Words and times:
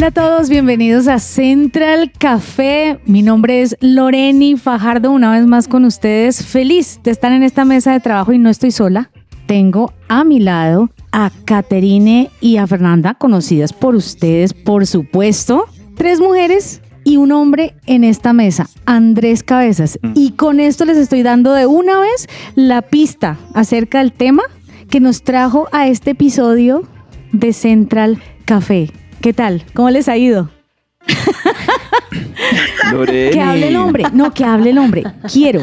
Hola 0.00 0.06
a 0.06 0.12
todos, 0.12 0.48
bienvenidos 0.48 1.08
a 1.08 1.18
Central 1.18 2.10
Café. 2.18 2.98
Mi 3.04 3.20
nombre 3.20 3.60
es 3.60 3.76
Loreni 3.80 4.56
Fajardo, 4.56 5.10
una 5.10 5.32
vez 5.32 5.44
más 5.44 5.68
con 5.68 5.84
ustedes. 5.84 6.42
Feliz 6.42 7.00
de 7.04 7.10
estar 7.10 7.30
en 7.32 7.42
esta 7.42 7.66
mesa 7.66 7.92
de 7.92 8.00
trabajo 8.00 8.32
y 8.32 8.38
no 8.38 8.48
estoy 8.48 8.70
sola. 8.70 9.10
Tengo 9.44 9.92
a 10.08 10.24
mi 10.24 10.40
lado 10.40 10.88
a 11.12 11.30
Caterine 11.44 12.30
y 12.40 12.56
a 12.56 12.66
Fernanda, 12.66 13.12
conocidas 13.12 13.74
por 13.74 13.94
ustedes, 13.94 14.54
por 14.54 14.86
supuesto. 14.86 15.66
Tres 15.96 16.18
mujeres 16.18 16.80
y 17.04 17.18
un 17.18 17.30
hombre 17.30 17.74
en 17.84 18.02
esta 18.02 18.32
mesa, 18.32 18.70
Andrés 18.86 19.42
Cabezas. 19.42 19.98
Y 20.14 20.30
con 20.30 20.60
esto 20.60 20.86
les 20.86 20.96
estoy 20.96 21.22
dando 21.22 21.52
de 21.52 21.66
una 21.66 22.00
vez 22.00 22.26
la 22.54 22.80
pista 22.80 23.36
acerca 23.52 23.98
del 23.98 24.14
tema 24.14 24.44
que 24.88 24.98
nos 24.98 25.24
trajo 25.24 25.68
a 25.72 25.88
este 25.88 26.12
episodio 26.12 26.84
de 27.32 27.52
Central 27.52 28.18
Café. 28.46 28.90
¿Qué 29.20 29.34
tal? 29.34 29.62
¿Cómo 29.74 29.90
les 29.90 30.08
ha 30.08 30.16
ido? 30.16 30.48
Loreni. 32.92 33.32
Que 33.32 33.40
hable 33.40 33.68
el 33.68 33.76
hombre. 33.76 34.04
No, 34.12 34.32
que 34.32 34.44
hable 34.44 34.70
el 34.70 34.78
hombre. 34.78 35.04
Quiero. 35.30 35.60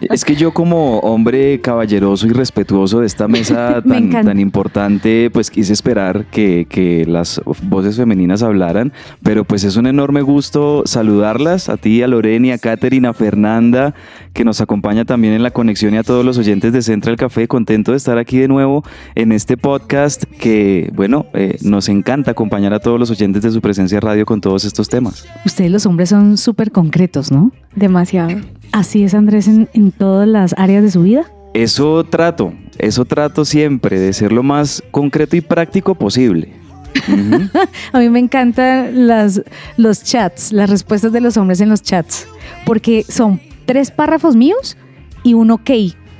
Es 0.00 0.24
que 0.24 0.34
yo 0.34 0.52
como 0.52 0.98
hombre 0.98 1.60
caballeroso 1.60 2.26
y 2.26 2.30
respetuoso 2.30 3.00
de 3.00 3.06
esta 3.06 3.28
mesa 3.28 3.80
Me 3.84 4.00
tan, 4.08 4.40
importante, 4.40 5.30
pues 5.32 5.50
quise 5.50 5.72
esperar 5.72 6.26
que, 6.26 6.66
que 6.68 7.06
las 7.06 7.40
voces 7.62 7.96
femeninas 7.96 8.42
hablaran, 8.42 8.92
pero 9.22 9.44
pues 9.44 9.64
es 9.64 9.76
un 9.76 9.86
enorme 9.86 10.22
gusto 10.22 10.82
saludarlas, 10.84 11.68
a 11.68 11.76
ti, 11.76 12.02
a 12.02 12.08
Loreni, 12.08 12.50
a 12.52 12.58
Katherine, 12.58 13.08
a 13.08 13.14
Fernanda, 13.14 13.94
que 14.38 14.44
nos 14.44 14.60
acompaña 14.60 15.04
también 15.04 15.34
en 15.34 15.42
la 15.42 15.50
conexión 15.50 15.94
y 15.94 15.96
a 15.96 16.04
todos 16.04 16.24
los 16.24 16.38
oyentes 16.38 16.72
de 16.72 16.80
Central 16.80 17.16
Café, 17.16 17.48
contento 17.48 17.90
de 17.90 17.96
estar 17.96 18.18
aquí 18.18 18.38
de 18.38 18.46
nuevo 18.46 18.84
en 19.16 19.32
este 19.32 19.56
podcast 19.56 20.22
que, 20.38 20.92
bueno, 20.94 21.26
eh, 21.34 21.58
nos 21.62 21.88
encanta 21.88 22.30
acompañar 22.30 22.72
a 22.72 22.78
todos 22.78 23.00
los 23.00 23.10
oyentes 23.10 23.42
de 23.42 23.50
su 23.50 23.60
presencia 23.60 23.98
radio 23.98 24.24
con 24.24 24.40
todos 24.40 24.64
estos 24.64 24.88
temas. 24.88 25.26
Ustedes 25.44 25.72
los 25.72 25.86
hombres 25.86 26.10
son 26.10 26.36
súper 26.36 26.70
concretos, 26.70 27.32
¿no? 27.32 27.50
Demasiado. 27.74 28.30
Así 28.70 29.02
es 29.02 29.12
Andrés 29.12 29.48
en, 29.48 29.68
en 29.72 29.90
todas 29.90 30.28
las 30.28 30.54
áreas 30.56 30.84
de 30.84 30.92
su 30.92 31.02
vida. 31.02 31.26
Eso 31.52 32.04
trato, 32.04 32.52
eso 32.78 33.04
trato 33.06 33.44
siempre, 33.44 33.98
de 33.98 34.12
ser 34.12 34.30
lo 34.30 34.44
más 34.44 34.84
concreto 34.92 35.34
y 35.34 35.40
práctico 35.40 35.96
posible. 35.96 36.52
A 37.92 37.98
mí 37.98 38.08
me 38.08 38.20
encantan 38.20 39.08
las, 39.08 39.42
los 39.76 40.04
chats, 40.04 40.52
las 40.52 40.70
respuestas 40.70 41.10
de 41.10 41.20
los 41.20 41.36
hombres 41.36 41.60
en 41.60 41.70
los 41.70 41.82
chats, 41.82 42.28
porque 42.64 43.04
son 43.08 43.40
tres 43.68 43.90
párrafos 43.90 44.34
míos 44.34 44.78
y 45.22 45.34
un 45.34 45.50
ok. 45.50 45.70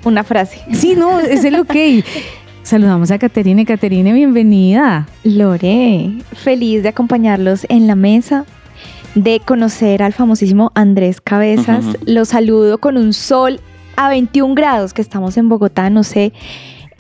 Una 0.04 0.22
frase. 0.22 0.60
Sí, 0.70 0.94
no, 0.94 1.18
es 1.18 1.44
el 1.44 1.54
ok. 1.58 1.74
Saludamos 2.62 3.10
a 3.10 3.18
Caterine. 3.18 3.64
Caterine, 3.64 4.12
bienvenida. 4.12 5.08
Lore, 5.24 6.12
feliz 6.34 6.82
de 6.82 6.90
acompañarlos 6.90 7.64
en 7.70 7.86
la 7.86 7.94
mesa, 7.94 8.44
de 9.14 9.40
conocer 9.40 10.02
al 10.02 10.12
famosísimo 10.12 10.72
Andrés 10.74 11.22
Cabezas. 11.22 11.86
Ujú. 11.86 11.96
Los 12.04 12.28
saludo 12.28 12.76
con 12.76 12.98
un 12.98 13.14
sol 13.14 13.60
a 13.96 14.10
21 14.10 14.54
grados, 14.54 14.92
que 14.92 15.00
estamos 15.00 15.38
en 15.38 15.48
Bogotá, 15.48 15.88
no 15.88 16.04
sé 16.04 16.34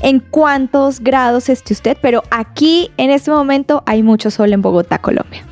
en 0.00 0.20
cuántos 0.20 1.00
grados 1.00 1.50
esté 1.50 1.74
usted, 1.74 1.98
pero 2.00 2.22
aquí 2.30 2.90
en 2.96 3.10
este 3.10 3.30
momento 3.30 3.82
hay 3.84 4.02
mucho 4.02 4.30
sol 4.30 4.54
en 4.54 4.62
Bogotá, 4.62 4.98
Colombia. 4.98 5.42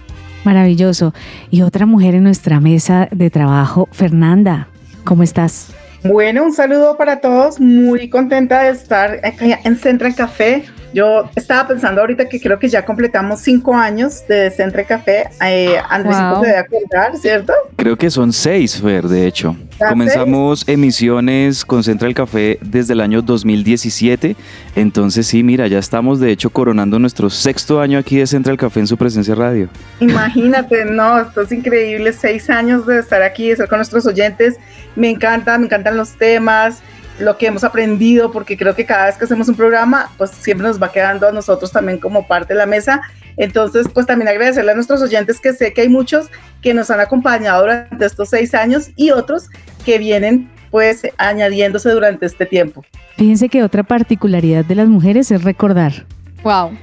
Maravilloso. 0.45 1.13
Y 1.51 1.63
otra 1.63 1.85
mujer 1.85 2.15
en 2.15 2.23
nuestra 2.23 2.61
mesa 2.61 3.09
de 3.11 3.29
trabajo, 3.29 3.89
Fernanda. 3.93 4.69
¿Cómo 5.07 5.23
estás? 5.23 5.69
Bueno, 6.03 6.43
un 6.45 6.53
saludo 6.53 6.97
para 6.97 7.21
todos. 7.21 7.61
Muy 7.61 8.11
contenta 8.11 8.65
de 8.65 8.71
estar 8.71 9.21
acá 9.25 9.61
en 9.63 9.77
Central 9.77 10.17
Café. 10.17 10.65
Yo 10.95 11.29
estaba 11.37 11.69
pensando 11.69 12.01
ahorita 12.01 12.29
que 12.29 12.41
creo 12.41 12.59
que 12.59 12.69
ya 12.69 12.85
completamos 12.85 13.41
cinco 13.41 13.75
años 13.75 14.27
de 14.29 14.51
Central 14.51 14.87
Café. 14.87 15.29
Eh, 15.45 15.77
Andrés 15.91 16.17
Wow. 16.17 16.41
se 16.43 16.47
debe 16.49 16.59
acordar, 16.59 17.17
¿cierto? 17.17 17.53
Creo 17.77 17.97
que 17.99 18.11
son 18.11 18.33
seis, 18.33 18.81
Fer, 18.81 19.07
de 19.07 19.27
hecho. 19.27 19.57
¿Ya 19.79 19.89
Comenzamos 19.89 20.67
emisiones 20.67 21.65
con 21.65 21.83
Central 21.85 22.15
Café 22.15 22.59
desde 22.63 22.95
el 22.95 23.01
año 23.01 23.21
2017. 23.23 24.37
Entonces, 24.75 25.27
sí, 25.27 25.43
mira, 25.43 25.67
ya 25.67 25.79
estamos 25.79 26.19
de 26.21 26.31
hecho 26.31 26.51
coronando 26.51 26.99
nuestro 26.99 27.29
sexto 27.29 27.81
año 27.81 27.99
aquí 27.99 28.17
de 28.17 28.27
Central 28.27 28.57
Café 28.57 28.81
en 28.81 28.87
su 28.87 28.97
presencia 28.97 29.35
radio. 29.35 29.69
Imagínate, 30.01 30.85
no, 30.87 31.21
esto 31.21 31.43
es 31.43 31.53
increíble. 31.53 32.13
Seis 32.13 32.49
años 32.49 32.87
de 32.87 32.99
estar 33.01 33.23
aquí, 33.23 33.47
de 33.49 33.53
estar 33.53 33.69
con 33.69 33.79
nuestros 33.79 34.07
oyentes. 34.07 34.57
Me 34.95 35.11
encanta, 35.11 35.59
me 35.59 35.67
encantan 35.67 35.97
los 35.97 36.17
temas, 36.17 36.81
lo 37.19 37.39
que 37.39 37.47
hemos 37.47 37.65
aprendido, 37.65 38.31
porque 38.31 38.57
creo 38.57 38.75
que 38.75 38.85
cada 38.85 39.07
vez 39.07 39.17
que 39.17 39.25
hacemos 39.25 39.49
un 39.49 39.55
programa, 39.55 40.11
pues 40.19 40.31
siempre 40.31 40.67
nos 40.67 40.81
va 40.83 40.93
quedando 40.93 41.29
a 41.29 41.33
nosotros 41.33 41.73
también 41.73 41.99
como 41.99 42.27
parte 42.27 42.55
de 42.55 42.59
la 42.59 42.67
mesa. 42.67 43.01
Entonces, 43.37 43.87
pues 43.93 44.07
también 44.07 44.29
agradecerle 44.29 44.73
a 44.73 44.75
nuestros 44.75 45.03
oyentes 45.03 45.41
que 45.41 45.53
sé 45.53 45.73
que 45.73 45.83
hay 45.83 45.89
muchos 45.89 46.27
que 46.63 46.75
nos 46.75 46.91
han 46.91 47.01
acompañado 47.01 47.63
durante 47.63 48.05
estos 48.05 48.31
seis 48.31 48.55
años 48.55 48.91
y 48.97 49.11
otros 49.11 49.49
que 49.85 49.99
vienen 49.99 50.51
pues 50.71 51.03
añadiéndose 51.17 51.91
durante 51.91 52.27
este 52.27 52.45
tiempo. 52.45 52.85
Fíjense 53.17 53.49
que 53.49 53.63
otra 53.63 53.83
particularidad 53.83 54.65
de 54.65 54.75
las 54.75 54.89
mujeres 54.89 55.31
es 55.31 55.43
recordar 55.43 56.07
Wow. 56.47 56.79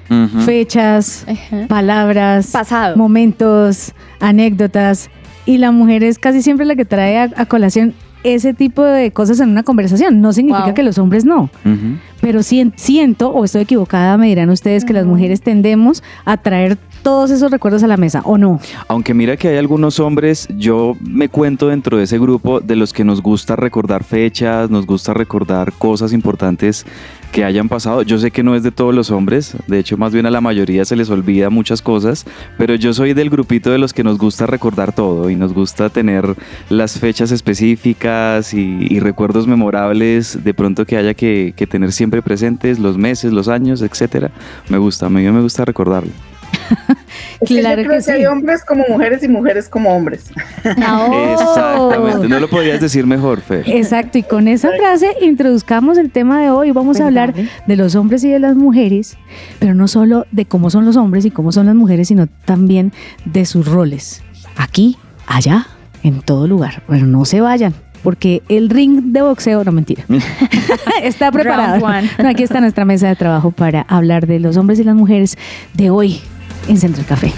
Fechas, 0.45 1.25
palabras, 1.69 2.51
Pasado. 2.51 2.97
momentos, 2.97 3.93
anécdotas. 4.19 5.09
Y 5.45 5.57
la 5.57 5.71
mujer 5.71 6.03
es 6.03 6.19
casi 6.19 6.41
siempre 6.41 6.65
la 6.65 6.75
que 6.75 6.83
trae 6.83 7.17
a, 7.17 7.29
a 7.37 7.45
colación 7.45 7.93
ese 8.23 8.53
tipo 8.53 8.83
de 8.83 9.11
cosas 9.11 9.39
en 9.39 9.49
una 9.49 9.63
conversación. 9.63 10.21
No 10.21 10.33
significa 10.33 10.65
Wow. 10.65 10.73
que 10.73 10.83
los 10.83 10.97
hombres 10.97 11.25
no, 11.25 11.49
pero 12.21 12.41
sien- 12.43 12.73
siento, 12.75 13.29
o 13.29 13.43
estoy 13.43 13.61
equivocada, 13.63 14.17
me 14.17 14.27
dirán 14.27 14.49
ustedes 14.49 14.85
que 14.85 14.93
las 14.93 15.05
mujeres 15.05 15.41
tendemos 15.41 16.03
a 16.25 16.37
traer 16.37 16.77
todos 17.03 17.31
esos 17.31 17.51
recuerdos 17.51 17.83
a 17.83 17.87
la 17.87 17.97
mesa, 17.97 18.21
¿o 18.23 18.37
no? 18.37 18.61
Aunque 18.87 19.13
mira 19.13 19.35
que 19.35 19.49
hay 19.49 19.57
algunos 19.57 19.99
hombres, 19.99 20.47
yo 20.57 20.95
me 21.01 21.27
cuento 21.27 21.67
dentro 21.67 21.97
de 21.97 22.03
ese 22.05 22.17
grupo 22.17 22.61
de 22.61 22.77
los 22.77 22.93
que 22.93 23.03
nos 23.03 23.21
gusta 23.21 23.57
recordar 23.57 24.05
fechas, 24.05 24.69
nos 24.69 24.85
gusta 24.85 25.13
recordar 25.13 25.73
cosas 25.73 26.13
importantes 26.13 26.85
que 27.33 27.43
hayan 27.43 27.67
pasado. 27.67 28.03
Yo 28.03 28.19
sé 28.19 28.31
que 28.31 28.43
no 28.43 28.55
es 28.55 28.61
de 28.61 28.71
todos 28.71 28.93
los 28.93 29.09
hombres, 29.09 29.57
de 29.67 29.79
hecho 29.79 29.97
más 29.97 30.13
bien 30.13 30.27
a 30.27 30.31
la 30.31 30.39
mayoría 30.39 30.85
se 30.85 30.95
les 30.95 31.09
olvida 31.09 31.49
muchas 31.49 31.81
cosas, 31.81 32.25
pero 32.59 32.75
yo 32.75 32.93
soy 32.93 33.13
del 33.13 33.31
grupito 33.31 33.71
de 33.71 33.79
los 33.79 33.91
que 33.91 34.03
nos 34.03 34.19
gusta 34.19 34.45
recordar 34.45 34.93
todo 34.93 35.31
y 35.31 35.35
nos 35.35 35.51
gusta 35.51 35.89
tener 35.89 36.35
las 36.69 36.99
fechas 36.99 37.31
específicas 37.31 38.53
y, 38.53 38.99
recuerdos 38.99 39.47
memorables 39.47 40.43
de 40.43 40.53
pronto 40.53 40.85
que 40.85 40.95
haya 40.95 41.13
que, 41.15 41.53
que 41.57 41.67
tener 41.67 41.91
siempre 41.91 42.21
presentes, 42.21 42.77
los 42.79 42.97
meses, 42.97 43.33
los 43.33 43.47
años, 43.47 43.81
etcétera. 43.81 44.31
Me 44.69 44.77
gusta, 44.77 45.07
a 45.07 45.09
mí 45.09 45.23
me 45.23 45.41
gusta 45.41 45.65
recordarlo. 45.65 46.11
Es 47.39 47.49
que 47.49 47.59
Claro 47.59 47.81
yo 47.81 47.87
creo 47.87 47.99
que 47.99 48.05
que 48.05 48.11
hay 48.11 48.21
sí. 48.21 48.25
hombres 48.25 48.63
como 48.63 48.83
mujeres 48.89 49.23
y 49.23 49.27
mujeres 49.27 49.69
como 49.69 49.95
hombres. 49.95 50.31
Exactamente, 50.63 52.27
no 52.27 52.39
lo 52.39 52.49
podías 52.49 52.79
decir 52.81 53.05
mejor, 53.05 53.41
Fer. 53.41 53.63
Exacto, 53.67 54.17
y 54.17 54.23
con 54.23 54.47
esa 54.47 54.69
frase 54.77 55.07
introduzcamos 55.21 55.97
el 55.97 56.11
tema 56.11 56.41
de 56.41 56.49
hoy. 56.49 56.71
Vamos 56.71 56.99
a 56.99 57.07
hablar 57.07 57.33
de 57.33 57.75
los 57.75 57.95
hombres 57.95 58.23
y 58.23 58.29
de 58.29 58.39
las 58.39 58.55
mujeres, 58.55 59.17
pero 59.59 59.73
no 59.73 59.87
solo 59.87 60.25
de 60.31 60.45
cómo 60.45 60.69
son 60.69 60.85
los 60.85 60.95
hombres 60.97 61.25
y 61.25 61.31
cómo 61.31 61.51
son 61.51 61.65
las 61.67 61.75
mujeres, 61.75 62.07
sino 62.07 62.27
también 62.45 62.91
de 63.25 63.45
sus 63.45 63.67
roles. 63.67 64.21
Aquí, 64.55 64.97
allá, 65.27 65.67
en 66.03 66.21
todo 66.21 66.47
lugar. 66.47 66.83
Bueno, 66.87 67.07
no 67.07 67.25
se 67.25 67.41
vayan. 67.41 67.73
Porque 68.03 68.41
el 68.49 68.69
ring 68.69 69.13
de 69.13 69.21
boxeo, 69.21 69.63
no 69.63 69.71
mentira, 69.71 70.03
está 71.03 71.31
preparado. 71.31 71.79
No, 72.21 72.27
aquí 72.27 72.43
está 72.43 72.59
nuestra 72.59 72.83
mesa 72.83 73.07
de 73.07 73.15
trabajo 73.15 73.51
para 73.51 73.83
hablar 73.83 74.27
de 74.27 74.41
los 74.41 74.57
hombres 74.57 74.77
y 74.79 74.83
las 74.83 74.95
mujeres 74.95 75.37
de 75.73 75.89
hoy 75.89 76.19
en 76.67 76.77
Central 76.77 77.05
Café. 77.05 77.33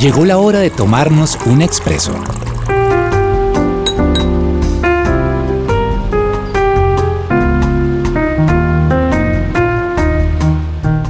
Llegó 0.00 0.24
la 0.24 0.38
hora 0.38 0.60
de 0.60 0.70
tomarnos 0.70 1.38
un 1.46 1.62
expreso. 1.62 2.12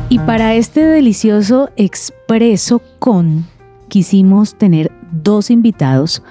Y 0.09 0.19
para 0.21 0.55
este 0.55 0.81
delicioso 0.81 1.69
expreso 1.77 2.81
con, 2.99 3.45
quisimos 3.89 4.55
tener 4.55 4.93
dos 5.13 5.51
invitados, 5.51 6.23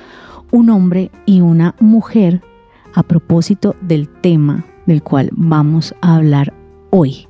un 0.51 0.69
hombre 0.69 1.11
y 1.25 1.41
una 1.41 1.75
mujer, 1.79 2.41
a 2.93 3.03
propósito 3.03 3.75
del 3.81 4.07
tema 4.07 4.65
del 4.85 5.03
cual 5.03 5.29
vamos 5.33 5.93
a 6.01 6.15
hablar 6.15 6.53
hoy. 6.91 7.27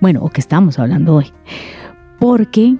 Bueno, 0.00 0.20
o 0.22 0.30
que 0.30 0.40
estamos 0.40 0.78
hablando 0.78 1.14
hoy. 1.14 1.32
Porque 2.18 2.76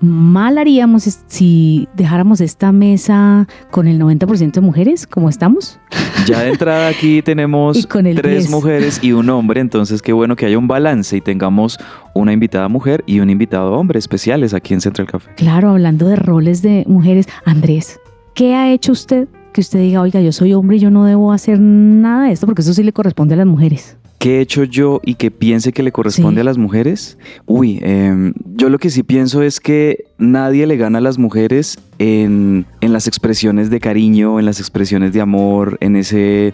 mal 0.00 0.58
haríamos 0.58 1.04
si 1.26 1.88
dejáramos 1.94 2.40
esta 2.40 2.72
mesa 2.72 3.46
con 3.70 3.86
el 3.86 4.00
90% 4.00 4.52
de 4.52 4.60
mujeres, 4.60 5.06
como 5.06 5.28
estamos. 5.28 5.78
Ya 6.26 6.40
de 6.40 6.50
entrada 6.50 6.88
aquí 6.88 7.22
tenemos 7.24 7.86
con 7.86 8.04
tres 8.14 8.44
10. 8.44 8.50
mujeres 8.50 9.00
y 9.02 9.12
un 9.12 9.30
hombre, 9.30 9.60
entonces 9.60 10.02
qué 10.02 10.12
bueno 10.12 10.36
que 10.36 10.46
haya 10.46 10.58
un 10.58 10.68
balance 10.68 11.16
y 11.16 11.20
tengamos 11.20 11.78
una 12.14 12.32
invitada 12.32 12.68
mujer 12.68 13.02
y 13.06 13.20
un 13.20 13.30
invitado 13.30 13.72
hombre 13.72 13.98
especiales 13.98 14.54
aquí 14.54 14.74
en 14.74 14.80
Central 14.80 15.06
Café. 15.06 15.30
Claro, 15.36 15.70
hablando 15.70 16.06
de 16.06 16.16
roles 16.16 16.62
de 16.62 16.84
mujeres. 16.86 17.26
Andrés, 17.44 18.00
¿qué 18.34 18.54
ha 18.54 18.70
hecho 18.72 18.92
usted 18.92 19.28
que 19.52 19.60
usted 19.60 19.80
diga, 19.80 20.00
oiga, 20.00 20.20
yo 20.20 20.32
soy 20.32 20.52
hombre 20.54 20.76
y 20.76 20.80
yo 20.80 20.90
no 20.90 21.04
debo 21.04 21.32
hacer 21.32 21.58
nada 21.60 22.26
de 22.26 22.32
esto 22.32 22.46
porque 22.46 22.62
eso 22.62 22.74
sí 22.74 22.82
le 22.82 22.92
corresponde 22.92 23.34
a 23.34 23.38
las 23.38 23.46
mujeres? 23.46 23.96
¿Qué 24.18 24.38
he 24.38 24.40
hecho 24.40 24.64
yo 24.64 25.00
y 25.04 25.14
que 25.14 25.30
piense 25.30 25.72
que 25.72 25.84
le 25.84 25.92
corresponde 25.92 26.38
Sí. 26.38 26.40
a 26.40 26.44
las 26.44 26.58
mujeres? 26.58 27.18
Uy, 27.46 27.78
em, 27.82 28.32
yo 28.56 28.68
lo 28.68 28.78
que 28.78 28.90
sí 28.90 29.04
pienso 29.04 29.42
es 29.42 29.60
que 29.60 30.06
nadie 30.18 30.66
le 30.66 30.76
gana 30.76 30.98
a 30.98 31.00
las 31.00 31.18
mujeres 31.18 31.78
en, 32.00 32.66
en 32.80 32.92
las 32.92 33.06
expresiones 33.06 33.70
de 33.70 33.78
cariño, 33.78 34.40
en 34.40 34.44
las 34.44 34.58
expresiones 34.58 35.12
de 35.12 35.20
amor, 35.20 35.78
en 35.80 35.94
ese 35.94 36.52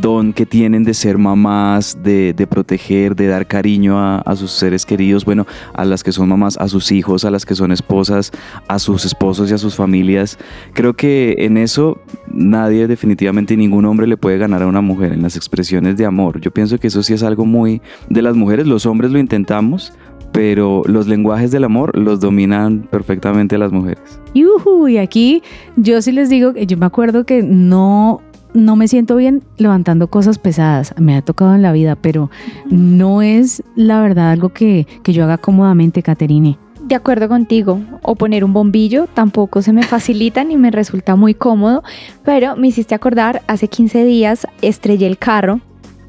don 0.00 0.32
que 0.32 0.44
tienen 0.44 0.82
de 0.82 0.92
ser 0.92 1.16
mamás, 1.16 1.96
de, 2.02 2.32
de 2.32 2.46
proteger, 2.48 3.14
de 3.14 3.28
dar 3.28 3.46
cariño 3.46 3.96
a, 3.96 4.18
a 4.18 4.34
sus 4.34 4.50
seres 4.50 4.84
queridos, 4.84 5.24
bueno, 5.24 5.46
a 5.72 5.84
las 5.84 6.02
que 6.02 6.10
son 6.10 6.28
mamás, 6.28 6.56
a 6.58 6.66
sus 6.66 6.90
hijos, 6.90 7.24
a 7.24 7.30
las 7.30 7.46
que 7.46 7.54
son 7.54 7.70
esposas, 7.70 8.32
a 8.66 8.80
sus 8.80 9.04
esposos 9.04 9.48
y 9.52 9.54
a 9.54 9.58
sus 9.58 9.76
familias. 9.76 10.36
Creo 10.72 10.94
que 10.94 11.36
en 11.38 11.58
eso 11.58 12.00
nadie, 12.34 12.86
definitivamente 12.86 13.56
ningún 13.56 13.84
hombre 13.84 14.06
le 14.06 14.16
puede 14.16 14.38
ganar 14.38 14.62
a 14.62 14.66
una 14.66 14.80
mujer, 14.80 15.12
en 15.12 15.22
las 15.22 15.36
expresiones 15.36 15.96
de 15.96 16.06
amor. 16.06 16.40
Yo 16.40 16.50
pienso 16.50 16.78
que 16.78 16.88
eso 16.88 17.02
sí 17.02 17.14
es 17.14 17.22
algo 17.22 17.44
muy 17.46 17.80
de 18.08 18.22
las 18.22 18.36
mujeres, 18.36 18.66
los 18.66 18.86
hombres 18.86 19.10
lo 19.10 19.18
intentamos, 19.18 19.92
pero 20.32 20.82
los 20.86 21.06
lenguajes 21.06 21.52
del 21.52 21.64
amor 21.64 21.96
los 21.96 22.20
dominan 22.20 22.88
perfectamente 22.90 23.56
las 23.56 23.70
mujeres. 23.70 24.20
Y, 24.32 24.44
ujú, 24.44 24.88
y 24.88 24.98
aquí 24.98 25.42
yo 25.76 26.02
sí 26.02 26.10
les 26.10 26.28
digo, 26.28 26.52
que 26.52 26.66
yo 26.66 26.76
me 26.76 26.86
acuerdo 26.86 27.24
que 27.24 27.42
no, 27.42 28.20
no 28.52 28.74
me 28.74 28.88
siento 28.88 29.14
bien 29.14 29.44
levantando 29.58 30.08
cosas 30.08 30.38
pesadas. 30.38 30.92
Me 30.98 31.16
ha 31.16 31.22
tocado 31.22 31.54
en 31.54 31.62
la 31.62 31.72
vida, 31.72 31.94
pero 31.94 32.30
no 32.68 33.22
es 33.22 33.62
la 33.76 34.00
verdad 34.00 34.32
algo 34.32 34.48
que, 34.48 34.88
que 35.04 35.12
yo 35.12 35.22
haga 35.24 35.38
cómodamente, 35.38 36.02
Caterine. 36.02 36.58
De 36.84 36.94
acuerdo 36.94 37.28
contigo, 37.28 37.80
o 38.02 38.14
poner 38.14 38.44
un 38.44 38.52
bombillo 38.52 39.06
tampoco 39.06 39.62
se 39.62 39.72
me 39.72 39.82
facilita 39.82 40.44
ni 40.44 40.56
me 40.58 40.70
resulta 40.70 41.16
muy 41.16 41.32
cómodo, 41.32 41.82
pero 42.24 42.56
me 42.56 42.68
hiciste 42.68 42.94
acordar, 42.94 43.40
hace 43.46 43.68
15 43.68 44.04
días 44.04 44.46
estrellé 44.60 45.06
el 45.06 45.16
carro, 45.16 45.60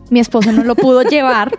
mi 0.10 0.20
esposo 0.20 0.52
no 0.52 0.66
lo 0.66 0.76
pudo 0.76 1.02
llevar 1.10 1.58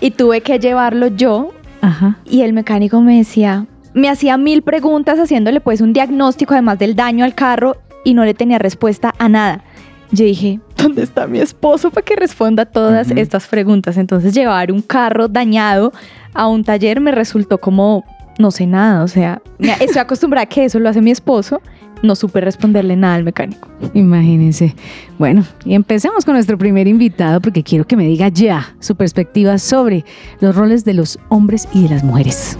y 0.00 0.10
tuve 0.10 0.42
que 0.42 0.58
llevarlo 0.58 1.06
yo 1.06 1.52
Ajá. 1.80 2.18
y 2.26 2.42
el 2.42 2.52
mecánico 2.52 3.00
me 3.00 3.16
decía, 3.16 3.66
me 3.94 4.10
hacía 4.10 4.36
mil 4.36 4.60
preguntas 4.60 5.18
haciéndole 5.18 5.60
pues 5.60 5.80
un 5.80 5.94
diagnóstico 5.94 6.52
además 6.52 6.78
del 6.78 6.94
daño 6.94 7.24
al 7.24 7.34
carro 7.34 7.76
y 8.04 8.12
no 8.12 8.26
le 8.26 8.34
tenía 8.34 8.58
respuesta 8.58 9.14
a 9.18 9.28
nada. 9.30 9.64
Yo 10.10 10.24
dije, 10.24 10.60
¿dónde 10.76 11.02
está 11.02 11.26
mi 11.26 11.38
esposo 11.38 11.90
para 11.90 12.04
que 12.04 12.16
responda 12.16 12.62
a 12.62 12.66
todas 12.66 13.10
estas 13.10 13.46
preguntas? 13.46 13.96
Entonces 13.98 14.34
llevar 14.34 14.72
un 14.72 14.80
carro 14.80 15.28
dañado 15.28 15.92
a 16.32 16.46
un 16.46 16.64
taller 16.64 17.00
me 17.00 17.12
resultó 17.12 17.58
como, 17.58 18.04
no 18.38 18.50
sé 18.52 18.66
nada, 18.66 19.02
o 19.02 19.08
sea, 19.08 19.42
estoy 19.80 19.98
acostumbrada 19.98 20.44
a 20.44 20.46
que 20.46 20.64
eso 20.64 20.78
lo 20.78 20.88
hace 20.88 21.02
mi 21.02 21.10
esposo, 21.10 21.60
no 22.02 22.14
supe 22.14 22.40
responderle 22.40 22.96
nada 22.96 23.16
al 23.16 23.24
mecánico. 23.24 23.68
Imagínense. 23.94 24.74
Bueno, 25.18 25.44
y 25.64 25.74
empecemos 25.74 26.24
con 26.24 26.34
nuestro 26.34 26.56
primer 26.56 26.86
invitado 26.86 27.40
porque 27.40 27.64
quiero 27.64 27.86
que 27.86 27.96
me 27.96 28.06
diga 28.06 28.28
ya 28.28 28.74
su 28.78 28.94
perspectiva 28.94 29.58
sobre 29.58 30.04
los 30.40 30.54
roles 30.54 30.84
de 30.84 30.94
los 30.94 31.18
hombres 31.28 31.68
y 31.72 31.82
de 31.82 31.88
las 31.88 32.04
mujeres. 32.04 32.56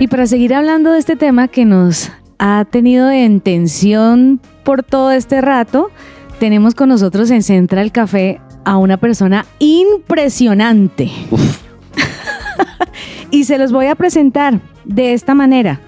Y 0.00 0.06
para 0.08 0.26
seguir 0.26 0.54
hablando 0.54 0.92
de 0.92 0.98
este 0.98 1.16
tema 1.16 1.48
que 1.48 1.64
nos 1.64 2.10
ha 2.38 2.64
tenido 2.64 3.10
en 3.10 3.40
tensión 3.40 4.40
por 4.64 4.82
todo 4.82 5.10
este 5.10 5.40
rato, 5.40 5.90
tenemos 6.38 6.74
con 6.74 6.88
nosotros 6.88 7.30
en 7.30 7.42
Central 7.42 7.92
Café 7.92 8.40
a 8.64 8.76
una 8.76 8.96
persona 8.96 9.46
impresionante. 9.58 11.10
y 13.30 13.44
se 13.44 13.58
los 13.58 13.72
voy 13.72 13.86
a 13.86 13.94
presentar 13.94 14.60
de 14.84 15.12
esta 15.12 15.34
manera. 15.34 15.80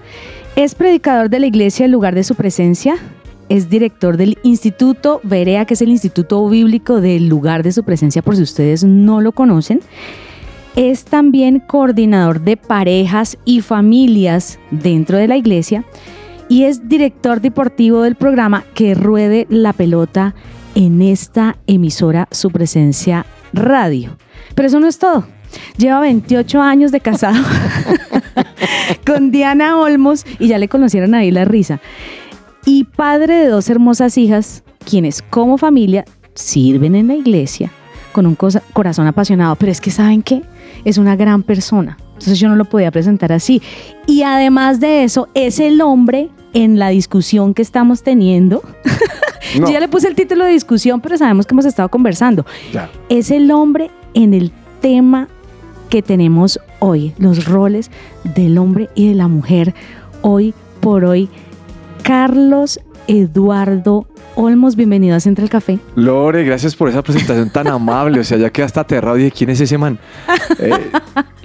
Es 0.55 0.75
predicador 0.75 1.29
de 1.29 1.39
la 1.39 1.47
iglesia 1.47 1.85
en 1.85 1.91
lugar 1.91 2.15
de 2.15 2.23
su 2.23 2.35
presencia. 2.35 2.95
Es 3.49 3.69
director 3.69 4.17
del 4.17 4.37
Instituto 4.43 5.21
Berea, 5.23 5.65
que 5.65 5.75
es 5.75 5.81
el 5.81 5.89
Instituto 5.89 6.47
Bíblico 6.49 6.99
del 6.99 7.27
lugar 7.29 7.63
de 7.63 7.71
su 7.71 7.83
presencia, 7.83 8.21
por 8.21 8.35
si 8.35 8.41
ustedes 8.41 8.83
no 8.83 9.21
lo 9.21 9.31
conocen. 9.31 9.81
Es 10.75 11.05
también 11.05 11.59
coordinador 11.59 12.41
de 12.41 12.57
parejas 12.57 13.37
y 13.45 13.61
familias 13.61 14.59
dentro 14.71 15.17
de 15.17 15.27
la 15.27 15.37
iglesia 15.37 15.83
y 16.49 16.63
es 16.63 16.87
director 16.87 17.41
deportivo 17.41 18.03
del 18.03 18.15
programa 18.15 18.63
Que 18.73 18.95
Ruede 18.95 19.47
la 19.49 19.73
Pelota 19.73 20.33
en 20.75 21.01
esta 21.01 21.57
emisora 21.67 22.27
Su 22.31 22.51
Presencia 22.51 23.25
Radio. 23.53 24.17
Pero 24.55 24.67
eso 24.67 24.79
no 24.79 24.87
es 24.87 24.99
todo. 24.99 25.25
Lleva 25.77 25.99
28 26.01 26.61
años 26.61 26.91
de 26.91 26.99
casado 26.99 27.43
con 29.05 29.31
Diana 29.31 29.79
Olmos 29.79 30.25
y 30.39 30.47
ya 30.47 30.57
le 30.57 30.67
conocieron 30.67 31.15
ahí 31.15 31.31
la 31.31 31.45
risa. 31.45 31.79
Y 32.65 32.83
padre 32.83 33.35
de 33.35 33.47
dos 33.47 33.69
hermosas 33.69 34.17
hijas, 34.17 34.63
quienes 34.85 35.21
como 35.21 35.57
familia 35.57 36.05
sirven 36.33 36.95
en 36.95 37.07
la 37.07 37.15
iglesia 37.15 37.71
con 38.11 38.25
un 38.25 38.35
corazón 38.35 39.07
apasionado. 39.07 39.55
Pero 39.55 39.71
es 39.71 39.81
que, 39.81 39.91
¿saben 39.91 40.21
qué? 40.21 40.41
Es 40.85 40.97
una 40.97 41.15
gran 41.15 41.43
persona. 41.43 41.97
Entonces 42.13 42.39
yo 42.39 42.49
no 42.49 42.55
lo 42.55 42.65
podía 42.65 42.91
presentar 42.91 43.31
así. 43.31 43.61
Y 44.05 44.23
además 44.23 44.79
de 44.79 45.03
eso, 45.03 45.27
es 45.33 45.59
el 45.59 45.81
hombre 45.81 46.29
en 46.53 46.79
la 46.79 46.89
discusión 46.89 47.53
que 47.53 47.61
estamos 47.61 48.03
teniendo. 48.03 48.61
No, 49.57 49.67
Yo 49.67 49.73
ya 49.73 49.79
le 49.79 49.87
puse 49.87 50.09
el 50.09 50.15
título 50.15 50.43
de 50.43 50.51
discusión, 50.51 50.99
pero 50.99 51.17
sabemos 51.17 51.45
que 51.45 51.53
hemos 51.55 51.63
estado 51.63 51.87
conversando. 51.87 52.45
ya. 52.73 52.89
Es 53.07 53.31
el 53.31 53.49
hombre 53.51 53.89
en 54.13 54.33
el 54.33 54.51
tema 54.81 55.29
que 55.89 56.01
tenemos 56.01 56.59
hoy, 56.79 57.13
los 57.17 57.45
roles 57.45 57.89
del 58.35 58.57
hombre 58.57 58.89
y 58.93 59.07
de 59.07 59.15
la 59.15 59.29
mujer 59.29 59.73
hoy 60.21 60.53
por 60.81 61.05
hoy. 61.05 61.29
Carlos 62.03 62.81
Eduardo 63.07 64.05
Olmos, 64.39 64.75
bienvenido 64.75 65.15
a 65.15 65.19
Central 65.19 65.49
Café. 65.49 65.79
Lore, 65.95 66.43
gracias 66.43 66.75
por 66.75 66.87
esa 66.89 67.01
presentación 67.01 67.49
tan 67.49 67.65
amable. 67.65 68.19
O 68.19 68.23
sea, 68.23 68.37
ya 68.37 68.51
quedé 68.51 68.65
hasta 68.65 68.81
aterrado 68.81 69.17
y 69.17 69.23
dije, 69.23 69.35
¿quién 69.35 69.49
es 69.49 69.59
ese 69.61 69.79
man? 69.79 69.97
Eh, 70.59 70.91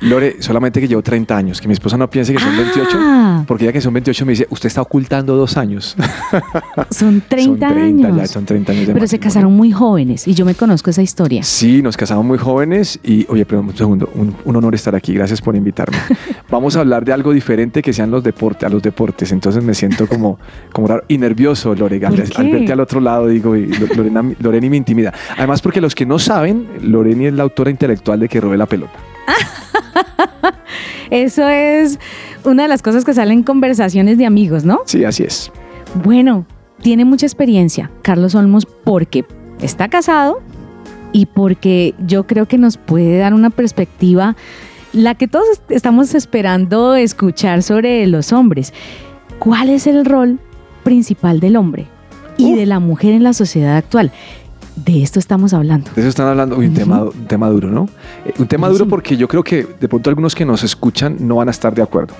Lore, 0.03 0.43
solamente 0.43 0.79
que 0.79 0.87
llevo 0.89 1.01
30 1.01 1.35
años, 1.35 1.61
que 1.61 1.69
mi 1.69 1.73
esposa 1.73 1.97
no 1.97 2.11
piense 2.11 2.35
que 2.35 2.39
son 2.39 2.55
28. 2.55 2.89
Ah, 3.01 3.45
Porque 3.47 3.65
ya 3.65 3.73
que 3.73 3.81
son 3.81 3.95
28 3.95 4.27
me 4.27 4.33
dice, 4.33 4.47
usted 4.51 4.67
está 4.67 4.83
ocultando 4.83 5.37
dos 5.37 5.57
años. 5.57 5.97
son 6.91 7.23
30, 7.27 7.67
son 7.67 7.75
30 7.77 8.07
años. 8.07 8.17
ya, 8.19 8.27
son 8.27 8.45
30 8.45 8.73
años 8.73 8.87
de 8.89 8.93
pero 8.93 9.07
se 9.07 9.19
casaron 9.19 9.55
muy 9.55 9.73
jóvenes 9.73 10.29
y 10.29 10.35
yo 10.35 10.45
me 10.45 10.55
conozco 10.55 10.91
esa 10.91 11.01
historia. 11.01 11.43
Sí, 11.45 11.81
nos 11.81 11.97
casamos 11.97 12.27
muy 12.27 12.37
jóvenes 12.37 13.01
y, 13.03 13.25
oye, 13.31 13.47
perdón 13.47 13.69
un 13.69 13.77
segundo, 13.77 14.11
un, 14.15 14.35
un 14.45 14.57
honor 14.57 14.75
estar 14.75 14.95
aquí, 14.95 15.15
gracias 15.15 15.41
por 15.41 15.57
invitarme. 15.57 15.97
Vamos 16.51 16.77
a 16.77 16.81
hablar 16.81 17.07
de 17.07 17.13
algo 17.15 17.33
diferente 17.33 17.81
que 17.81 17.95
sean 17.95 18.11
los 18.11 18.23
deportes, 18.23 18.65
a 18.65 18.69
los 18.69 18.83
deportes, 18.83 19.33
entonces 19.33 19.65
me 19.65 19.73
siento 19.73 20.07
como, 20.07 20.39
como 20.73 20.89
raro 20.89 21.05
y 21.09 21.17
nervioso, 21.17 21.75
Lore, 21.75 22.05
al, 22.05 22.15
¿Por 22.15 22.41
al 22.41 22.51
verte 22.51 22.73
al 22.73 22.81
otro 22.83 23.01
lado, 23.01 23.27
digo, 23.29 23.57
y 23.57 23.67
Lo- 23.67 23.87
Lorena, 23.97 24.23
Loreni 24.41 24.69
me 24.71 24.77
intimida. 24.77 25.12
Además, 25.37 25.62
porque 25.62 25.81
los 25.81 25.95
que 25.95 26.05
no 26.07 26.19
saben, 26.19 26.67
Loreni 26.83 27.27
es 27.27 27.35
la 27.35 27.43
autora 27.45 27.71
intelectual 27.71 28.21
de 28.21 28.29
Que 28.29 28.41
robe 28.41 28.57
la 28.59 28.67
pelota. 28.67 28.93
Eso 31.11 31.49
es 31.49 31.99
una 32.45 32.62
de 32.62 32.69
las 32.69 32.83
cosas 32.83 33.05
que 33.05 33.12
salen 33.15 33.39
en 33.39 33.45
conversaciones 33.45 34.19
de 34.19 34.27
amigos, 34.27 34.65
¿no? 34.65 34.81
Sí, 34.87 35.05
así 35.05 35.25
es. 35.25 35.53
Bueno, 36.03 36.47
tiene 36.81 37.05
mucha 37.05 37.27
experiencia 37.27 37.91
Carlos 38.03 38.35
Olmos 38.35 38.67
porque 38.67 39.25
está 39.61 39.89
casado 39.89 40.41
y 41.12 41.27
porque 41.27 41.95
yo 42.07 42.27
creo 42.27 42.47
que 42.47 42.57
nos 42.57 42.79
puede 42.79 43.19
dar 43.19 43.35
una 43.35 43.51
perspectiva, 43.51 44.37
la 44.95 45.15
que 45.15 45.29
todos 45.29 45.47
est- 45.51 45.71
estamos 45.71 46.15
esperando 46.15 46.95
escuchar 46.95 47.62
sobre 47.62 48.07
los 48.07 48.33
hombres. 48.33 48.73
¿Cuál 49.39 49.69
es 49.69 49.87
el 49.87 50.05
rol 50.07 50.39
principal 50.83 51.41
del 51.41 51.57
hombre 51.57 51.87
y 52.37 52.53
Uf. 52.53 52.57
de 52.59 52.67
la 52.67 52.81
mujer 52.81 53.12
en 53.12 53.23
la 53.23 53.33
sociedad 53.33 53.77
actual? 53.77 54.11
De 54.77 55.03
esto 55.03 55.19
estamos 55.19 55.53
hablando. 55.53 55.91
De 55.95 56.01
eso 56.01 56.09
están 56.09 56.29
hablando, 56.29 56.57
uy, 56.57 56.67
un, 56.67 56.73
Ujú. 56.73 56.81
tema, 56.81 57.03
un 57.05 57.27
tema 57.27 57.49
duro, 57.51 57.69
¿no? 57.71 57.89
Eh, 58.25 58.33
un 58.39 58.47
tema 58.47 58.69
Sí. 58.69 58.73
duro 58.75 58.89
porque 58.89 59.17
yo 59.17 59.29
creo 59.29 59.43
que 59.45 59.67
de 59.81 59.89
pronto 59.89 60.09
algunos 60.09 60.35
que 60.35 60.45
nos 60.47 60.62
escuchan 60.65 61.17
no 61.21 61.37
van 61.37 61.49
a 61.49 61.51
estar 61.51 61.75
de 61.75 61.83
acuerdo, 61.83 62.15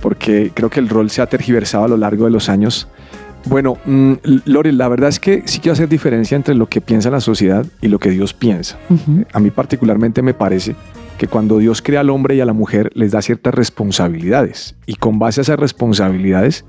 porque 0.00 0.52
creo 0.54 0.70
que 0.70 0.78
el 0.80 0.88
rol 0.88 1.10
se 1.10 1.22
ha 1.22 1.26
tergiversado 1.26 1.84
a 1.84 1.88
lo 1.88 1.96
largo 1.96 2.24
de 2.24 2.30
los 2.30 2.48
años 2.48 2.88
Bueno, 3.46 3.78
mm, 3.86 4.12
Lore, 4.46 4.72
la 4.72 4.88
verdad 4.88 5.08
es 5.08 5.20
que 5.20 5.42
sí 5.46 5.60
quiero 5.60 5.72
hacer 5.74 5.88
diferencia 5.88 6.34
entre 6.36 6.54
lo 6.56 6.68
que 6.68 6.80
piensa 6.80 7.08
la 7.08 7.20
sociedad 7.20 7.64
y 7.80 7.86
lo 7.86 7.98
que 8.00 8.10
Dios 8.10 8.34
piensa. 8.34 8.76
Ujú. 8.90 9.24
A 9.32 9.38
mí 9.38 9.50
particularmente 9.50 10.22
me 10.22 10.34
parece 10.34 10.74
que 11.18 11.28
cuando 11.28 11.58
Dios 11.58 11.80
crea 11.80 12.00
al 12.00 12.10
hombre 12.10 12.34
y 12.34 12.40
a 12.40 12.44
la 12.44 12.52
mujer 12.52 12.90
les 12.94 13.12
da 13.12 13.22
ciertas 13.22 13.54
responsabilidades 13.54 14.74
y 14.86 14.96
con 14.96 15.18
base 15.20 15.40
a 15.40 15.42
esas 15.42 15.58
responsabilidades 15.58 16.64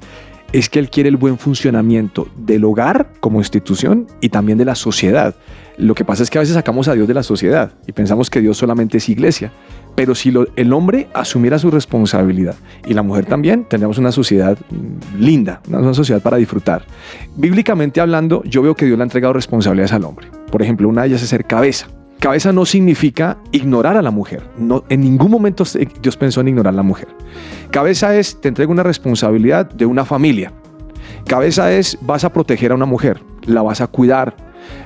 es 0.51 0.70
que 0.70 0.79
Él 0.79 0.89
quiere 0.89 1.10
el 1.10 1.18
buen 1.18 1.38
funcionamiento 1.38 2.27
del 2.36 2.65
hogar 2.65 3.12
como 3.20 3.39
institución 3.39 4.08
y 4.22 4.29
también 4.29 4.58
de 4.58 4.65
la 4.65 4.75
sociedad. 4.75 5.36
Lo 5.77 5.96
que 5.96 6.03
pasa 6.03 6.24
es 6.24 6.29
que 6.29 6.38
a 6.38 6.41
veces 6.41 6.56
sacamos 6.56 6.88
a 6.88 6.94
Dios 6.94 7.08
de 7.08 7.13
la 7.13 7.24
sociedad 7.24 7.72
y 7.88 7.94
pensamos 7.94 8.29
que 8.29 8.41
Dios 8.41 8.58
solamente 8.58 8.98
es 8.98 9.08
iglesia. 9.08 9.51
Pero 9.96 10.15
si 10.15 10.34
el 10.56 10.74
hombre 10.74 11.08
asumiera 11.13 11.60
su 11.60 11.72
responsabilidad 11.72 12.56
y 12.86 12.94
la 12.94 13.01
mujer 13.01 13.25
también, 13.25 13.65
tendríamos 13.65 13.98
una 13.98 14.12
sociedad 14.12 14.58
mm, 14.70 15.22
linda, 15.22 15.62
una 15.68 15.94
sociedad 15.94 16.22
para 16.22 16.38
disfrutar. 16.38 16.84
Bíblicamente 17.36 18.01
hablando, 18.01 18.44
yo 18.44 18.62
veo 18.62 18.75
que 18.75 18.86
Dios 18.86 18.98
le 18.98 19.03
ha 19.03 19.06
entregado 19.06 19.34
responsabilidades 19.34 19.94
al 19.94 20.03
hombre. 20.03 20.27
Por 20.51 20.62
ejemplo, 20.62 20.88
una 20.89 21.03
de 21.03 21.10
ellas 21.10 21.24
es 21.24 21.29
ser 21.29 21.46
cabeza. 21.46 21.88
Cabeza 22.19 22.51
no 22.51 22.65
significa 22.65 23.38
ignorar 23.51 23.95
a 23.95 24.01
la 24.01 24.11
mujer. 24.11 24.43
No, 24.57 24.83
en 24.89 25.01
ningún 25.01 25.31
momento 25.31 25.63
Dios 26.01 26.17
pensó 26.17 26.41
en 26.41 26.49
ignorar 26.49 26.73
a 26.73 26.77
la 26.77 26.83
mujer. 26.83 27.07
Cabeza 27.71 28.15
es, 28.17 28.39
te 28.41 28.49
entrego 28.49 28.73
una 28.73 28.83
responsabilidad 28.83 29.69
de 29.71 29.85
una 29.85 30.03
familia. 30.03 30.51
Cabeza 31.25 31.71
es, 31.71 31.97
vas 32.01 32.25
a 32.25 32.33
proteger 32.33 32.71
a 32.71 32.75
una 32.75 32.85
mujer, 32.85 33.21
la 33.45 33.61
vas 33.61 33.79
a 33.79 33.88
cuidar, 33.88 34.35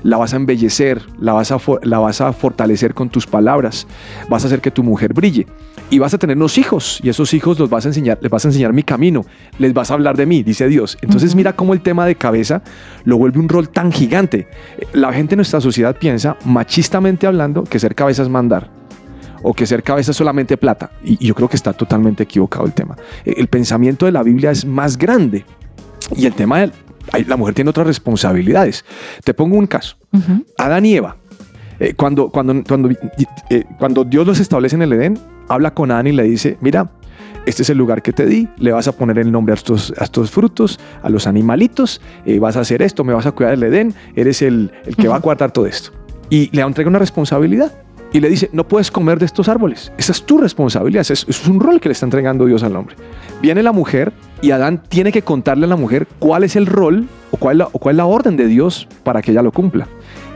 la 0.04 0.18
vas 0.18 0.34
a 0.34 0.38
embellecer, 0.38 1.02
la 1.20 1.34
vas 1.34 1.52
a, 1.52 1.58
la 1.84 2.00
vas 2.00 2.22
a 2.22 2.34
fortalecer 2.34 2.94
con 2.94 3.10
tus 3.10 3.28
palabras, 3.28 3.88
vas 4.30 4.44
a 4.44 4.48
hacer 4.48 4.62
que 4.62 4.72
tu 4.72 4.84
mujer 4.84 5.14
brille. 5.14 5.48
Y 5.90 6.00
vas 6.00 6.14
a 6.14 6.18
tener 6.18 6.38
unos 6.38 6.58
hijos 6.58 7.00
y 7.04 7.10
esos 7.10 7.34
hijos 7.34 7.60
los 7.60 7.70
vas 7.70 7.86
a 7.86 7.90
enseñar, 7.90 8.18
les 8.22 8.32
vas 8.32 8.44
a 8.46 8.48
enseñar 8.48 8.74
mi 8.74 8.84
camino, 8.84 9.26
les 9.60 9.74
vas 9.74 9.92
a 9.92 9.94
hablar 9.94 10.18
de 10.18 10.26
mí, 10.26 10.42
dice 10.42 10.68
Dios. 10.68 10.98
Entonces 11.02 11.36
mira 11.36 11.54
cómo 11.54 11.74
el 11.74 11.82
tema 11.82 12.06
de 12.06 12.16
cabeza 12.16 12.64
lo 13.04 13.18
vuelve 13.18 13.40
un 13.40 13.50
rol 13.50 13.70
tan 13.70 13.92
gigante. 13.92 14.48
La 14.94 15.14
gente 15.14 15.36
en 15.36 15.38
nuestra 15.38 15.62
sociedad 15.62 15.96
piensa, 15.96 16.38
machistamente 16.46 17.28
hablando, 17.28 17.64
que 17.64 17.80
ser 17.80 17.94
cabeza 17.94 18.24
es 18.24 18.30
mandar 18.30 18.72
o 19.44 19.54
que 19.54 19.68
ser 19.68 19.84
cabeza 19.84 20.12
es 20.12 20.18
solamente 20.18 20.58
plata. 20.58 20.90
Y, 21.04 21.24
y 21.24 21.28
yo 21.28 21.36
creo 21.36 21.50
que 21.50 21.58
está 21.58 21.74
totalmente 21.74 22.24
equivocado 22.24 22.66
el 22.66 22.74
tema. 22.74 22.96
El 23.26 23.48
pensamiento 23.48 24.06
de 24.06 24.14
la 24.14 24.24
Biblia 24.24 24.50
es 24.50 24.66
más 24.66 24.98
grande 24.98 25.46
y 26.16 26.26
el 26.26 26.34
tema 26.34 26.60
de 26.60 26.72
la 27.28 27.38
mujer 27.38 27.54
tiene 27.54 27.70
otras 27.70 27.88
responsabilidades. 27.88 28.86
Te 29.24 29.34
pongo 29.34 29.58
un 29.58 29.68
caso. 29.68 29.98
Ujú. 30.12 30.46
Adán 30.58 30.86
y 30.86 30.96
Eva. 30.96 31.18
Eh, 31.80 31.94
cuando, 31.96 32.30
cuando, 32.30 32.64
cuando, 32.64 32.90
eh, 33.50 33.64
cuando 33.80 34.04
Dios 34.04 34.26
los 34.26 34.40
establece 34.40 34.76
en 34.76 34.84
el 34.84 34.94
Edén, 34.94 35.20
habla 35.50 35.74
con 35.74 35.92
Adán 35.92 36.08
y 36.08 36.12
le 36.12 36.24
dice, 36.24 36.58
mira, 36.62 36.90
este 37.46 37.64
es 37.64 37.70
el 37.70 37.78
lugar 37.78 38.02
que 38.02 38.14
te 38.14 38.26
di, 38.26 38.48
le 38.58 38.72
vas 38.72 38.88
a 38.88 38.94
poner 38.94 39.20
el 39.20 39.32
nombre 39.32 39.54
a 39.54 39.56
estos, 39.56 39.94
a 39.98 40.06
estos 40.06 40.32
frutos, 40.32 40.80
a 41.02 41.10
los 41.10 41.28
animalitos, 41.28 42.00
eh, 42.26 42.40
vas 42.40 42.56
a 42.56 42.62
hacer 42.62 42.82
esto, 42.82 43.04
me 43.04 43.14
vas 43.14 43.26
a 43.26 43.32
cuidar 43.34 43.54
el 43.54 43.64
Edén, 43.64 43.94
eres 44.16 44.42
el, 44.42 44.72
el 44.86 44.96
que 44.96 45.08
va 45.08 45.18
a 45.18 45.20
guardar 45.20 45.52
todo 45.52 45.66
esto. 45.66 45.92
Y 46.30 46.50
le 46.56 46.62
entrega 46.62 46.90
una 46.90 47.00
responsabilidad. 47.00 47.83
Y 48.14 48.20
le 48.20 48.30
dice, 48.30 48.50
no 48.54 48.68
puedes 48.68 48.92
comer 48.92 49.18
de 49.20 49.26
estos 49.26 49.50
árboles. 49.50 49.92
Esa 49.98 50.12
es 50.12 50.22
tu 50.24 50.38
responsabilidad. 50.38 51.02
Eso 51.02 51.14
es, 51.28 51.48
un 51.48 51.60
rol 51.60 51.80
que 51.82 51.90
le 51.90 51.94
está 51.94 52.06
entregando 52.06 52.46
Dios 52.46 52.62
al 52.64 52.76
hombre. 52.76 52.96
Viene 53.42 53.64
la 53.64 53.72
mujer 53.72 54.14
y 54.42 54.52
Adán 54.52 54.82
tiene 54.88 55.12
que 55.12 55.24
contarle 55.24 55.66
a 55.66 55.68
la 55.68 55.76
mujer 55.76 56.08
cuál 56.20 56.44
es 56.44 56.56
el 56.56 56.68
rol 56.68 57.08
o 57.32 57.38
cuál 57.38 57.56
es 57.56 57.58
la, 57.60 57.66
o 57.72 57.80
cuál 57.80 57.96
es 57.96 57.98
la 57.98 58.06
orden 58.06 58.38
de 58.38 58.46
Dios 58.46 58.88
para 59.04 59.22
que 59.24 59.32
ella 59.32 59.42
lo 59.42 59.52
cumpla. 59.52 59.88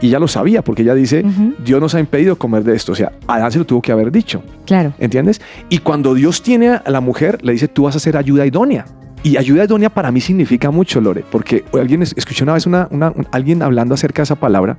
Y 0.02 0.08
ella 0.08 0.18
lo 0.20 0.28
sabía 0.28 0.64
porque 0.64 0.82
ella 0.82 0.96
dice. 0.96 1.24
Dios 1.64 1.80
nos 1.80 1.94
ha 1.94 2.00
impedido 2.00 2.36
comer 2.36 2.64
de 2.64 2.76
esto. 2.76 2.94
O 2.94 2.96
sea, 2.96 3.12
Adán 3.28 3.52
se 3.52 3.60
lo 3.60 3.66
tuvo 3.66 3.82
que 3.82 3.92
haber 3.92 4.12
dicho. 4.12 4.42
Claro. 4.66 4.94
¿Entiendes? 4.98 5.40
Y 5.70 5.78
cuando 5.78 6.16
Dios 6.16 6.42
tiene 6.42 6.70
a 6.70 6.84
la 6.90 7.00
mujer, 7.00 7.38
le 7.46 7.52
dice, 7.52 7.68
tú 7.68 7.84
vas 7.84 7.96
a 7.96 8.00
ser 8.00 8.18
ayuda 8.18 8.46
idónea. 8.48 8.86
Y 9.22 9.38
ayuda 9.38 9.66
idónea 9.66 9.90
para 9.92 10.12
mí 10.12 10.20
significa 10.22 10.72
mucho, 10.72 11.00
Lore, 11.00 11.24
porque 11.32 11.64
alguien 11.74 12.02
es- 12.02 12.14
escuché 12.18 12.44
una 12.44 12.54
vez 12.54 12.66
una, 12.66 12.88
una- 12.92 13.10
un- 13.12 13.28
alguien 13.32 13.62
hablando 13.62 13.94
acerca 13.94 14.22
de 14.22 14.26
esa 14.26 14.36
palabra 14.36 14.78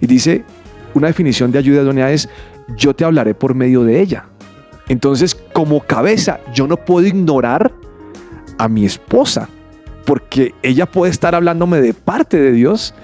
y 0.00 0.06
dice, 0.06 0.44
una 0.94 1.08
definición 1.08 1.52
de 1.52 1.58
ayuda 1.58 1.82
idónea 1.82 2.10
es, 2.10 2.28
yo 2.76 2.94
te 2.94 3.04
hablaré 3.04 3.34
por 3.34 3.54
medio 3.54 3.84
de 3.84 4.00
ella. 4.00 4.26
Entonces, 4.88 5.34
como 5.52 5.80
cabeza, 5.80 6.40
yo 6.54 6.66
no 6.66 6.76
puedo 6.76 7.06
ignorar 7.06 7.72
a 8.58 8.68
mi 8.68 8.84
esposa, 8.84 9.48
porque 10.04 10.54
ella 10.62 10.86
puede 10.86 11.10
estar 11.10 11.34
hablándome 11.34 11.82
de 11.82 11.92
parte 11.92 12.40
de 12.40 12.52
Dios 12.52 12.94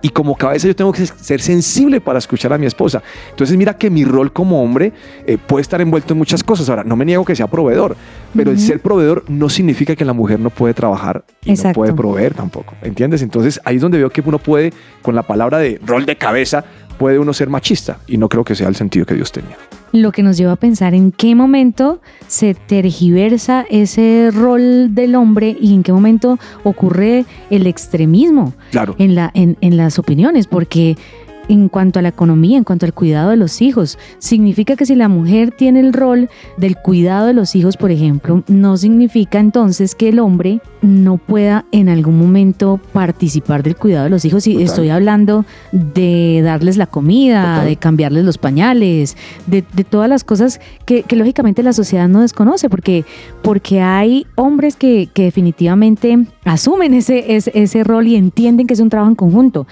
y 0.00 0.10
como 0.10 0.36
cabeza 0.36 0.66
yo 0.66 0.76
tengo 0.76 0.92
que 0.92 1.06
ser 1.06 1.40
sensible 1.40 1.98
para 1.98 2.18
escuchar 2.18 2.52
a 2.52 2.58
mi 2.58 2.66
esposa. 2.66 3.02
Entonces 3.30 3.56
mira 3.56 3.76
que 3.76 3.88
mi 3.88 4.04
rol 4.04 4.32
como 4.32 4.62
hombre 4.62 4.92
eh, 5.26 5.38
puede 5.38 5.62
estar 5.62 5.80
envuelto 5.80 6.12
en 6.12 6.18
muchas 6.18 6.44
cosas. 6.44 6.68
Ahora, 6.68 6.84
no 6.84 6.94
me 6.94 7.06
niego 7.06 7.24
que 7.24 7.34
sea 7.34 7.46
proveedor, 7.46 7.96
pero 8.34 8.50
el 8.50 8.58
ser 8.58 8.80
proveedor 8.80 9.24
no 9.28 9.48
significa 9.48 9.96
que 9.96 10.04
la 10.04 10.12
mujer 10.12 10.40
no 10.40 10.50
puede 10.50 10.74
trabajar 10.74 11.24
y 11.42 11.50
Exacto. 11.50 11.68
no 11.68 11.74
puede 11.74 11.92
proveer 11.94 12.34
tampoco. 12.34 12.74
¿Entiendes? 12.82 13.22
Entonces 13.22 13.60
ahí 13.64 13.76
es 13.76 13.82
donde 13.82 13.96
veo 13.96 14.10
que 14.10 14.22
uno 14.24 14.38
puede, 14.38 14.74
con 15.00 15.14
la 15.14 15.22
palabra 15.22 15.58
de 15.58 15.80
rol 15.84 16.04
de 16.04 16.16
cabeza, 16.16 16.64
puede 16.98 17.18
uno 17.18 17.32
ser 17.32 17.48
machista 17.48 17.98
y 18.06 18.16
no 18.16 18.28
creo 18.28 18.44
que 18.44 18.54
sea 18.54 18.68
el 18.68 18.76
sentido 18.76 19.06
que 19.06 19.14
Dios 19.14 19.32
tenía. 19.32 19.56
Lo 19.92 20.10
que 20.10 20.22
nos 20.24 20.36
lleva 20.36 20.52
a 20.52 20.56
pensar 20.56 20.92
en 20.94 21.12
qué 21.12 21.34
momento 21.36 22.00
se 22.26 22.54
tergiversa 22.54 23.64
ese 23.70 24.30
rol 24.32 24.94
del 24.94 25.14
hombre 25.14 25.56
y 25.60 25.72
en 25.74 25.82
qué 25.84 25.92
momento 25.92 26.38
ocurre 26.64 27.24
el 27.50 27.66
extremismo 27.66 28.54
Claro. 28.72 28.96
en, 28.98 29.14
la, 29.14 29.30
en, 29.34 29.56
en 29.60 29.76
las 29.76 29.98
opiniones, 30.00 30.46
porque 30.48 30.96
en 31.48 31.68
cuanto 31.68 31.98
a 31.98 32.02
la 32.02 32.08
economía, 32.08 32.58
en 32.58 32.64
cuanto 32.64 32.86
al 32.86 32.94
cuidado 32.94 33.30
de 33.30 33.36
los 33.36 33.60
hijos, 33.62 33.98
significa 34.18 34.76
que 34.76 34.86
si 34.86 34.94
la 34.94 35.08
mujer 35.08 35.50
tiene 35.50 35.80
el 35.80 35.92
rol 35.92 36.28
del 36.56 36.76
cuidado 36.76 37.26
de 37.26 37.34
los 37.34 37.54
hijos, 37.54 37.76
por 37.76 37.90
ejemplo, 37.90 38.42
no 38.48 38.76
significa 38.76 39.38
entonces 39.38 39.94
que 39.94 40.08
el 40.08 40.18
hombre 40.18 40.60
no 40.82 41.16
pueda 41.16 41.64
en 41.72 41.88
algún 41.88 42.18
momento 42.18 42.80
participar 42.92 43.62
del 43.62 43.76
cuidado 43.76 44.04
de 44.04 44.10
los 44.10 44.24
hijos. 44.24 44.46
Y 44.46 44.62
estoy 44.62 44.90
hablando 44.90 45.44
de 45.72 46.40
darles 46.42 46.76
la 46.76 46.86
comida, 46.86 47.42
Total. 47.42 47.66
de 47.66 47.76
cambiarles 47.76 48.24
los 48.24 48.38
pañales, 48.38 49.16
de, 49.46 49.64
de 49.72 49.84
todas 49.84 50.08
las 50.08 50.24
cosas 50.24 50.60
que, 50.84 51.02
que 51.02 51.16
lógicamente 51.16 51.62
la 51.62 51.72
sociedad 51.72 52.08
no 52.08 52.20
desconoce, 52.20 52.68
porque, 52.68 53.04
porque 53.42 53.80
hay 53.80 54.26
hombres 54.34 54.76
que, 54.76 55.08
que 55.12 55.24
definitivamente 55.24 56.26
asumen 56.44 56.94
ese, 56.94 57.36
ese, 57.36 57.50
ese 57.54 57.84
rol 57.84 58.06
y 58.06 58.16
entienden 58.16 58.66
que 58.66 58.74
es 58.74 58.80
un 58.80 58.90
trabajo 58.90 59.10
en 59.10 59.16
conjunto. 59.16 59.66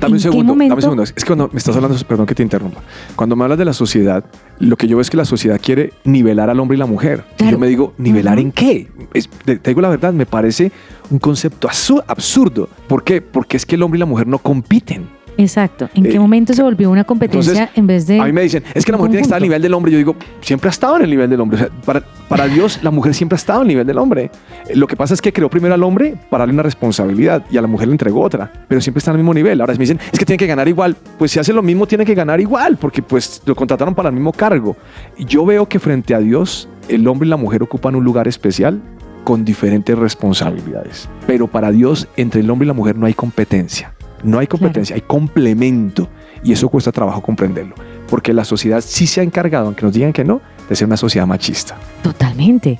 Dame 0.00 0.12
un 0.12 0.16
¿En 0.16 0.16
qué 0.16 0.22
segundo, 0.22 0.52
dame 0.52 0.74
un 0.74 0.80
segundo. 0.82 1.02
Es 1.02 1.12
que 1.12 1.24
cuando 1.24 1.48
me 1.50 1.58
estás 1.58 1.74
hablando, 1.74 1.96
perdón 2.06 2.26
que 2.26 2.34
te 2.34 2.42
interrumpa. 2.42 2.80
Cuando 3.16 3.34
me 3.34 3.44
hablas 3.44 3.58
de 3.58 3.64
la 3.64 3.72
sociedad, 3.72 4.24
lo 4.58 4.76
que 4.76 4.86
yo 4.88 4.96
veo 4.96 5.00
es 5.02 5.08
que 5.10 5.16
la 5.16 5.24
sociedad 5.24 5.58
quiere 5.62 5.92
nivelar 6.04 6.50
al 6.50 6.60
hombre 6.60 6.76
y 6.76 6.78
la 6.78 6.86
mujer. 6.86 7.24
Y 7.34 7.36
Claro. 7.38 7.52
yo 7.52 7.58
me 7.58 7.66
digo, 7.66 7.94
¿nivelar 7.96 8.34
Ujú. 8.38 8.46
en 8.46 8.52
qué? 8.52 8.88
Es- 9.14 9.28
te, 9.44 9.56
te 9.56 9.70
digo 9.70 9.80
la 9.80 9.88
verdad, 9.88 10.12
me 10.12 10.26
parece 10.26 10.70
un 11.10 11.18
concepto 11.18 11.68
absurdo. 12.06 12.68
¿Por 12.88 13.04
qué? 13.04 13.22
Porque 13.22 13.56
es 13.56 13.64
que 13.64 13.76
el 13.76 13.82
hombre 13.82 13.96
y 13.98 14.00
la 14.00 14.06
mujer 14.06 14.26
no 14.26 14.38
compiten. 14.38 15.08
Exacto. 15.38 15.88
¿En 15.94 16.06
Eh, 16.06 16.08
qué 16.10 16.18
momento 16.18 16.52
se 16.54 16.62
volvió 16.62 16.90
una 16.90 17.04
competencia 17.04 17.52
entonces, 17.52 17.78
en 17.78 17.86
vez 17.86 18.06
de... 18.06 18.20
A 18.20 18.24
mí 18.24 18.32
me 18.32 18.42
dicen, 18.42 18.62
es 18.74 18.84
que 18.84 18.92
la 18.92 18.98
mujer 18.98 19.10
tiene 19.10 19.20
que 19.22 19.26
estar 19.26 19.36
al 19.36 19.42
nivel 19.42 19.60
del 19.62 19.74
hombre. 19.74 19.92
Yo 19.92 19.98
digo, 19.98 20.16
siempre 20.40 20.68
ha 20.68 20.70
estado 20.70 20.96
en 20.96 21.02
el 21.02 21.10
nivel 21.10 21.28
del 21.30 21.40
hombre. 21.40 21.56
O 21.56 21.60
sea, 21.60 21.68
para, 21.84 22.02
para 22.28 22.46
Dios, 22.46 22.80
la 22.82 22.90
mujer 22.90 23.14
siempre 23.14 23.34
ha 23.36 23.38
estado 23.38 23.60
al 23.60 23.68
nivel 23.68 23.86
del 23.86 23.98
hombre. 23.98 24.30
Eh, 24.68 24.76
Lo 24.76 24.86
que 24.86 24.96
pasa 24.96 25.14
es 25.14 25.20
que 25.20 25.32
creó 25.32 25.50
primero 25.50 25.74
al 25.74 25.82
hombre 25.82 26.14
para 26.30 26.42
darle 26.42 26.54
una 26.54 26.62
responsabilidad 26.62 27.44
y 27.50 27.56
a 27.56 27.62
la 27.62 27.68
mujer 27.68 27.88
le 27.88 27.92
entregó 27.94 28.22
otra, 28.22 28.50
pero 28.68 28.80
siempre 28.80 28.98
está 28.98 29.10
al 29.10 29.16
mismo 29.18 29.34
nivel. 29.34 29.60
Ahora 29.60 29.74
si 29.74 29.78
me 29.78 29.82
dicen, 29.84 30.00
es 30.12 30.18
que 30.18 30.24
tiene 30.24 30.38
que 30.38 30.46
ganar 30.46 30.68
igual. 30.68 30.96
Pues 31.18 31.30
si 31.32 31.38
hace 31.38 31.52
lo 31.52 31.62
mismo, 31.62 31.86
tiene 31.86 32.04
que 32.04 32.14
ganar 32.14 32.40
igual, 32.40 32.76
porque 32.76 33.02
pues 33.02 33.42
lo 33.46 33.54
contrataron 33.54 33.94
para 33.94 34.08
el 34.08 34.14
mismo 34.14 34.32
cargo. 34.32 34.76
Yo 35.18 35.44
veo 35.44 35.68
que 35.68 35.78
frente 35.78 36.14
a 36.14 36.18
Dios, 36.18 36.68
el 36.88 37.06
hombre 37.08 37.26
y 37.26 37.30
la 37.30 37.36
mujer 37.36 37.62
ocupan 37.62 37.94
un 37.94 38.04
lugar 38.04 38.26
especial 38.28 38.80
con 39.24 39.44
diferentes 39.44 39.98
responsabilidades. 39.98 41.08
Pero 41.26 41.46
para 41.48 41.70
Dios, 41.72 42.06
entre 42.16 42.40
el 42.42 42.50
hombre 42.50 42.66
y 42.66 42.68
la 42.68 42.74
mujer 42.74 42.96
no 42.96 43.06
hay 43.06 43.14
competencia. 43.14 43.92
No 44.26 44.40
hay 44.40 44.46
competencia, 44.48 44.94
hay 44.96 45.02
complemento. 45.02 46.08
Y 46.42 46.52
eso 46.52 46.68
cuesta 46.68 46.92
trabajo 46.92 47.22
comprenderlo. 47.22 47.74
Porque 48.08 48.32
la 48.32 48.44
sociedad 48.44 48.82
sí 48.84 49.06
se 49.06 49.20
ha 49.20 49.24
encargado, 49.24 49.66
aunque 49.66 49.82
nos 49.82 49.94
digan 49.94 50.12
que 50.12 50.24
no, 50.24 50.40
de 50.68 50.76
ser 50.76 50.86
una 50.86 50.96
sociedad 50.96 51.26
machista. 51.26 51.76
Totalmente. 52.02 52.78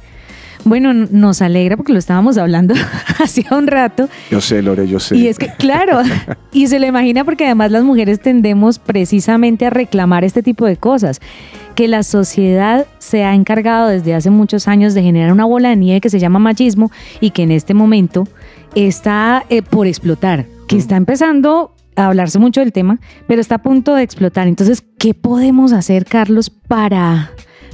Bueno, 0.64 0.92
nos 0.92 1.42
alegra 1.42 1.76
porque 1.76 1.92
lo 1.92 2.00
estábamos 2.00 2.38
hablando 2.38 2.74
hacía 3.22 3.50
un 3.52 3.68
rato. 3.68 4.08
Yo 4.32 4.40
sé, 4.40 4.62
Lore, 4.62 4.88
yo 4.88 4.98
sé. 4.98 5.16
Y 5.16 5.28
es 5.28 5.38
que, 5.38 5.46
claro, 5.58 6.00
y 6.52 6.66
se 6.66 6.80
lo 6.80 6.86
imagina 6.86 7.24
porque 7.24 7.44
además 7.44 7.70
las 7.70 7.84
mujeres 7.84 8.18
tendemos 8.18 8.80
precisamente 8.80 9.66
a 9.66 9.70
reclamar 9.70 10.24
este 10.24 10.42
tipo 10.42 10.66
de 10.66 10.76
cosas. 10.76 11.20
Que 11.76 11.86
la 11.86 12.02
sociedad 12.02 12.86
se 12.98 13.22
ha 13.22 13.34
encargado 13.34 13.86
desde 13.88 14.14
hace 14.14 14.30
muchos 14.30 14.66
años 14.66 14.94
de 14.94 15.02
generar 15.02 15.32
una 15.32 15.44
bola 15.44 15.68
de 15.68 15.76
nieve 15.76 16.00
que 16.00 16.10
se 16.10 16.18
llama 16.18 16.40
machismo 16.40 16.90
y 17.20 17.30
que 17.30 17.44
en 17.44 17.52
este 17.52 17.72
momento 17.72 18.26
está 18.74 19.44
eh, 19.48 19.62
por 19.62 19.86
explotar, 19.86 20.46
que 20.66 20.76
está 20.76 20.96
empezando 20.96 21.75
a 21.96 22.06
hablarse 22.06 22.38
mucho 22.38 22.61
del 22.61 22.73
tema, 22.73 22.99
pero 23.26 23.40
está 23.40 23.56
a 23.56 23.62
punto 23.62 23.94
de 23.94 24.02
explotar. 24.02 24.49
Entonces, 24.49 24.85
¿qué 24.99 25.14
podemos 25.14 25.73
hacer, 25.73 26.04
Carlos, 26.04 26.50
para 26.50 27.32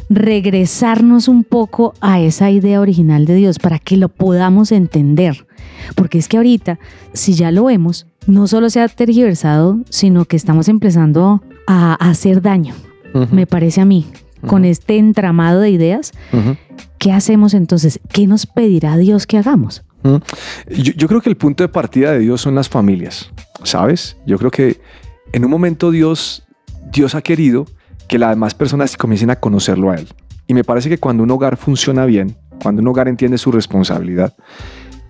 regresarnos 0.08 1.28
un 1.28 1.44
poco 1.44 1.94
a 2.00 2.20
esa 2.20 2.50
idea 2.50 2.80
original 2.80 3.24
de 3.24 3.34
Dios, 3.34 3.58
para 3.58 3.78
que 3.78 3.96
lo 3.96 4.08
podamos 4.08 4.72
entender? 4.72 5.46
Porque 5.96 6.18
es 6.18 6.28
que 6.28 6.36
ahorita, 6.36 6.78
si 7.12 7.34
ya 7.34 7.50
lo 7.50 7.64
vemos, 7.64 8.06
no 8.26 8.46
solo 8.46 8.70
se 8.70 8.80
ha 8.80 8.88
tergiversado, 8.88 9.80
sino 9.88 10.24
que 10.26 10.36
estamos 10.36 10.68
empezando 10.68 11.42
a 11.66 11.94
hacer 11.94 12.42
daño, 12.42 12.74
me 13.30 13.46
parece 13.46 13.80
a 13.80 13.84
mí, 13.84 14.06
con 14.46 14.64
este 14.64 14.98
entramado 14.98 15.60
de 15.60 15.70
ideas. 15.70 16.12
ujú. 16.32 16.56
¿Qué 16.98 17.10
hacemos 17.10 17.52
entonces? 17.52 17.98
¿Qué 18.12 18.28
nos 18.28 18.46
pedirá 18.46 18.96
Dios 18.96 19.26
que 19.26 19.36
hagamos? 19.36 19.82
Yo, 20.04 20.92
yo 20.96 21.08
creo 21.08 21.20
que 21.20 21.30
el 21.30 21.36
punto 21.36 21.64
de 21.64 21.68
partida 21.68 22.12
de 22.12 22.20
Dios 22.20 22.40
son 22.40 22.54
las 22.54 22.68
familias, 22.68 23.30
¿sabes? 23.62 24.16
Yo 24.26 24.38
creo 24.38 24.50
que 24.50 24.80
en 25.32 25.44
un 25.44 25.50
momento 25.50 25.90
Dios, 25.90 26.44
Dios 26.90 27.14
ha 27.14 27.22
querido 27.22 27.66
que 28.08 28.18
las 28.18 28.30
demás 28.30 28.54
personas 28.54 28.96
comiencen 28.96 29.30
a 29.30 29.36
conocerlo 29.36 29.90
a 29.90 29.96
Él. 29.96 30.08
Y 30.46 30.54
me 30.54 30.64
parece 30.64 30.88
que 30.88 30.98
cuando 30.98 31.22
un 31.22 31.30
hogar 31.30 31.56
funciona 31.56 32.04
bien, 32.04 32.36
cuando 32.62 32.82
un 32.82 32.88
hogar 32.88 33.08
entiende 33.08 33.38
su 33.38 33.50
responsabilidad, 33.50 34.34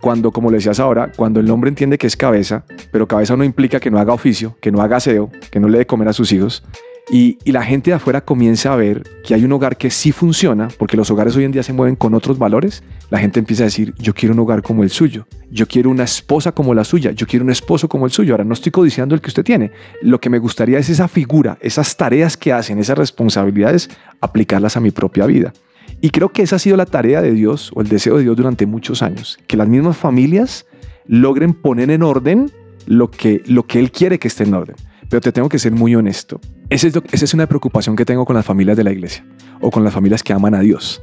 cuando, 0.00 0.32
como 0.32 0.50
le 0.50 0.56
decías 0.56 0.80
ahora, 0.80 1.12
cuando 1.16 1.40
el 1.40 1.50
hombre 1.50 1.68
entiende 1.68 1.96
que 1.96 2.06
es 2.06 2.16
cabeza, 2.16 2.64
pero 2.90 3.06
cabeza 3.06 3.36
no 3.36 3.44
implica 3.44 3.80
que 3.80 3.90
no 3.90 3.98
haga 3.98 4.12
oficio, 4.12 4.56
que 4.60 4.72
no 4.72 4.82
haga 4.82 4.96
aseo, 4.96 5.30
que 5.50 5.60
no 5.60 5.68
le 5.68 5.78
dé 5.78 5.86
comer 5.86 6.08
a 6.08 6.12
sus 6.12 6.32
hijos, 6.32 6.64
y, 7.10 7.38
la 7.50 7.64
gente 7.64 7.90
de 7.90 7.96
afuera 7.96 8.24
comienza 8.24 8.72
a 8.72 8.76
ver 8.76 9.02
que 9.24 9.34
hay 9.34 9.44
un 9.44 9.52
hogar 9.52 9.76
que 9.76 9.90
sí 9.90 10.12
funciona, 10.12 10.68
porque 10.78 10.96
los 10.96 11.10
hogares 11.10 11.36
hoy 11.36 11.44
en 11.44 11.52
día 11.52 11.62
se 11.62 11.72
mueven 11.72 11.96
con 11.96 12.14
otros 12.14 12.38
valores, 12.38 12.82
la 13.10 13.18
gente 13.18 13.40
empieza 13.40 13.64
a 13.64 13.66
decir, 13.66 13.92
yo 13.98 14.14
quiero 14.14 14.34
un 14.34 14.40
hogar 14.40 14.62
como 14.62 14.82
el 14.84 14.90
suyo, 14.90 15.26
yo 15.50 15.66
quiero 15.66 15.90
una 15.90 16.04
esposa 16.04 16.52
como 16.52 16.74
la 16.74 16.84
suya, 16.84 17.10
yo 17.10 17.26
quiero 17.26 17.44
un 17.44 17.50
esposo 17.50 17.88
como 17.88 18.06
el 18.06 18.12
suyo. 18.12 18.34
Ahora 18.34 18.44
no 18.44 18.54
estoy 18.54 18.70
codiciando 18.70 19.14
el 19.14 19.20
que 19.20 19.28
usted 19.28 19.44
tiene, 19.44 19.72
lo 20.00 20.20
que 20.20 20.30
me 20.30 20.38
gustaría 20.38 20.78
es 20.78 20.88
esa 20.88 21.08
figura, 21.08 21.58
esas 21.60 21.96
tareas 21.96 22.36
que 22.36 22.52
hacen, 22.52 22.78
esas 22.78 22.96
responsabilidades, 22.96 23.90
aplicarlas 24.20 24.76
a 24.76 24.80
mi 24.80 24.92
propia 24.92 25.26
vida. 25.26 25.52
Y 26.00 26.10
creo 26.10 26.30
que 26.30 26.42
esa 26.42 26.56
ha 26.56 26.60
sido 26.60 26.76
la 26.76 26.86
tarea 26.86 27.20
de 27.20 27.32
Dios 27.32 27.72
o 27.74 27.80
el 27.80 27.88
deseo 27.88 28.16
de 28.16 28.22
Dios 28.22 28.36
durante 28.36 28.64
muchos 28.64 29.02
años, 29.02 29.38
que 29.48 29.56
las 29.56 29.68
mismas 29.68 29.96
familias 29.96 30.66
logren 31.06 31.52
poner 31.52 31.90
en 31.90 32.02
orden 32.02 32.50
lo 32.86 33.10
que, 33.10 33.42
lo 33.46 33.66
que 33.66 33.80
Él 33.80 33.90
quiere 33.90 34.18
que 34.18 34.28
esté 34.28 34.44
en 34.44 34.54
orden. 34.54 34.76
Pero 35.12 35.20
te 35.20 35.30
tengo 35.30 35.50
que 35.50 35.58
ser 35.58 35.72
muy 35.72 35.94
honesto. 35.94 36.40
Esa 36.70 36.88
es, 36.88 36.94
esa 37.12 37.24
es 37.26 37.34
una 37.34 37.46
preocupación 37.46 37.96
que 37.96 38.06
tengo 38.06 38.24
con 38.24 38.34
las 38.34 38.46
familias 38.46 38.78
de 38.78 38.84
la 38.84 38.92
iglesia 38.92 39.26
o 39.60 39.70
con 39.70 39.84
las 39.84 39.92
familias 39.92 40.22
que 40.22 40.32
aman 40.32 40.54
a 40.54 40.60
Dios. 40.60 41.02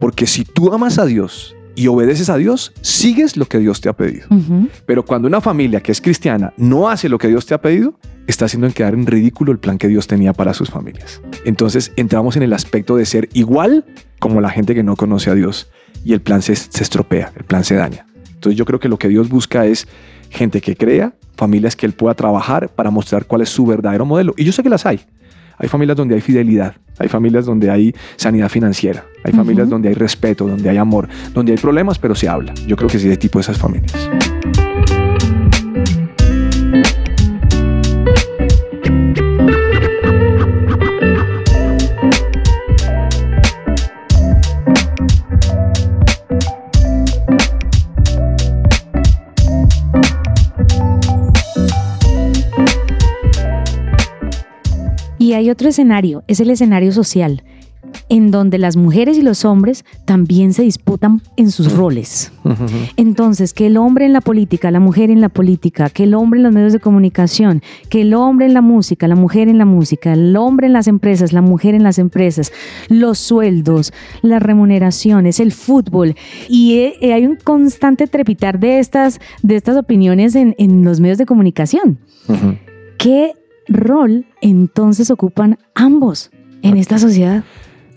Porque 0.00 0.26
si 0.26 0.44
tú 0.44 0.74
amas 0.74 0.98
a 0.98 1.06
Dios 1.06 1.54
y 1.76 1.86
obedeces 1.86 2.30
a 2.30 2.36
Dios, 2.36 2.72
sigues 2.80 3.36
lo 3.36 3.46
que 3.46 3.60
Dios 3.60 3.80
te 3.80 3.88
ha 3.88 3.92
pedido. 3.92 4.26
Uh 4.30 4.34
-huh. 4.34 4.68
Pero 4.86 5.04
cuando 5.04 5.28
una 5.28 5.40
familia 5.40 5.80
que 5.80 5.92
es 5.92 6.00
cristiana 6.00 6.52
no 6.56 6.88
hace 6.88 7.08
lo 7.08 7.16
que 7.16 7.28
Dios 7.28 7.46
te 7.46 7.54
ha 7.54 7.60
pedido, 7.60 7.96
está 8.26 8.46
haciendo 8.46 8.68
quedar 8.70 8.94
en 8.94 9.06
ridículo 9.06 9.52
el 9.52 9.60
plan 9.60 9.78
que 9.78 9.86
Dios 9.86 10.08
tenía 10.08 10.32
para 10.32 10.52
sus 10.52 10.68
familias. 10.68 11.22
Entonces 11.44 11.92
entramos 11.94 12.36
en 12.36 12.42
el 12.42 12.54
aspecto 12.54 12.96
de 12.96 13.06
ser 13.06 13.28
igual 13.34 13.84
como 14.18 14.40
la 14.40 14.50
gente 14.50 14.74
que 14.74 14.82
no 14.82 14.96
conoce 14.96 15.30
a 15.30 15.34
Dios 15.36 15.68
y 16.04 16.12
el 16.12 16.22
plan 16.22 16.42
se, 16.42 16.56
se 16.56 16.82
estropea, 16.82 17.32
el 17.36 17.44
plan 17.44 17.62
se 17.62 17.76
daña. 17.76 18.04
Entonces 18.44 18.58
yo 18.58 18.66
creo 18.66 18.78
que 18.78 18.90
lo 18.90 18.98
que 18.98 19.08
Dios 19.08 19.30
busca 19.30 19.64
es 19.64 19.88
gente 20.28 20.60
que 20.60 20.76
crea, 20.76 21.14
familias 21.34 21.76
que 21.76 21.86
él 21.86 21.92
pueda 21.92 22.12
trabajar 22.14 22.68
para 22.68 22.90
mostrar 22.90 23.24
cuál 23.24 23.40
es 23.40 23.48
su 23.48 23.64
verdadero 23.64 24.04
modelo. 24.04 24.34
Y 24.36 24.44
yo 24.44 24.52
sé 24.52 24.62
que 24.62 24.68
las 24.68 24.84
hay. 24.84 25.00
Hay 25.56 25.68
familias 25.68 25.96
donde 25.96 26.14
hay 26.14 26.20
fidelidad, 26.20 26.74
hay 26.98 27.08
familias 27.08 27.46
donde 27.46 27.70
hay 27.70 27.94
sanidad 28.16 28.50
financiera, 28.50 29.06
hay 29.22 29.32
uh 29.32 29.34
-huh. 29.34 29.38
familias 29.38 29.70
donde 29.70 29.88
hay 29.88 29.94
respeto, 29.94 30.46
donde 30.46 30.68
hay 30.68 30.76
amor, 30.76 31.08
donde 31.32 31.52
hay 31.52 31.58
problemas, 31.58 31.98
pero 31.98 32.14
se 32.14 32.28
habla. 32.28 32.52
Yo 32.66 32.76
creo 32.76 32.90
que 32.90 32.98
sí, 32.98 33.08
de 33.08 33.16
tipo 33.16 33.38
de 33.38 33.44
esas 33.44 33.56
familias. 33.56 34.10
Y 55.34 55.36
hay 55.36 55.50
otro 55.50 55.68
escenario, 55.68 56.22
es 56.28 56.38
el 56.38 56.48
escenario 56.48 56.92
social, 56.92 57.42
en 58.08 58.30
donde 58.30 58.56
las 58.56 58.76
mujeres 58.76 59.18
y 59.18 59.22
los 59.22 59.44
hombres 59.44 59.84
también 60.04 60.52
se 60.52 60.62
disputan 60.62 61.22
en 61.36 61.50
sus 61.50 61.72
roles. 61.72 62.32
Entonces, 62.96 63.52
que 63.52 63.66
el 63.66 63.76
hombre 63.76 64.06
en 64.06 64.12
la 64.12 64.20
política, 64.20 64.70
la 64.70 64.78
mujer 64.78 65.10
en 65.10 65.20
la 65.20 65.30
política, 65.30 65.90
que 65.90 66.04
el 66.04 66.14
hombre 66.14 66.38
en 66.38 66.44
los 66.44 66.52
medios 66.52 66.72
de 66.72 66.78
comunicación, 66.78 67.62
que 67.88 68.02
el 68.02 68.14
hombre 68.14 68.46
en 68.46 68.54
la 68.54 68.60
música, 68.60 69.08
la 69.08 69.16
mujer 69.16 69.48
en 69.48 69.58
la 69.58 69.64
música, 69.64 70.12
el 70.12 70.36
hombre 70.36 70.68
en 70.68 70.72
las 70.72 70.86
empresas, 70.86 71.32
la 71.32 71.42
mujer 71.42 71.74
en 71.74 71.82
las 71.82 71.98
empresas, 71.98 72.52
los 72.88 73.18
sueldos, 73.18 73.92
las 74.22 74.40
remuneraciones, 74.40 75.40
el 75.40 75.50
fútbol. 75.50 76.14
Y 76.48 76.94
eh, 77.00 77.12
hay 77.12 77.26
un 77.26 77.38
constante 77.42 78.06
trepitar 78.06 78.60
de 78.60 78.78
estas, 78.78 79.18
de 79.42 79.56
estas 79.56 79.76
opiniones 79.76 80.36
en, 80.36 80.54
en 80.58 80.84
los 80.84 81.00
medios 81.00 81.18
de 81.18 81.26
comunicación. 81.26 81.98
¿Qué 82.98 83.32
rol 83.68 84.26
entonces 84.40 85.10
ocupan 85.10 85.58
ambos 85.74 86.30
en 86.62 86.76
esta 86.76 86.98
sociedad? 86.98 87.44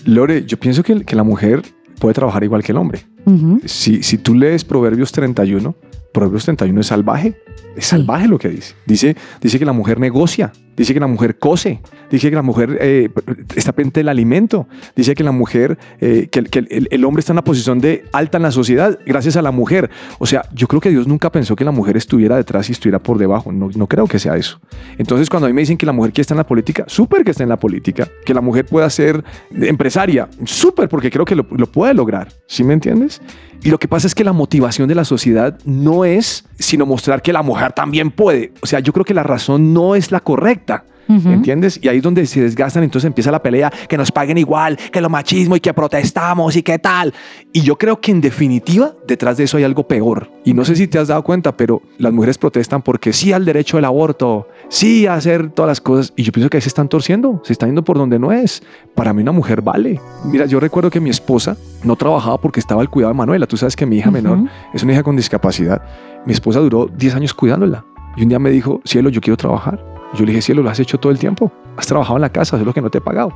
Lore, 0.06 0.46
yo 0.46 0.58
pienso 0.58 0.84
que, 0.84 1.04
que 1.04 1.16
la 1.16 1.24
mujer 1.24 1.64
puede 2.00 2.14
trabajar 2.14 2.44
igual 2.44 2.64
que 2.64 2.72
el 2.72 2.78
hombre. 2.78 3.06
Uh 3.26 3.32
-huh. 3.32 3.68
si, 3.68 4.04
si 4.04 4.18
tú 4.18 4.34
lees 4.34 4.64
Proverbios 4.64 5.12
31, 5.12 5.76
Proverbios 6.14 6.46
31 6.46 6.82
es 6.82 6.88
salvaje. 6.88 7.36
Es 7.76 7.86
sí. 7.86 7.90
salvaje 7.92 8.28
lo 8.28 8.40
que 8.40 8.50
dice. 8.50 8.74
dice. 8.86 9.16
Dice 9.42 9.60
que 9.60 9.66
la 9.66 9.74
mujer 9.74 10.00
negocia, 10.00 10.52
dice 10.78 10.94
que 10.94 11.00
la 11.00 11.08
mujer 11.08 11.40
cose, 11.40 11.82
dice 12.10 12.30
que 12.30 12.36
la 12.36 12.44
mujer 12.44 12.78
eh, 12.80 13.10
está 13.56 13.72
pendiente 13.74 14.00
del 14.00 14.10
alimento, 14.10 14.68
dice 14.96 15.16
que 15.16 15.24
la 15.24 15.32
mujer, 15.32 15.78
eh, 16.00 16.28
que, 16.32 16.40
el, 16.70 17.06
hombre 17.06 17.20
está 17.20 17.34
en 17.34 17.36
una 17.36 17.44
posición 17.44 17.80
de 17.80 18.06
alta 18.14 18.38
en 18.38 18.44
la 18.44 18.52
sociedad 18.52 18.98
gracias 19.06 19.36
a 19.36 19.42
la 19.42 19.52
mujer. 19.52 19.90
O 20.20 20.28
sea, 20.28 20.44
yo 20.54 20.68
creo 20.68 20.80
que 20.80 20.90
Dios 20.90 21.08
nunca 21.08 21.32
pensó 21.32 21.56
que 21.56 21.66
la 21.66 21.72
mujer 21.72 21.98
estuviera 21.98 22.38
detrás 22.38 22.70
y 22.70 22.74
estuviera 22.74 23.00
por 23.00 23.18
debajo. 23.18 23.52
No, 23.52 23.70
no 23.76 23.88
creo 23.88 24.06
que 24.08 24.20
sea 24.20 24.38
eso. 24.38 24.60
Entonces, 24.98 25.30
cuando 25.30 25.48
a 25.48 25.50
mí 25.50 25.54
me 25.54 25.62
dicen 25.62 25.78
que 25.78 25.86
la 25.86 25.92
mujer 25.92 26.14
quiere 26.14 26.22
estar 26.22 26.36
en 26.36 26.40
la 26.40 26.48
política, 26.48 26.86
súper 26.88 27.24
que 27.24 27.32
esté 27.32 27.44
en 27.44 27.50
la 27.50 27.60
política, 27.60 28.08
que 28.24 28.34
la 28.34 28.42
mujer 28.42 28.66
pueda 28.66 28.90
ser 28.90 29.24
empresaria, 29.52 30.30
súper, 30.46 30.88
porque 30.88 31.10
creo 31.10 31.26
que 31.26 31.36
lo, 31.36 31.48
lo 31.50 31.72
puede 31.72 31.96
lograr. 31.96 32.30
¿Sí 32.46 32.64
me 32.64 32.74
entiendes? 32.74 33.20
Y 33.64 33.70
lo 33.72 33.80
que 33.80 33.88
pasa 33.88 34.06
es 34.06 34.14
que 34.14 34.24
la 34.24 34.34
motivación 34.34 34.88
de 34.88 34.96
la 34.96 35.06
sociedad 35.06 35.58
no 35.66 36.06
es 36.06 36.46
sino 36.60 36.86
mostrar 36.86 37.22
que 37.22 37.34
la 37.34 37.42
mujer 37.42 37.74
también 37.74 38.12
puede. 38.12 38.54
O 38.62 38.66
sea, 38.66 38.80
yo 38.80 38.94
creo 38.94 39.06
que 39.06 39.14
la 39.14 39.24
razón 39.24 39.74
no 39.74 39.96
es 39.96 40.12
la 40.12 40.20
correcta. 40.20 40.67
Uh 41.10 41.14
-huh. 41.14 41.34
¿Entiendes? 41.34 41.80
Y 41.82 41.88
ahí 41.88 41.98
es 41.98 42.04
donde 42.04 42.26
se 42.26 42.42
desgastan, 42.42 42.84
entonces 42.84 43.08
empieza 43.08 43.32
la 43.32 43.42
pelea, 43.42 43.72
que 43.88 43.98
nos 43.98 44.12
paguen 44.12 44.38
igual, 44.38 44.78
que 44.92 45.00
lo 45.00 45.10
machismo 45.10 45.56
y 45.56 45.60
que 45.60 45.74
protestamos 45.74 46.56
y 46.56 46.64
qué 46.64 46.80
tal. 46.80 47.14
Y 47.54 47.62
yo 47.62 47.78
creo 47.78 48.02
que 48.02 48.12
en 48.12 48.20
definitiva, 48.20 48.94
detrás 49.08 49.38
de 49.38 49.46
eso 49.46 49.58
hay 49.58 49.64
algo 49.64 49.88
peor. 49.88 50.30
Y 50.44 50.54
no 50.54 50.66
sé 50.66 50.76
si 50.76 50.88
te 50.88 51.00
has 51.00 51.08
dado 51.08 51.24
cuenta, 51.24 51.56
pero 51.56 51.82
las 51.98 52.12
mujeres 52.12 52.38
protestan 52.38 52.82
porque 52.82 53.14
sí 53.14 53.32
al 53.32 53.46
derecho 53.46 53.78
al 53.78 53.86
aborto, 53.86 54.48
sí 54.70 55.08
a 55.08 55.14
hacer 55.14 55.50
todas 55.52 55.70
las 55.70 55.80
cosas. 55.82 56.12
Y 56.18 56.24
yo 56.24 56.32
pienso 56.34 56.50
que 56.50 56.58
ahí 56.58 56.62
se 56.62 56.70
están 56.70 56.90
torciendo, 56.90 57.42
se 57.44 57.54
están 57.54 57.70
yendo 57.70 57.84
por 57.84 57.98
donde 57.98 58.20
no 58.20 58.34
es. 58.34 58.62
Para 58.94 59.14
mí 59.14 59.22
una 59.22 59.32
mujer 59.32 59.62
vale. 59.62 60.02
Mira, 60.26 60.46
yo 60.46 60.60
recuerdo 60.60 60.90
que 60.90 61.00
mi 61.00 61.10
esposa 61.10 61.56
no 61.84 61.96
trabajaba 61.96 62.38
porque 62.42 62.60
estaba 62.60 62.82
al 62.82 62.90
cuidado 62.90 63.14
de 63.14 63.18
Manuela. 63.18 63.46
Tú 63.48 63.56
sabes 63.56 63.76
que 63.78 63.86
mi 63.86 63.98
hija 63.98 64.10
uh 64.10 64.12
-huh. 64.12 64.22
menor 64.22 64.40
es 64.74 64.84
una 64.84 64.92
hija 64.92 65.04
con 65.04 65.16
discapacidad. 65.16 65.82
Mi 66.26 66.34
esposa 66.34 66.60
duró 66.60 66.88
10 66.88 67.16
años 67.16 67.34
cuidándola. 67.34 67.86
Y 68.18 68.24
un 68.24 68.30
día 68.30 68.40
me 68.40 68.50
dijo, 68.50 68.82
cielo, 68.84 69.10
yo 69.10 69.22
quiero 69.22 69.38
trabajar. 69.38 69.97
Yo 70.14 70.26
le 70.26 70.32
dije, 70.32 70.42
cielo, 70.42 70.64
lo 70.64 70.70
has 70.70 70.80
hecho 70.80 70.98
todo 70.98 71.12
el 71.12 71.20
tiempo. 71.20 71.52
Has 71.76 71.88
trabajado 71.88 72.18
en 72.18 72.22
la 72.22 72.30
casa, 72.30 72.58
es 72.58 72.64
lo 72.64 72.74
que 72.74 72.82
no 72.82 72.90
te 72.90 73.00
he 73.00 73.02
pagado. 73.02 73.34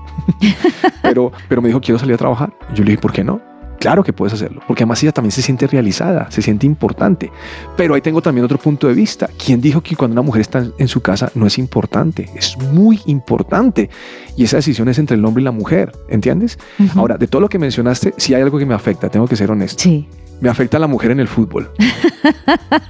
pero, 1.01 1.31
pero 1.47 1.61
me 1.61 1.67
dijo, 1.67 1.81
quiero 1.81 1.99
salir 1.99 2.15
a 2.15 2.17
trabajar. 2.17 2.53
Yo 2.73 2.83
le 2.83 2.91
dije, 2.91 3.01
¿por 3.01 3.11
qué 3.11 3.23
no? 3.23 3.41
Claro 3.81 4.03
que 4.03 4.13
puedes 4.13 4.31
hacerlo, 4.33 4.61
porque 4.67 4.83
además 4.83 5.01
ella 5.01 5.11
también 5.11 5.31
se 5.31 5.41
siente 5.41 5.65
realizada, 5.65 6.29
se 6.29 6.43
siente 6.43 6.67
importante. 6.67 7.31
Pero 7.75 7.95
ahí 7.95 8.01
tengo 8.01 8.21
también 8.21 8.45
otro 8.45 8.59
punto 8.59 8.87
de 8.87 8.93
vista. 8.93 9.27
¿Quién 9.43 9.59
dijo 9.59 9.81
que 9.81 9.95
cuando 9.95 10.13
una 10.13 10.21
mujer 10.21 10.41
está 10.41 10.63
en 10.77 10.87
su 10.87 11.01
casa 11.01 11.31
no 11.33 11.47
es 11.47 11.57
importante? 11.57 12.29
Es 12.35 12.55
muy 12.59 13.01
importante. 13.07 13.89
Y 14.37 14.43
esa 14.43 14.57
decisión 14.57 14.87
es 14.87 14.99
entre 14.99 15.17
el 15.17 15.25
hombre 15.25 15.41
y 15.41 15.45
la 15.45 15.51
mujer, 15.51 15.91
¿entiendes? 16.09 16.59
Uh 16.77 16.83
-huh. 16.83 16.99
Ahora, 16.99 17.17
de 17.17 17.25
todo 17.25 17.41
lo 17.41 17.49
que 17.49 17.57
mencionaste, 17.57 18.13
si 18.17 18.35
hay 18.35 18.43
algo 18.43 18.59
que 18.59 18.67
me 18.67 18.75
afecta, 18.75 19.09
tengo 19.09 19.27
que 19.27 19.35
ser 19.35 19.49
honesto. 19.49 19.81
Sí. 19.81 20.07
Me 20.41 20.49
afecta 20.49 20.77
a 20.77 20.79
la 20.79 20.87
mujer 20.87 21.09
en 21.09 21.19
el 21.19 21.27
fútbol. 21.27 21.71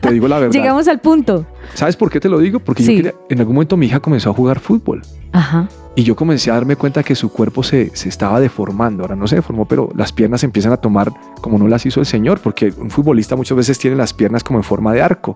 te 0.01 0.11
digo 0.11 0.27
la 0.27 0.39
verdad. 0.39 0.53
Llegamos 0.59 0.89
al 0.89 0.99
punto. 0.99 1.45
¿Sabes 1.73 1.95
por 1.95 2.09
qué 2.09 2.19
te 2.19 2.29
lo 2.29 2.39
digo? 2.39 2.59
Porque 2.59 2.83
sí. 2.83 2.91
yo 2.91 2.97
quería, 2.97 3.13
en 3.29 3.39
algún 3.39 3.55
momento 3.55 3.77
mi 3.77 3.87
hija 3.87 3.99
comenzó 3.99 4.29
a 4.29 4.33
jugar 4.33 4.59
fútbol. 4.59 5.01
Ajá. 5.31 5.67
Y 5.95 6.03
yo 6.03 6.15
comencé 6.15 6.51
a 6.51 6.55
darme 6.55 6.75
cuenta 6.75 7.03
que 7.03 7.15
su 7.15 7.31
cuerpo 7.31 7.63
se, 7.63 7.95
se, 7.95 8.07
estaba 8.09 8.39
deformando. 8.39 9.03
Ahora 9.03 9.15
no 9.15 9.27
se 9.27 9.35
deformó, 9.35 9.65
pero 9.65 9.89
las 9.95 10.13
piernas 10.13 10.43
empiezan 10.43 10.71
a 10.71 10.77
tomar 10.77 11.11
como 11.41 11.57
no 11.57 11.67
las 11.67 11.85
hizo 11.85 11.99
el 11.99 12.05
Señor, 12.05 12.39
porque 12.39 12.73
un 12.77 12.89
futbolista 12.89 13.35
muchas 13.35 13.57
veces 13.57 13.77
tiene 13.77 13.95
las 13.95 14.13
piernas 14.13 14.43
como 14.43 14.59
en 14.59 14.63
forma 14.63 14.93
de 14.93 15.01
arco. 15.01 15.35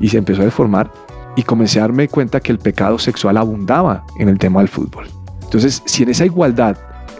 Y 0.00 0.08
se 0.08 0.18
empezó 0.18 0.42
a 0.42 0.44
deformar. 0.44 0.90
Y 1.34 1.42
comencé 1.42 1.78
a 1.78 1.82
darme 1.82 2.08
cuenta 2.08 2.40
que 2.40 2.52
el 2.52 2.58
pecado 2.58 2.98
sexual 2.98 3.36
abundaba 3.36 4.04
en 4.18 4.28
el 4.28 4.38
tema 4.38 4.60
del 4.60 4.68
fútbol. 4.68 5.06
Entonces, 5.42 5.82
si 5.84 6.02
en 6.02 6.10
esa 6.10 6.24
igualdad, 6.24 6.76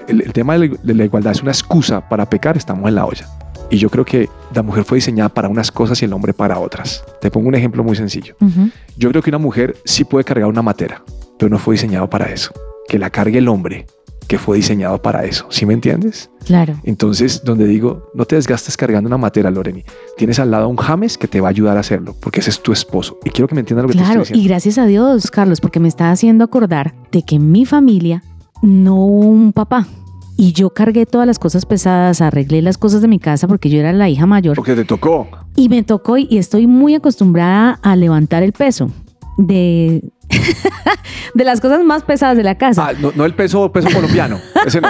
el, 0.09 0.23
el 0.23 0.33
tema 0.33 0.59
de 0.59 0.69
la, 0.69 0.77
de 0.83 0.95
la 0.95 1.05
igualdad 1.05 1.33
es 1.33 1.43
una 1.43 1.53
excusa 1.53 2.07
para 2.09 2.29
pecar, 2.29 2.57
estamos 2.57 2.89
en 2.89 2.95
la 2.95 3.07
olla. 3.07 3.27
Y 3.71 3.79
yo 3.79 3.91
creo 3.91 4.05
que 4.05 4.29
la 4.55 4.63
mujer 4.63 4.85
fue 4.85 4.97
diseñada 4.97 5.29
para 5.29 5.49
unas 5.49 5.71
cosas 5.71 6.01
y 6.03 6.05
el 6.05 6.13
hombre 6.13 6.33
para 6.33 6.59
otras. 6.59 7.05
Te 7.21 7.31
pongo 7.31 7.49
un 7.49 7.55
ejemplo 7.55 7.83
muy 7.83 7.97
sencillo. 7.97 8.37
Uh 8.41 8.47
-huh. 8.47 8.73
Yo 8.97 9.11
creo 9.11 9.23
que 9.23 9.31
una 9.31 9.39
mujer 9.39 9.77
sí 9.85 10.05
puede 10.05 10.25
cargar 10.25 10.49
una 10.49 10.63
matera, 10.63 11.03
pero 11.39 11.51
no 11.51 11.59
fue 11.59 11.75
diseñado 11.75 12.09
para 12.09 12.27
eso. 12.27 12.53
Que 12.89 12.99
la 12.99 13.11
cargue 13.11 13.39
el 13.39 13.49
hombre, 13.49 13.87
que 14.29 14.39
fue 14.39 14.57
diseñado 14.57 15.01
para 15.03 15.25
eso. 15.25 15.47
¿Sí 15.51 15.67
me 15.67 15.75
entiendes? 15.75 16.31
Claro. 16.45 16.75
Entonces, 16.85 17.43
donde 17.45 17.67
digo, 17.67 18.11
no 18.15 18.25
te 18.25 18.37
desgastes 18.37 18.77
cargando 18.77 19.09
una 19.09 19.19
matera, 19.19 19.51
Loreni. 19.51 19.85
Tienes 20.17 20.39
al 20.39 20.51
lado 20.51 20.65
a 20.65 20.69
un 20.69 20.77
James 20.77 21.19
que 21.19 21.27
te 21.29 21.41
va 21.41 21.49
a 21.49 21.51
ayudar 21.51 21.77
a 21.77 21.81
hacerlo, 21.81 22.15
porque 22.21 22.41
ese 22.41 22.51
es 22.51 22.63
tu 22.63 22.73
esposo. 22.73 23.19
Y 23.25 23.31
quiero 23.31 23.49
que 23.49 23.55
me 23.55 23.61
entiendan 23.61 23.83
lo 23.87 23.89
que 23.89 23.99
claro, 23.99 24.07
te 24.07 24.23
estoy 24.23 24.23
diciendo. 24.35 24.45
y 24.45 24.49
gracias 24.49 24.79
a 24.79 24.87
Dios, 24.87 25.31
Carlos, 25.31 25.61
porque 25.61 25.81
me 25.81 25.89
está 25.89 26.11
haciendo 26.11 26.45
acordar 26.45 26.95
de 27.11 27.23
que 27.23 27.37
en 27.37 27.51
mi 27.51 27.67
familia 27.67 28.23
no 28.63 28.97
hubo 28.97 29.27
un 29.29 29.53
papá 29.53 29.87
y 30.37 30.53
yo 30.53 30.71
cargué 30.71 31.07
todas 31.07 31.27
las 31.27 31.39
cosas 31.39 31.65
pesadas, 31.67 32.21
arreglé 32.21 32.61
las 32.63 32.77
cosas 32.79 33.01
de 33.03 33.09
mi 33.09 33.19
casa 33.19 33.49
porque 33.49 33.71
yo 33.71 33.79
era 33.81 33.93
la 33.93 34.09
hija 34.09 34.27
mayor 34.27 34.57
Porque 34.57 34.75
te 34.75 34.85
tocó. 34.85 35.29
y 35.55 35.69
me 35.69 35.83
tocó 35.83 36.17
y 36.19 36.29
estoy 36.39 36.67
muy 36.67 36.95
acostumbrada 36.95 37.79
a 37.83 37.97
levantar 37.97 38.43
el 38.43 38.53
peso 38.53 38.91
de, 39.39 40.03
de 41.35 41.45
las 41.45 41.61
cosas 41.61 41.83
más 41.85 42.03
pesadas 42.03 42.37
de 42.37 42.43
la 42.43 42.57
casa. 42.57 42.89
Ah, 42.89 42.93
no, 43.01 43.13
no 43.15 43.25
el 43.25 43.35
peso, 43.35 43.71
peso 43.73 43.89
colombiano. 43.93 44.39
Ese 44.67 44.81
no. 44.81 44.89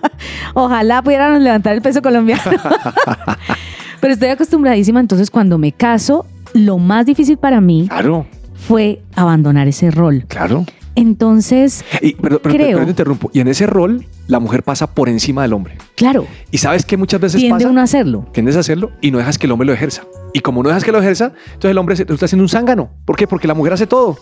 Ojalá 0.54 1.02
pudiéramos 1.02 1.40
levantar 1.42 1.74
el 1.74 1.82
peso 1.82 2.00
colombiano. 2.02 2.42
Pero 4.00 4.12
estoy 4.14 4.28
acostumbradísima, 4.28 5.00
entonces 5.00 5.30
cuando 5.30 5.58
me 5.58 5.72
caso, 5.72 6.26
lo 6.52 6.78
más 6.78 7.06
difícil 7.06 7.36
para 7.38 7.60
mí 7.60 7.86
Claro, 7.88 8.26
fue 8.54 9.02
abandonar 9.16 9.66
ese 9.68 9.90
rol. 9.90 10.24
claro. 10.28 10.64
Entonces, 10.96 11.84
Y, 12.00 12.14
Creo. 12.14 12.82
interrumpo. 12.82 13.30
Y 13.32 13.40
en 13.40 13.48
ese 13.48 13.66
rol, 13.66 14.06
la 14.28 14.38
mujer 14.38 14.62
pasa 14.62 14.86
por 14.94 15.08
encima 15.08 15.42
del 15.42 15.52
hombre. 15.52 15.76
claro, 15.96 16.26
Y 16.50 16.58
sabes 16.58 16.84
que 16.84 16.96
muchas 16.96 17.20
veces 17.20 17.40
tiende 17.40 17.56
pasa. 17.64 17.70
uno 17.70 17.80
a 17.80 17.84
hacerlo. 17.84 18.26
tiendes 18.32 18.56
a 18.56 18.60
hacerlo 18.60 18.90
y 19.00 19.10
no 19.10 19.18
dejas 19.18 19.38
que 19.38 19.46
el 19.46 19.52
hombre 19.52 19.66
lo 19.66 19.72
ejerza. 19.72 20.02
Y 20.32 20.40
como 20.40 20.62
no 20.62 20.68
dejas 20.68 20.84
que 20.84 20.92
lo 20.92 21.00
ejerza, 21.00 21.32
entonces 21.46 21.70
el 21.70 21.78
hombre 21.78 21.96
se 21.96 22.02
está 22.04 22.24
haciendo 22.26 22.42
un 22.44 22.48
zángano. 22.48 22.90
¿Por 23.04 23.16
qué? 23.16 23.26
Porque 23.26 23.46
la 23.48 23.54
mujer 23.54 23.72
hace 23.72 23.86
todo. 23.86 24.16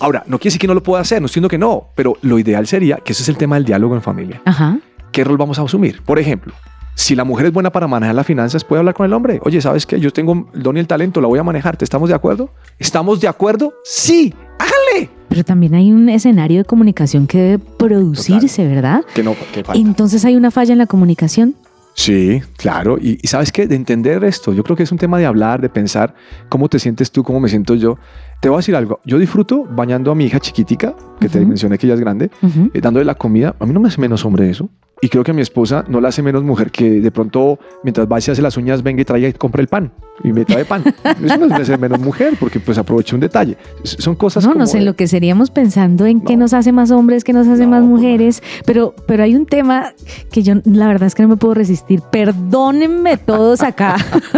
Ahora, 0.00 0.22
no 0.26 0.38
quiere 0.38 0.48
decir 0.50 0.60
que 0.60 0.66
no 0.66 0.74
lo 0.74 0.82
pueda 0.82 1.00
hacer, 1.02 1.20
no 1.20 1.26
estoy 1.26 1.40
diciendo 1.40 1.48
que 1.48 1.58
no, 1.58 1.88
pero 1.94 2.16
lo 2.22 2.38
ideal 2.38 2.66
sería, 2.66 2.96
que 2.96 3.12
ese 3.12 3.22
es 3.22 3.28
el 3.28 3.36
tema 3.36 3.56
del 3.56 3.64
diálogo 3.64 3.94
en 3.94 4.02
familia. 4.02 4.40
Ajá. 4.44 4.78
¿Qué 5.12 5.24
rol 5.24 5.36
vamos 5.36 5.58
a 5.58 5.62
asumir? 5.62 6.02
Por 6.02 6.18
ejemplo, 6.18 6.52
si 6.94 7.14
la 7.14 7.24
mujer 7.24 7.46
es 7.46 7.52
buena 7.52 7.70
para 7.70 7.86
manejar 7.86 8.14
las 8.14 8.26
finanzas, 8.26 8.64
puede 8.64 8.80
hablar 8.80 8.94
con 8.94 9.06
el 9.06 9.12
hombre. 9.12 9.40
Oye, 9.44 9.60
¿sabes 9.60 9.86
qué? 9.86 9.98
Yo 9.98 10.12
tengo 10.12 10.48
el 10.54 10.62
don 10.62 10.76
y 10.76 10.80
el 10.80 10.86
talento, 10.86 11.20
la 11.20 11.28
voy 11.28 11.38
a 11.38 11.42
manejar. 11.42 11.76
¿Te 11.76 11.84
estamos 11.84 12.08
de 12.08 12.14
acuerdo? 12.14 12.50
¿Estamos 12.78 13.20
de 13.20 13.28
acuerdo? 13.28 13.74
Sí, 13.84 14.34
háganle. 14.58 15.10
Pero 15.28 15.44
también 15.44 15.74
hay 15.74 15.90
un 15.90 16.08
escenario 16.08 16.58
de 16.58 16.64
comunicación 16.64 17.26
que 17.26 17.38
debe 17.38 17.58
producirse, 17.58 18.66
¿verdad? 18.66 19.02
Que 19.14 19.22
no, 19.22 19.34
que 19.52 19.64
falta. 19.64 19.80
Entonces 19.80 20.24
hay 20.24 20.36
una 20.36 20.50
falla 20.50 20.72
en 20.72 20.78
la 20.78 20.86
comunicación. 20.86 21.54
Sí, 21.94 22.42
claro. 22.56 22.98
Y, 22.98 23.18
y 23.22 23.26
sabes 23.28 23.52
qué, 23.52 23.66
de 23.66 23.74
entender 23.74 24.24
esto, 24.24 24.52
yo 24.52 24.62
creo 24.64 24.76
que 24.76 24.82
es 24.82 24.92
un 24.92 24.98
tema 24.98 25.18
de 25.18 25.26
hablar, 25.26 25.60
de 25.60 25.68
pensar 25.68 26.14
cómo 26.48 26.68
te 26.68 26.78
sientes 26.78 27.10
tú, 27.10 27.22
cómo 27.22 27.40
me 27.40 27.48
siento 27.48 27.74
yo. 27.74 27.98
Te 28.42 28.48
voy 28.48 28.56
a 28.56 28.58
decir 28.58 28.74
algo. 28.74 28.98
Yo 29.04 29.18
disfruto 29.20 29.64
bañando 29.70 30.10
a 30.10 30.16
mi 30.16 30.24
hija 30.24 30.40
chiquitica, 30.40 30.96
que 31.20 31.28
te 31.28 31.38
mencioné 31.46 31.78
que 31.78 31.86
ella 31.86 31.94
es 31.94 32.00
grande, 32.00 32.28
eh, 32.74 32.80
dándole 32.80 33.04
la 33.04 33.14
comida. 33.14 33.54
A 33.60 33.66
mí 33.66 33.72
no 33.72 33.78
me 33.78 33.86
hace 33.86 34.00
menos 34.00 34.24
hombre 34.24 34.50
eso. 34.50 34.68
Y 35.04 35.08
creo 35.08 35.24
que 35.24 35.32
a 35.32 35.34
mi 35.34 35.42
esposa 35.42 35.84
no 35.88 36.00
la 36.00 36.08
hace 36.10 36.22
menos 36.22 36.44
mujer 36.44 36.70
que 36.70 37.00
de 37.00 37.10
pronto, 37.10 37.58
mientras 37.82 38.06
va 38.06 38.20
y 38.20 38.22
se 38.22 38.30
hace 38.30 38.42
las 38.42 38.56
uñas, 38.56 38.84
venga 38.84 39.02
y 39.02 39.04
traiga 39.04 39.28
y 39.28 39.32
compra 39.32 39.60
el 39.60 39.66
pan. 39.66 39.92
Y 40.22 40.32
me 40.32 40.44
trae 40.44 40.64
pan. 40.64 40.84
Eso 41.24 41.38
no 41.38 41.48
me 41.48 41.56
hace 41.56 41.76
menos 41.76 41.98
mujer, 41.98 42.34
porque 42.38 42.60
pues 42.60 42.78
aproveché 42.78 43.16
un 43.16 43.20
detalle. 43.20 43.56
Son 43.82 44.14
cosas 44.14 44.44
No, 44.44 44.50
como 44.52 44.60
no 44.60 44.66
sé, 44.66 44.78
de- 44.78 44.84
lo 44.84 44.94
que 44.94 45.08
seríamos 45.08 45.50
pensando 45.50 46.06
en 46.06 46.20
qué 46.20 46.36
No. 46.36 46.42
nos 46.44 46.52
hace 46.54 46.70
más 46.70 46.92
hombres, 46.92 47.24
qué 47.24 47.32
nos 47.32 47.48
hace 47.48 47.64
No, 47.64 47.70
más 47.70 47.80
pues, 47.80 47.90
mujeres, 47.90 48.42
pero, 48.64 48.94
pero 49.08 49.24
hay 49.24 49.34
un 49.34 49.46
tema 49.46 49.92
que 50.30 50.44
yo 50.44 50.54
la 50.64 50.86
verdad 50.86 51.08
es 51.08 51.16
que 51.16 51.22
no 51.22 51.28
me 51.30 51.36
puedo 51.36 51.54
resistir. 51.54 52.00
Perdónenme 52.12 53.16
todos 53.16 53.62
acá, 53.62 53.96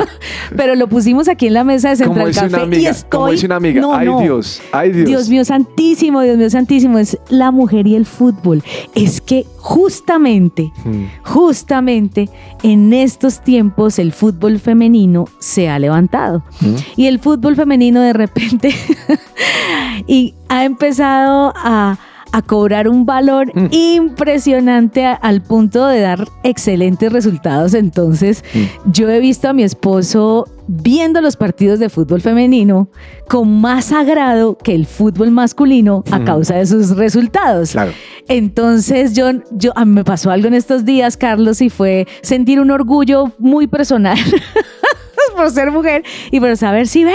pero 0.56 0.74
lo 0.76 0.86
pusimos 0.88 1.28
aquí 1.28 1.48
en 1.48 1.54
la 1.54 1.64
mesa 1.64 1.94
de 1.94 2.04
Como 2.06 2.14
Central 2.14 2.28
dice 2.28 2.40
Café 2.40 2.54
una 2.54 2.62
amiga, 2.64 2.82
y 2.82 2.86
estoy... 2.86 3.10
como 3.10 3.30
dice 3.32 3.44
una 3.46 3.56
amiga, 3.56 3.80
No, 3.82 3.93
ay 3.98 4.06
no. 4.06 4.20
Dios, 4.20 4.60
ay 4.72 4.92
Dios. 4.92 5.06
Dios 5.06 5.28
mío 5.28 5.44
santísimo, 5.44 6.20
Dios 6.22 6.36
mío 6.36 6.50
santísimo, 6.50 6.98
es 6.98 7.18
la 7.28 7.50
mujer 7.50 7.86
y 7.86 7.94
el 7.94 8.06
fútbol. 8.06 8.62
Es 8.94 9.20
que 9.20 9.46
justamente, 9.58 10.70
Mm. 10.84 11.04
justamente 11.24 12.28
en 12.62 12.92
estos 12.92 13.40
tiempos 13.42 13.98
el 13.98 14.12
fútbol 14.12 14.58
femenino 14.58 15.26
se 15.38 15.68
ha 15.68 15.78
levantado. 15.78 16.42
Mm. 16.60 16.74
Y 16.96 17.06
el 17.06 17.18
fútbol 17.18 17.56
femenino 17.56 18.00
de 18.00 18.12
repente 18.12 18.74
y 20.06 20.34
ha 20.48 20.64
empezado 20.64 21.52
a, 21.56 21.98
a 22.36 22.42
cobrar 22.42 22.88
un 22.88 23.06
valor 23.06 23.52
Mm. 23.54 23.66
impresionante 23.70 25.04
a- 25.06 25.12
al 25.14 25.40
punto 25.40 25.86
de 25.86 26.00
dar 26.00 26.26
excelentes 26.42 27.12
resultados. 27.12 27.74
Entonces, 27.74 28.42
Mm. 28.54 28.90
yo 28.92 29.08
he 29.08 29.20
visto 29.20 29.48
a 29.48 29.52
mi 29.52 29.62
esposo 29.62 30.46
viendo 30.66 31.20
los 31.20 31.36
partidos 31.36 31.78
de 31.78 31.88
fútbol 31.90 32.20
femenino 32.22 32.88
con 33.28 33.60
más 33.60 33.92
agrado 33.92 34.56
que 34.58 34.74
el 34.74 34.86
fútbol 34.86 35.30
masculino 35.30 36.02
a 36.10 36.18
Mm. 36.18 36.24
causa 36.24 36.54
de 36.56 36.66
sus 36.66 36.96
resultados. 36.96 37.70
Claro. 37.72 37.92
Entonces 38.28 39.14
yo, 39.14 39.26
yo 39.52 39.72
a 39.76 39.84
mí 39.84 39.92
me 39.92 40.04
pasó 40.04 40.30
algo 40.30 40.48
en 40.48 40.54
estos 40.54 40.84
días, 40.84 41.16
Carlos, 41.16 41.60
y 41.60 41.70
fue 41.70 42.06
sentir 42.22 42.58
un 42.60 42.70
orgullo 42.70 43.32
muy 43.38 43.66
personal 43.66 44.16
por 45.36 45.50
ser 45.50 45.70
mujer 45.70 46.02
y 46.30 46.40
por 46.40 46.56
saber 46.56 46.86
si 46.88 47.04
ven, 47.04 47.14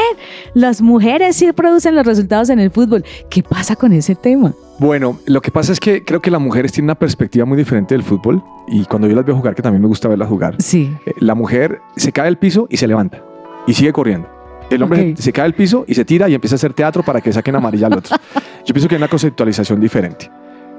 las 0.54 0.82
mujeres 0.82 1.36
sí 1.36 1.52
producen 1.52 1.96
los 1.96 2.06
resultados 2.06 2.50
en 2.50 2.60
el 2.60 2.70
fútbol. 2.72 3.04
¿Qué 3.30 3.42
pasa 3.44 3.76
con 3.76 3.92
ese 3.94 4.16
tema? 4.16 4.54
Bueno, 4.80 5.20
lo 5.26 5.42
que 5.42 5.52
pasa 5.52 5.72
es 5.74 5.80
que 5.80 6.04
creo 6.06 6.22
que 6.22 6.32
las 6.32 6.40
mujeres 6.42 6.72
tienen 6.72 6.86
una 6.88 6.96
perspectiva 6.96 7.46
muy 7.46 7.58
diferente 7.58 7.94
del 7.96 8.04
fútbol 8.04 8.42
y 8.68 8.86
cuando 8.86 9.08
yo 9.08 9.16
las 9.16 9.26
veo 9.26 9.36
jugar, 9.36 9.54
que 9.56 9.62
también 9.62 9.82
me 9.82 9.88
gusta 9.88 10.08
verlas 10.08 10.30
jugar, 10.30 10.56
Sí. 10.60 10.96
eh, 11.06 11.12
la 11.20 11.36
mujer 11.36 11.82
se 11.98 12.12
cae 12.14 12.28
al 12.28 12.38
piso 12.38 12.68
y 12.70 12.78
se 12.78 12.88
levanta 12.88 13.22
y 13.68 13.74
sigue 13.74 13.92
corriendo. 13.92 14.28
El 14.70 14.84
hombre 14.84 15.16
se 15.18 15.34
cae 15.34 15.46
al 15.46 15.54
piso 15.54 15.84
y 15.88 15.96
se 15.96 16.06
tira 16.06 16.30
y 16.30 16.36
empieza 16.36 16.54
a 16.56 16.58
hacer 16.58 16.74
teatro 16.74 17.04
para 17.04 17.20
que 17.22 17.34
saquen 17.34 17.56
amarilla 17.56 17.88
al 17.88 17.94
otro. 17.94 18.16
Yo 18.66 18.74
pienso 18.74 18.88
que 18.88 18.96
hay 18.96 19.00
una 19.02 19.08
conceptualización 19.08 19.80
diferente. 19.82 20.30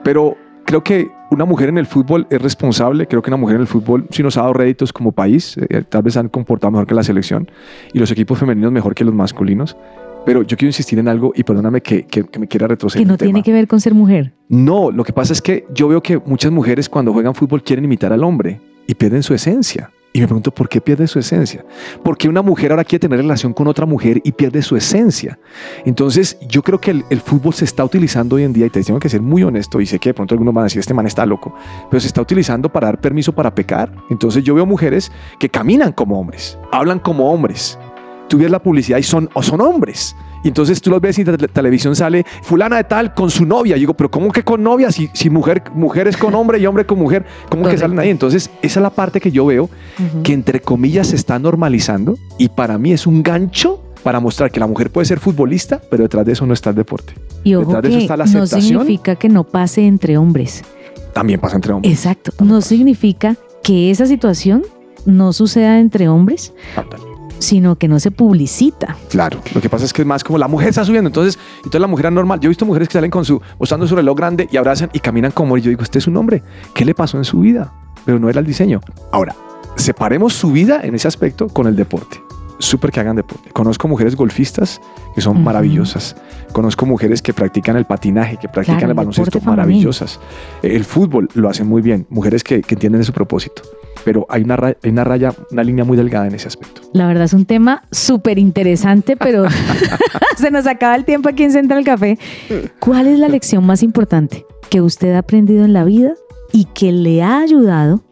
Pero 0.04 0.36
creo 0.64 0.82
que 0.84 1.10
una 1.32 1.44
mujer 1.44 1.68
en 1.70 1.76
el 1.78 1.86
fútbol 1.86 2.26
es 2.30 2.40
responsable. 2.40 3.08
Creo 3.08 3.20
que 3.20 3.30
una 3.30 3.36
mujer 3.36 3.56
en 3.56 3.62
el 3.62 3.66
fútbol 3.66 4.06
sí 4.10 4.22
nos 4.22 4.36
ha 4.36 4.42
dado 4.42 4.52
réditos 4.52 4.92
como 4.92 5.10
país. 5.10 5.56
eh, 5.58 5.82
tal 5.88 6.02
vez 6.04 6.16
han 6.16 6.28
comportado 6.28 6.70
mejor 6.70 6.86
que 6.86 6.94
la 6.94 7.02
selección 7.02 7.50
y 7.92 7.98
los 7.98 8.10
equipos 8.12 8.38
femeninos 8.38 8.70
mejor 8.70 8.94
que 8.94 9.04
los 9.04 9.12
masculinos. 9.12 9.76
Pero 10.24 10.42
yo 10.42 10.56
quiero 10.56 10.68
insistir 10.68 10.98
en 10.98 11.08
algo 11.08 11.32
y 11.34 11.42
perdóname 11.42 11.80
que, 11.80 12.04
que- 12.06 12.24
que 12.24 12.38
me 12.38 12.46
quiera 12.46 12.66
retroceder. 12.66 13.04
Que 13.04 13.08
no 13.10 13.16
tema. 13.16 13.26
tiene 13.28 13.42
que 13.42 13.52
ver 13.52 13.66
con 13.66 13.80
ser 13.80 13.94
mujer. 13.94 14.34
No, 14.48 14.90
lo 14.90 15.02
que 15.04 15.12
pasa 15.12 15.32
es 15.32 15.40
que 15.42 15.66
yo 15.74 15.88
veo 15.88 16.02
que 16.02 16.18
muchas 16.18 16.52
mujeres 16.52 16.88
cuando 16.88 17.12
juegan 17.12 17.34
fútbol 17.34 17.62
quieren 17.62 17.84
imitar 17.84 18.12
al 18.12 18.22
hombre 18.24 18.60
y 18.86 18.94
pierden 18.94 19.22
su 19.22 19.34
esencia. 19.34 19.90
Y 20.12 20.18
me 20.20 20.26
pregunto, 20.26 20.50
¿por 20.50 20.68
qué 20.68 20.80
pierde 20.80 21.06
su 21.06 21.20
esencia? 21.20 21.64
Porque 22.02 22.28
una 22.28 22.42
mujer 22.42 22.72
ahora 22.72 22.82
quiere 22.82 22.98
tener 22.98 23.20
relación 23.20 23.52
con 23.52 23.68
otra 23.68 23.86
mujer 23.86 24.20
y 24.24 24.32
pierde 24.32 24.60
su 24.60 24.74
esencia. 24.76 25.38
Entonces, 25.84 26.36
yo 26.48 26.62
creo 26.62 26.80
que 26.80 26.90
el, 26.90 27.04
el 27.10 27.20
fútbol 27.20 27.54
se 27.54 27.64
está 27.64 27.84
utilizando 27.84 28.34
hoy 28.34 28.42
en 28.42 28.52
día, 28.52 28.66
y 28.66 28.70
te 28.70 28.82
tengo 28.82 28.98
que 28.98 29.08
ser 29.08 29.22
muy 29.22 29.44
honesto, 29.44 29.80
y 29.80 29.86
sé 29.86 30.00
que 30.00 30.08
de 30.08 30.14
pronto 30.14 30.34
algunos 30.34 30.52
van 30.52 30.62
a 30.62 30.64
decir, 30.64 30.80
este 30.80 30.94
man 30.94 31.06
está 31.06 31.24
loco, 31.24 31.54
pero 31.88 32.00
se 32.00 32.08
está 32.08 32.20
utilizando 32.20 32.68
para 32.72 32.88
dar 32.88 33.00
permiso 33.00 33.32
para 33.32 33.54
pecar. 33.54 33.92
Entonces, 34.10 34.42
yo 34.42 34.52
veo 34.56 34.66
mujeres 34.66 35.12
que 35.38 35.48
caminan 35.48 35.92
como 35.92 36.18
hombres, 36.18 36.58
hablan 36.72 36.98
como 36.98 37.32
hombres. 37.32 37.78
Tú 38.30 38.38
ves 38.38 38.48
la 38.48 38.62
publicidad 38.62 38.96
y 38.96 39.02
son, 39.02 39.28
o 39.34 39.42
son 39.42 39.60
hombres. 39.60 40.14
Y 40.44 40.48
entonces 40.48 40.80
tú 40.80 40.88
los 40.88 41.00
ves 41.00 41.18
y 41.18 41.22
en 41.22 41.36
televisión 41.36 41.96
sale 41.96 42.24
fulana 42.42 42.76
de 42.76 42.84
tal 42.84 43.12
con 43.12 43.28
su 43.28 43.44
novia. 43.44 43.76
Y 43.76 43.80
digo, 43.80 43.94
pero 43.94 44.08
¿cómo 44.08 44.30
que 44.30 44.44
con 44.44 44.62
novia? 44.62 44.92
Si, 44.92 45.10
si 45.12 45.28
mujer, 45.30 45.64
mujeres 45.74 46.16
con 46.16 46.32
hombre 46.36 46.60
y 46.60 46.66
hombre 46.66 46.86
con 46.86 47.00
mujer, 47.00 47.26
¿cómo 47.50 47.68
que 47.68 47.76
salen 47.76 47.98
ahí? 47.98 48.08
Entonces, 48.08 48.48
esa 48.62 48.78
es 48.78 48.82
la 48.84 48.90
parte 48.90 49.20
que 49.20 49.32
yo 49.32 49.46
veo 49.46 49.68
que 50.22 50.32
entre 50.32 50.60
comillas 50.60 51.08
se 51.08 51.16
está 51.16 51.40
normalizando 51.40 52.16
y 52.38 52.50
para 52.50 52.78
mí 52.78 52.92
es 52.92 53.04
un 53.04 53.24
gancho 53.24 53.82
para 54.04 54.20
mostrar 54.20 54.52
que 54.52 54.60
la 54.60 54.68
mujer 54.68 54.90
puede 54.90 55.06
ser 55.06 55.18
futbolista, 55.18 55.80
pero 55.90 56.04
detrás 56.04 56.24
de 56.24 56.32
eso 56.32 56.46
no 56.46 56.54
está 56.54 56.70
el 56.70 56.76
deporte. 56.76 57.14
y 57.42 57.54
ojo 57.56 57.66
detrás 57.66 57.82
de 57.82 57.88
eso 57.88 57.98
está 57.98 58.16
la 58.16 58.24
no 58.26 58.30
aceptación. 58.30 58.62
significa 58.62 59.16
que 59.16 59.28
no 59.28 59.42
pase 59.44 59.86
entre 59.86 60.16
hombres. 60.16 60.62
También 61.12 61.40
pasa 61.40 61.56
entre 61.56 61.72
hombres. 61.72 61.92
Exacto. 61.92 62.32
No 62.42 62.60
significa 62.60 63.36
que 63.64 63.90
esa 63.90 64.06
situación 64.06 64.62
no 65.04 65.32
suceda 65.32 65.80
entre 65.80 66.08
hombres, 66.08 66.54
Fatal. 66.74 67.00
Sino 67.40 67.76
que 67.76 67.88
no 67.88 67.98
se 67.98 68.12
publicita. 68.12 68.96
Claro, 69.08 69.40
lo 69.54 69.60
que 69.60 69.68
pasa 69.68 69.84
es 69.84 69.92
que 69.92 70.02
es 70.02 70.06
más 70.06 70.22
como 70.22 70.38
la 70.38 70.46
mujer 70.46 70.68
está 70.68 70.84
subiendo, 70.84 71.08
entonces, 71.08 71.38
entonces 71.56 71.80
la 71.80 71.88
mujer 71.88 72.06
es 72.06 72.12
normal. 72.12 72.38
Yo 72.38 72.46
he 72.46 72.50
visto 72.50 72.64
mujeres 72.64 72.88
que 72.88 72.92
salen 72.92 73.10
con 73.10 73.24
su, 73.24 73.40
usando 73.58 73.86
su 73.88 73.96
reloj 73.96 74.16
grande 74.16 74.48
y 74.50 74.56
abrazan 74.56 74.90
y 74.92 75.00
caminan 75.00 75.32
como 75.32 75.56
y 75.56 75.62
yo 75.62 75.70
digo, 75.70 75.82
este 75.82 75.98
es 75.98 76.06
un 76.06 76.16
hombre, 76.16 76.42
¿qué 76.74 76.84
le 76.84 76.94
pasó 76.94 77.18
en 77.18 77.24
su 77.24 77.40
vida? 77.40 77.72
Pero 78.04 78.18
no 78.18 78.28
era 78.28 78.40
el 78.40 78.46
diseño. 78.46 78.80
Ahora, 79.10 79.34
separemos 79.76 80.34
su 80.34 80.52
vida 80.52 80.80
en 80.82 80.94
ese 80.94 81.08
aspecto 81.08 81.48
con 81.48 81.66
el 81.66 81.76
deporte. 81.76 82.20
Súper 82.60 82.92
que 82.92 83.00
hagan 83.00 83.16
deporte. 83.16 83.50
Conozco 83.52 83.88
mujeres 83.88 84.14
golfistas 84.14 84.80
que 85.14 85.20
son 85.20 85.42
maravillosas. 85.42 86.14
Conozco 86.52 86.86
mujeres 86.86 87.22
que 87.22 87.32
practican 87.32 87.76
el 87.76 87.86
patinaje, 87.86 88.36
que 88.36 88.48
practican 88.48 88.78
Claro, 88.78 88.92
el 88.92 88.96
baloncesto, 88.96 89.40
maravillosas. 89.40 90.20
El 90.62 90.84
fútbol 90.84 91.28
lo 91.34 91.48
hacen 91.48 91.66
muy 91.66 91.80
bien. 91.82 92.06
Mujeres 92.10 92.44
que, 92.44 92.60
que 92.60 92.74
entienden 92.74 93.02
su 93.02 93.12
propósito. 93.12 93.62
Pero 94.04 94.26
hay 94.28 94.42
una, 94.44 94.56
ra- 94.56 94.76
hay 94.82 94.90
una 94.90 95.04
raya, 95.04 95.34
una 95.50 95.64
línea 95.64 95.84
muy 95.84 95.96
delgada 95.96 96.26
en 96.26 96.34
ese 96.34 96.48
aspecto. 96.48 96.82
La 96.92 97.06
verdad 97.06 97.24
es 97.24 97.32
un 97.32 97.44
tema 97.46 97.82
súper 97.90 98.38
interesante, 98.38 99.16
pero 99.16 99.44
se 100.36 100.50
nos 100.50 100.66
acaba 100.66 100.94
el 100.96 101.04
tiempo 101.04 101.28
aquí 101.28 101.42
en 101.44 101.52
Central 101.52 101.82
Café. 101.84 102.18
¿Cuál 102.78 103.06
es 103.08 103.18
la 103.18 103.28
lección 103.28 103.64
más 103.66 103.82
importante 103.82 104.44
que 104.68 104.80
usted 104.80 105.14
ha 105.14 105.18
aprendido 105.18 105.64
en 105.64 105.72
la 105.72 105.84
vida 105.84 106.12
y 106.52 106.66
que 106.66 106.92
le 106.92 107.22
ha 107.22 107.40
ayudado 107.40 108.02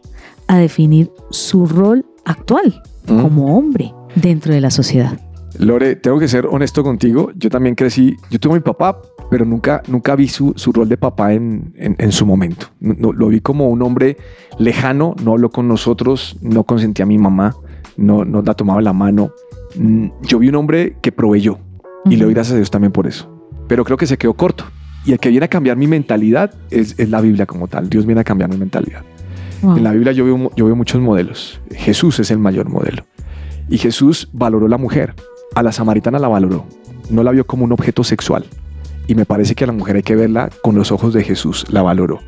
a 0.47 0.57
definir 0.59 1.11
su 1.31 1.67
rol 1.67 2.07
actual 2.25 2.83
Mm. 3.11 3.23
como 3.23 3.57
hombre 3.57 3.95
dentro 4.15 4.53
de 4.55 4.61
la 4.61 4.71
sociedad? 4.71 5.19
Lore, 5.59 5.97
tengo 5.97 6.19
que 6.19 6.29
ser 6.29 6.47
honesto 6.47 6.83
contigo. 6.85 7.31
Yo 7.35 7.49
también 7.51 7.75
crecí, 7.75 8.17
yo 8.31 8.39
tuve 8.39 8.53
a 8.55 8.57
mi 8.57 8.63
papá, 8.63 9.01
pero 9.31 9.45
nunca, 9.45 9.83
nunca 9.89 10.15
vi 10.15 10.29
su, 10.29 10.53
su 10.57 10.73
rol 10.73 10.89
de 10.89 10.97
papá 10.97 11.33
en, 11.33 11.73
en- 11.77 11.97
en 11.99 12.13
su 12.13 12.27
momento. 12.27 12.67
No- 12.81 12.95
no, 12.99 13.13
lo 13.13 13.29
vi 13.29 13.41
como 13.41 13.69
un 13.69 13.83
hombre 13.83 14.17
lejano, 14.59 15.15
no 15.25 15.33
habló 15.33 15.51
con 15.51 15.67
nosotros, 15.67 16.37
no 16.43 16.65
consentía 16.65 17.05
a 17.05 17.09
mi 17.09 17.19
mamá, 17.19 17.55
no 17.97 18.25
nos 18.25 18.45
la 18.47 18.55
tomaba 18.55 18.81
la 18.83 18.93
mano. 18.93 19.33
Mm, 19.77 20.09
Yo 20.23 20.39
vi 20.39 20.49
un 20.49 20.55
hombre 20.57 20.97
que 21.03 21.13
proveyó 21.13 21.59
y 22.05 22.17
le 22.17 22.25
doy 22.25 22.35
gracias 22.35 22.55
a 22.55 22.57
Dios 22.57 22.71
también 22.71 22.93
por 22.93 23.07
eso. 23.07 23.29
Pero 23.69 23.85
creo 23.85 23.97
que 23.97 24.07
se 24.07 24.17
quedó 24.17 24.35
corto. 24.35 24.65
Y 25.05 25.13
el 25.13 25.19
que 25.19 25.31
viene 25.31 25.47
a 25.47 25.49
cambiar 25.49 25.77
mi 25.77 25.87
mentalidad 25.87 26.53
es, 26.71 26.95
es 26.99 27.09
la 27.11 27.21
Biblia 27.21 27.47
como 27.47 27.69
tal. 27.69 27.89
Dios 27.89 28.05
viene 28.07 28.21
a 28.21 28.25
cambiar 28.25 28.51
mi 28.51 28.57
mentalidad. 28.59 29.03
Wow. 29.63 29.77
En 29.77 29.85
la 29.85 29.93
Biblia 29.93 30.13
yo 30.13 30.25
veo, 30.25 30.51
yo 30.57 30.67
veo 30.67 30.77
muchos 30.77 31.01
modelos. 31.01 31.61
Jesús 31.71 32.21
es 32.21 32.31
el 32.31 32.39
mayor 32.39 32.69
modelo. 32.69 33.03
Y 33.69 33.79
Jesús 33.79 34.29
valoró 34.33 34.69
la 34.69 34.79
mujer. 34.79 35.15
A 35.55 35.63
la 35.63 35.73
samaritana 35.73 36.19
la 36.19 36.29
valoró. 36.29 36.67
No 37.11 37.23
la 37.23 37.33
vio 37.33 37.47
como 37.47 37.65
un 37.65 37.73
objeto 37.73 38.05
sexual. 38.05 38.45
Y 39.07 39.15
me 39.15 39.25
parece 39.25 39.55
que 39.55 39.65
a 39.65 39.67
la 39.67 39.73
mujer 39.73 39.97
hay 39.97 40.03
que 40.03 40.17
verla 40.17 40.51
con 40.63 40.75
los 40.75 40.93
ojos 40.93 41.15
de 41.15 41.25
Jesús. 41.25 41.67
La 41.71 41.83
valoró. 41.83 42.21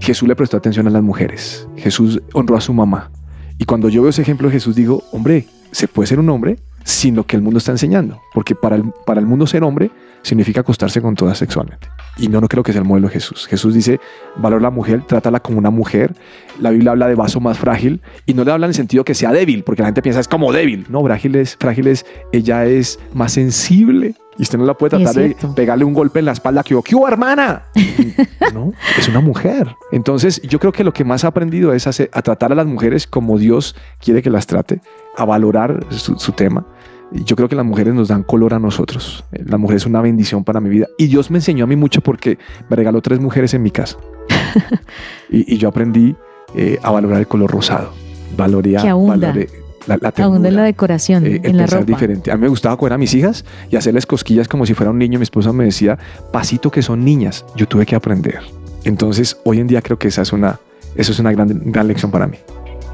Jesús 0.00 0.28
le 0.28 0.36
prestó 0.36 0.56
atención 0.56 0.86
a 0.86 0.90
las 0.90 1.02
mujeres. 1.02 1.68
Jesús 1.76 2.22
honró 2.32 2.56
a 2.56 2.60
su 2.60 2.72
mamá. 2.72 3.10
Y 3.58 3.64
cuando 3.64 3.88
yo 3.88 4.02
veo 4.02 4.10
ese 4.10 4.22
ejemplo 4.22 4.48
de 4.48 4.52
Jesús 4.52 4.76
digo, 4.76 5.02
hombre, 5.12 5.46
se 5.72 5.88
puede 5.88 6.06
ser 6.06 6.20
un 6.20 6.30
hombre 6.30 6.58
sin 6.84 7.16
lo 7.16 7.26
que 7.26 7.36
el 7.36 7.42
mundo 7.42 7.58
está 7.58 7.72
enseñando. 7.72 8.20
Porque 8.32 8.54
para 8.54 8.76
el, 8.76 8.84
para 9.04 9.20
el 9.20 9.26
mundo 9.26 9.46
ser 9.46 9.64
hombre 9.64 9.90
significa 10.22 10.60
acostarse 10.60 11.00
con 11.00 11.14
todas 11.14 11.38
sexualmente. 11.38 11.88
Y 12.16 12.28
no, 12.28 12.40
no 12.40 12.48
creo 12.48 12.62
que 12.62 12.72
sea 12.72 12.80
el 12.82 12.86
modelo 12.88 13.06
de 13.08 13.14
Jesús. 13.14 13.46
Jesús 13.46 13.74
dice, 13.74 14.00
valora 14.36 14.60
a 14.60 14.62
la 14.64 14.70
mujer, 14.70 15.02
trátala 15.06 15.40
como 15.40 15.58
una 15.58 15.70
mujer. 15.70 16.14
La 16.60 16.70
Biblia 16.70 16.90
habla 16.90 17.06
de 17.06 17.14
vaso 17.14 17.38
más 17.40 17.58
frágil 17.58 18.00
y 18.26 18.34
no 18.34 18.44
le 18.44 18.50
habla 18.50 18.66
en 18.66 18.70
el 18.70 18.74
sentido 18.74 19.04
que 19.04 19.14
sea 19.14 19.32
débil, 19.32 19.62
porque 19.62 19.82
la 19.82 19.88
gente 19.88 20.02
piensa 20.02 20.20
es 20.20 20.26
como 20.28 20.52
débil. 20.52 20.84
No, 20.88 21.02
frágil 21.04 21.36
es, 21.36 21.56
frágil 21.56 21.86
es, 21.86 22.04
ella 22.32 22.66
es 22.66 22.98
más 23.14 23.32
sensible. 23.32 24.14
Y 24.36 24.42
usted 24.42 24.58
no 24.58 24.66
la 24.66 24.74
puede 24.74 24.90
tratar 24.96 25.14
de 25.14 25.36
pegarle 25.56 25.84
un 25.84 25.94
golpe 25.94 26.20
en 26.20 26.24
la 26.24 26.32
espalda 26.32 26.62
que 26.62 26.76
¿qué 26.84 26.94
hubo, 26.94 27.08
hermana? 27.08 27.64
no, 28.54 28.72
es 28.96 29.08
una 29.08 29.20
mujer. 29.20 29.74
Entonces, 29.90 30.40
yo 30.42 30.58
creo 30.60 30.72
que 30.72 30.84
lo 30.84 30.92
que 30.92 31.04
más 31.04 31.24
ha 31.24 31.28
aprendido 31.28 31.72
es 31.72 31.86
hacer- 31.88 32.08
a 32.12 32.22
tratar 32.22 32.52
a 32.52 32.54
las 32.54 32.66
mujeres 32.66 33.06
como 33.06 33.38
Dios 33.38 33.74
quiere 34.00 34.22
que 34.22 34.30
las 34.30 34.46
trate, 34.46 34.80
a 35.16 35.24
valorar 35.24 35.84
su, 35.90 36.16
su 36.18 36.32
tema. 36.32 36.64
Yo 37.12 37.36
creo 37.36 37.48
que 37.48 37.56
las 37.56 37.64
mujeres 37.64 37.94
nos 37.94 38.08
dan 38.08 38.22
color 38.22 38.52
a 38.54 38.58
nosotros. 38.58 39.24
Eh, 39.32 39.42
La 39.46 39.56
mujer 39.56 39.76
es 39.78 39.86
una 39.86 40.00
bendición 40.02 40.44
para 40.44 40.60
mi 40.60 40.68
vida. 40.68 40.86
Y 40.98 41.06
Dios 41.06 41.30
me 41.30 41.38
enseñó 41.38 41.64
a 41.64 41.66
mí 41.66 41.74
mucho 41.76 42.00
porque 42.02 42.38
me 42.68 42.76
regaló 42.76 43.00
tres 43.00 43.18
mujeres 43.20 43.54
en 43.54 43.62
mi 43.62 43.70
casa. 43.70 43.96
y, 45.30 45.54
y 45.54 45.58
yo 45.58 45.68
aprendí 45.68 46.14
eh, 46.54 46.78
a 46.82 46.90
valorar 46.90 47.18
el 47.20 47.26
color 47.26 47.50
rosado. 47.50 47.92
Valoría, 48.36 48.82
Que 48.82 48.88
abunda. 48.88 49.28
valoré 49.28 49.48
la, 49.86 49.96
la 50.02 50.08
Aún 50.22 50.36
en 50.36 50.42
la 50.42 50.48
ternura, 50.50 50.64
decoración, 50.64 51.26
eh, 51.26 51.40
en 51.44 51.56
la 51.56 51.66
ropa. 51.66 51.84
diferente. 51.84 52.30
A 52.30 52.36
mí 52.36 52.42
me 52.42 52.48
gustaba 52.48 52.76
coger 52.76 52.92
a 52.92 52.98
mis 52.98 53.14
hijas 53.14 53.44
y 53.70 53.76
hacerles 53.76 54.04
cosquillas 54.04 54.46
como 54.46 54.66
si 54.66 54.74
fuera 54.74 54.90
un 54.90 54.98
niño. 54.98 55.18
Mi 55.18 55.22
esposa 55.22 55.50
me 55.52 55.64
decía, 55.64 55.98
pasito 56.30 56.70
que 56.70 56.82
son 56.82 57.04
niñas. 57.06 57.46
Yo 57.56 57.66
tuve 57.66 57.86
que 57.86 57.96
aprender. 57.96 58.40
Entonces, 58.84 59.38
hoy 59.44 59.60
en 59.60 59.66
día 59.66 59.80
creo 59.80 59.98
que 59.98 60.08
esa 60.08 60.20
es 60.22 60.32
una, 60.34 60.60
eso 60.94 61.12
es 61.12 61.18
una 61.20 61.32
gran, 61.32 61.48
gran 61.72 61.88
lección 61.88 62.10
para 62.10 62.26
mí. 62.26 62.36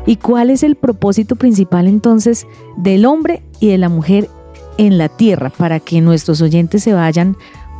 ¿Y 0.06 0.16
cuál 0.16 0.50
es 0.50 0.62
el 0.62 0.76
propósito 0.76 1.36
principal 1.36 1.86
entonces 1.88 2.46
del 2.76 3.06
hombre 3.06 3.42
y 3.60 3.68
de 3.68 3.78
la 3.78 3.88
mujer 3.88 4.28
en 4.76 4.98
la 4.98 5.08
tierra 5.08 5.50
para 5.50 5.80
que 5.80 6.00
nuestros 6.00 6.42
oyentes 6.42 6.82
se 6.82 6.92
vayan 6.92 7.36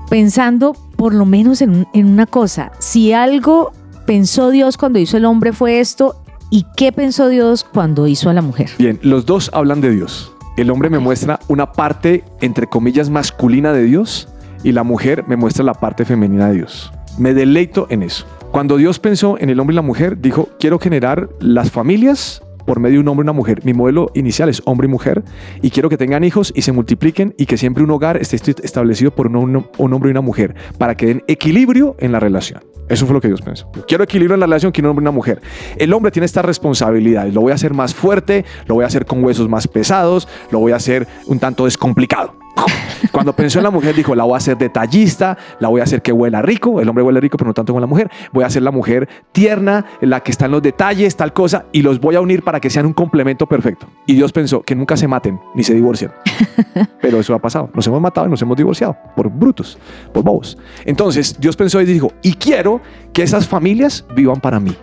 pensando 0.08 0.74
por 0.96 1.12
lo 1.14 1.24
menos 1.26 1.60
en, 1.62 1.70
un- 1.70 1.86
en 1.92 2.06
una 2.06 2.26
cosa? 2.26 2.72
Si 2.78 3.12
algo 3.12 3.72
pensó 4.06 4.50
Dios 4.50 4.76
cuando 4.76 4.98
hizo 4.98 5.16
el 5.16 5.24
hombre 5.24 5.52
fue 5.52 5.80
esto, 5.80 6.16
¿y 6.50 6.64
qué 6.76 6.92
pensó 6.92 7.28
Dios 7.28 7.64
cuando 7.64 8.06
hizo 8.06 8.30
a 8.30 8.34
la 8.34 8.42
mujer? 8.42 8.70
Bien, 8.78 8.98
los 9.02 9.26
dos 9.26 9.50
hablan 9.52 9.80
de 9.80 9.90
Dios. 9.90 10.32
El 10.56 10.70
hombre 10.70 10.88
me 10.88 10.98
muestra 11.00 11.40
una 11.48 11.72
parte, 11.72 12.22
entre 12.40 12.68
comillas, 12.68 13.10
masculina 13.10 13.72
de 13.72 13.82
Dios 13.82 14.28
y 14.62 14.72
la 14.72 14.84
mujer 14.84 15.24
me 15.26 15.36
muestra 15.36 15.64
la 15.64 15.74
parte 15.74 16.04
femenina 16.04 16.46
de 16.48 16.54
Dios. 16.54 16.92
Me 17.18 17.34
deleito 17.34 17.86
en 17.90 18.02
eso. 18.04 18.24
Cuando 18.54 18.76
Dios 18.76 19.00
pensó 19.00 19.36
en 19.40 19.50
el 19.50 19.58
hombre 19.58 19.74
y 19.74 19.78
la 19.78 19.82
mujer, 19.82 20.20
dijo, 20.20 20.48
quiero 20.60 20.78
generar 20.78 21.28
las 21.40 21.72
familias 21.72 22.40
por 22.64 22.78
medio 22.78 22.98
de 22.98 23.00
un 23.00 23.08
hombre 23.08 23.24
y 23.24 23.26
una 23.26 23.32
mujer. 23.32 23.64
Mi 23.64 23.74
modelo 23.74 24.12
inicial 24.14 24.48
es 24.48 24.62
hombre 24.64 24.86
y 24.86 24.90
mujer 24.90 25.24
y 25.60 25.70
quiero 25.70 25.88
que 25.88 25.96
tengan 25.96 26.22
hijos 26.22 26.52
y 26.54 26.62
se 26.62 26.70
multipliquen 26.70 27.34
y 27.36 27.46
que 27.46 27.56
siempre 27.56 27.82
un 27.82 27.90
hogar 27.90 28.16
esté 28.16 28.36
est- 28.36 28.60
establecido 28.64 29.10
por 29.10 29.26
un 29.26 29.66
hombre 29.76 30.08
y 30.08 30.12
una 30.12 30.20
mujer 30.20 30.54
para 30.78 30.96
que 30.96 31.06
den 31.06 31.24
equilibrio 31.26 31.96
en 31.98 32.12
la 32.12 32.20
relación. 32.20 32.62
Eso 32.88 33.06
fue 33.06 33.14
lo 33.14 33.20
que 33.20 33.26
Dios 33.26 33.42
pensó. 33.42 33.68
Quiero 33.88 34.04
equilibrio 34.04 34.34
en 34.34 34.40
la 34.40 34.46
relación, 34.46 34.70
quiero 34.70 34.86
un 34.86 34.90
hombre 34.90 35.02
y 35.02 35.06
una 35.08 35.10
mujer. 35.16 35.42
El 35.76 35.92
hombre 35.92 36.12
tiene 36.12 36.26
estas 36.26 36.44
responsabilidades. 36.44 37.34
Lo 37.34 37.40
voy 37.40 37.50
a 37.50 37.56
hacer 37.56 37.74
más 37.74 37.92
fuerte, 37.92 38.44
lo 38.68 38.76
voy 38.76 38.84
a 38.84 38.86
hacer 38.86 39.04
con 39.04 39.24
huesos 39.24 39.48
más 39.48 39.66
pesados, 39.66 40.28
lo 40.52 40.60
voy 40.60 40.70
a 40.70 40.76
hacer 40.76 41.08
un 41.26 41.40
tanto 41.40 41.64
descomplicado. 41.64 42.43
Cuando 43.12 43.32
pensó 43.32 43.58
en 43.58 43.64
la 43.64 43.70
mujer, 43.70 43.94
dijo, 43.94 44.14
la 44.14 44.24
voy 44.24 44.34
a 44.34 44.38
hacer 44.38 44.58
detallista, 44.58 45.36
la 45.60 45.68
voy 45.68 45.80
a 45.80 45.84
hacer 45.84 46.02
que 46.02 46.12
huela 46.12 46.42
rico. 46.42 46.80
El 46.80 46.88
hombre 46.88 47.04
huele 47.04 47.20
rico, 47.20 47.36
pero 47.36 47.48
no 47.48 47.54
tanto 47.54 47.72
con 47.72 47.80
la 47.80 47.86
mujer. 47.86 48.10
Voy 48.32 48.44
a 48.44 48.48
hacer 48.48 48.62
la 48.62 48.70
mujer 48.70 49.08
tierna, 49.32 49.84
la 50.00 50.20
que 50.20 50.30
está 50.30 50.46
en 50.46 50.52
los 50.52 50.62
detalles, 50.62 51.16
tal 51.16 51.32
cosa, 51.32 51.66
y 51.72 51.82
los 51.82 52.00
voy 52.00 52.16
a 52.16 52.20
unir 52.20 52.42
para 52.42 52.60
que 52.60 52.70
sean 52.70 52.86
un 52.86 52.92
complemento 52.92 53.46
perfecto. 53.46 53.86
Y 54.06 54.14
Dios 54.14 54.32
pensó 54.32 54.62
que 54.62 54.74
nunca 54.74 54.96
se 54.96 55.06
maten 55.06 55.40
ni 55.54 55.62
se 55.62 55.74
divorcien. 55.74 56.10
Pero 57.00 57.20
eso 57.20 57.34
ha 57.34 57.38
pasado. 57.38 57.70
Nos 57.74 57.86
hemos 57.86 58.00
matado 58.00 58.26
y 58.26 58.30
nos 58.30 58.42
hemos 58.42 58.56
divorciado 58.56 58.96
por 59.14 59.30
brutos, 59.30 59.78
por 60.12 60.24
bobos. 60.24 60.58
Entonces 60.84 61.38
Dios 61.38 61.56
pensó 61.56 61.80
y 61.80 61.84
dijo, 61.84 62.12
y 62.22 62.34
quiero 62.34 62.80
que 63.12 63.22
esas 63.22 63.46
familias 63.46 64.04
vivan 64.14 64.40
para 64.40 64.60
mí. 64.60 64.76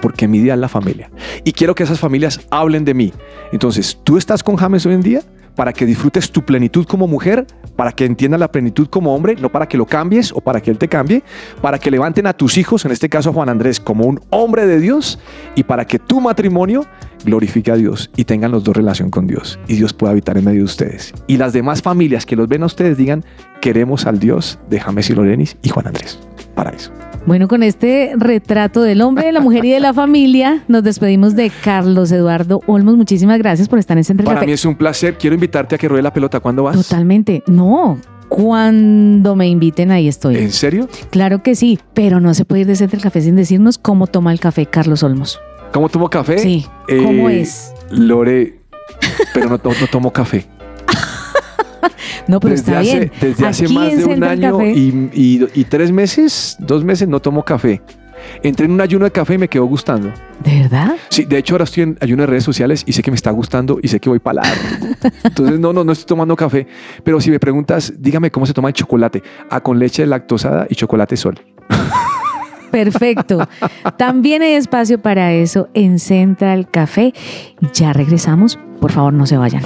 Porque 0.00 0.28
mi 0.28 0.40
día 0.40 0.54
es 0.54 0.60
la 0.60 0.68
familia. 0.68 1.10
Y 1.44 1.52
quiero 1.52 1.74
que 1.74 1.82
esas 1.82 1.98
familias 1.98 2.40
hablen 2.50 2.84
de 2.84 2.94
mí. 2.94 3.12
Entonces, 3.50 3.98
tú 4.04 4.18
estás 4.18 4.42
con 4.42 4.56
James 4.56 4.84
hoy 4.84 4.94
en 4.94 5.00
día 5.00 5.22
para 5.56 5.72
que 5.72 5.86
disfrutes 5.86 6.30
tu 6.30 6.44
plenitud 6.44 6.86
como 6.86 7.08
mujer, 7.08 7.46
para 7.74 7.92
que 7.92 8.04
entiendas 8.04 8.38
la 8.38 8.52
plenitud 8.52 8.86
como 8.88 9.14
hombre, 9.14 9.34
no 9.36 9.50
para 9.50 9.66
que 9.66 9.76
lo 9.76 9.86
cambies 9.86 10.30
o 10.32 10.40
para 10.40 10.60
que 10.60 10.70
él 10.70 10.78
te 10.78 10.88
cambie, 10.88 11.24
para 11.60 11.78
que 11.78 11.90
levanten 11.90 12.26
a 12.26 12.34
tus 12.34 12.58
hijos, 12.58 12.84
en 12.84 12.92
este 12.92 13.08
caso 13.08 13.30
a 13.30 13.32
Juan 13.32 13.48
Andrés, 13.48 13.80
como 13.80 14.04
un 14.04 14.20
hombre 14.30 14.66
de 14.66 14.78
Dios 14.78 15.18
y 15.56 15.64
para 15.64 15.86
que 15.86 15.98
tu 15.98 16.20
matrimonio 16.20 16.86
glorifique 17.24 17.72
a 17.72 17.76
Dios 17.76 18.10
y 18.16 18.24
tengan 18.24 18.52
los 18.52 18.62
dos 18.62 18.76
relación 18.76 19.10
con 19.10 19.26
Dios 19.26 19.58
y 19.66 19.74
Dios 19.74 19.92
pueda 19.92 20.12
habitar 20.12 20.36
en 20.38 20.44
medio 20.44 20.60
de 20.60 20.64
ustedes. 20.64 21.12
Y 21.26 21.38
las 21.38 21.52
demás 21.52 21.82
familias 21.82 22.26
que 22.26 22.36
los 22.36 22.46
ven 22.46 22.62
a 22.62 22.66
ustedes 22.66 22.96
digan, 22.96 23.24
queremos 23.60 24.06
al 24.06 24.18
Dios 24.18 24.58
de 24.68 24.78
James 24.78 25.10
y 25.10 25.14
Lorenis 25.14 25.56
y 25.62 25.70
Juan 25.70 25.88
Andrés. 25.88 26.18
Para 26.56 26.70
eso. 26.70 26.90
Bueno, 27.26 27.46
con 27.48 27.62
este 27.62 28.12
retrato 28.16 28.82
del 28.82 29.02
hombre, 29.02 29.26
de 29.26 29.32
la 29.32 29.40
mujer 29.40 29.64
y 29.64 29.70
de 29.70 29.78
la 29.80 29.92
familia, 29.92 30.64
nos 30.68 30.82
despedimos 30.82 31.36
de 31.36 31.50
Carlos 31.62 32.10
Eduardo 32.10 32.60
Olmos. 32.66 32.96
Muchísimas 32.96 33.38
gracias 33.38 33.68
por 33.68 33.78
estar 33.78 33.96
en 33.98 34.02
Central 34.04 34.26
Para 34.34 34.44
mí 34.46 34.52
es 34.52 34.64
un 34.64 34.74
placer. 34.76 35.18
Quiero 35.18 35.34
invitarte 35.34 35.74
a 35.74 35.78
que 35.78 35.86
ruede 35.88 36.02
la 36.02 36.12
pelota. 36.12 36.40
¿Cuándo 36.40 36.62
vas? 36.64 36.76
Totalmente. 36.76 37.42
No, 37.46 37.98
cuando 38.28 39.36
me 39.36 39.48
inviten 39.48 39.90
ahí 39.90 40.08
estoy. 40.08 40.36
¿En 40.36 40.50
serio? 40.52 40.88
Claro 41.10 41.42
que 41.42 41.54
sí, 41.54 41.78
pero 41.94 42.20
no 42.20 42.32
se 42.32 42.44
puede 42.44 42.62
ir 42.62 42.66
de 42.68 42.76
Central 42.76 43.02
Café 43.02 43.20
sin 43.20 43.36
decirnos 43.36 43.76
cómo 43.78 44.06
toma 44.06 44.32
el 44.32 44.40
café 44.40 44.66
Carlos 44.66 45.02
Olmos. 45.02 45.38
¿Cómo 45.72 45.88
tomo 45.90 46.08
café? 46.08 46.38
Sí, 46.38 46.64
¿cómo 46.88 47.28
Eh, 47.28 47.40
es? 47.42 47.72
Lore, 47.90 48.60
pero 49.34 49.48
no, 49.50 49.60
no- 49.62 49.70
no 49.78 49.86
tomo 49.90 50.10
café. 50.12 50.46
No, 52.28 52.40
pero 52.40 52.54
desde 52.54 52.72
está 52.72 52.80
hace, 52.80 52.98
bien. 52.98 53.12
desde 53.20 53.46
hace 53.46 53.64
Aquí 53.66 53.74
más 53.74 53.96
de 53.96 54.04
un 54.04 54.24
año 54.24 54.62
y, 54.64 55.10
y- 55.14 55.48
y 55.54 55.64
tres 55.64 55.92
meses, 55.92 56.56
dos 56.58 56.82
meses 56.84 57.06
no 57.08 57.20
tomo 57.20 57.42
café. 57.44 57.80
Entré 58.42 58.64
en 58.66 58.72
un 58.72 58.80
ayuno 58.80 59.04
de 59.04 59.10
café 59.12 59.34
y 59.34 59.38
me 59.38 59.46
quedó 59.46 59.66
gustando. 59.66 60.10
¿De 60.42 60.62
verdad? 60.62 60.96
Sí, 61.10 61.24
de 61.26 61.38
hecho 61.38 61.54
ahora 61.54 61.64
estoy 61.64 61.84
en 61.84 61.98
ayuno 62.00 62.22
de 62.22 62.26
redes 62.26 62.42
sociales 62.44 62.82
y 62.86 62.92
sé 62.92 63.02
que 63.02 63.10
me 63.10 63.14
está 63.14 63.30
gustando 63.30 63.78
y 63.82 63.88
sé 63.88 64.00
que 64.00 64.08
voy 64.08 64.18
para. 64.18 64.42
Entonces 65.22 65.60
no, 65.60 65.72
no, 65.72 65.84
no 65.84 65.92
estoy 65.92 66.06
tomando 66.06 66.34
café. 66.34 66.66
Pero 67.04 67.20
si 67.20 67.30
me 67.30 67.38
preguntas, 67.38 67.92
dígame 67.98 68.30
cómo 68.32 68.44
se 68.46 68.52
toma 68.54 68.68
el 68.68 68.74
chocolate. 68.74 69.22
Ah, 69.50 69.60
con 69.60 69.78
leche 69.78 70.04
lactosada 70.06 70.66
y 70.68 70.74
chocolate 70.74 71.16
sol. 71.16 71.38
Perfecto. 72.70 73.46
También 73.96 74.42
hay 74.42 74.54
espacio 74.54 75.00
para 75.00 75.32
eso 75.32 75.68
en 75.74 75.98
Central 75.98 76.68
Café. 76.70 77.14
Ya 77.72 77.92
regresamos. 77.92 78.58
Por 78.80 78.92
favor, 78.92 79.12
no 79.12 79.26
se 79.26 79.36
vayan. 79.36 79.62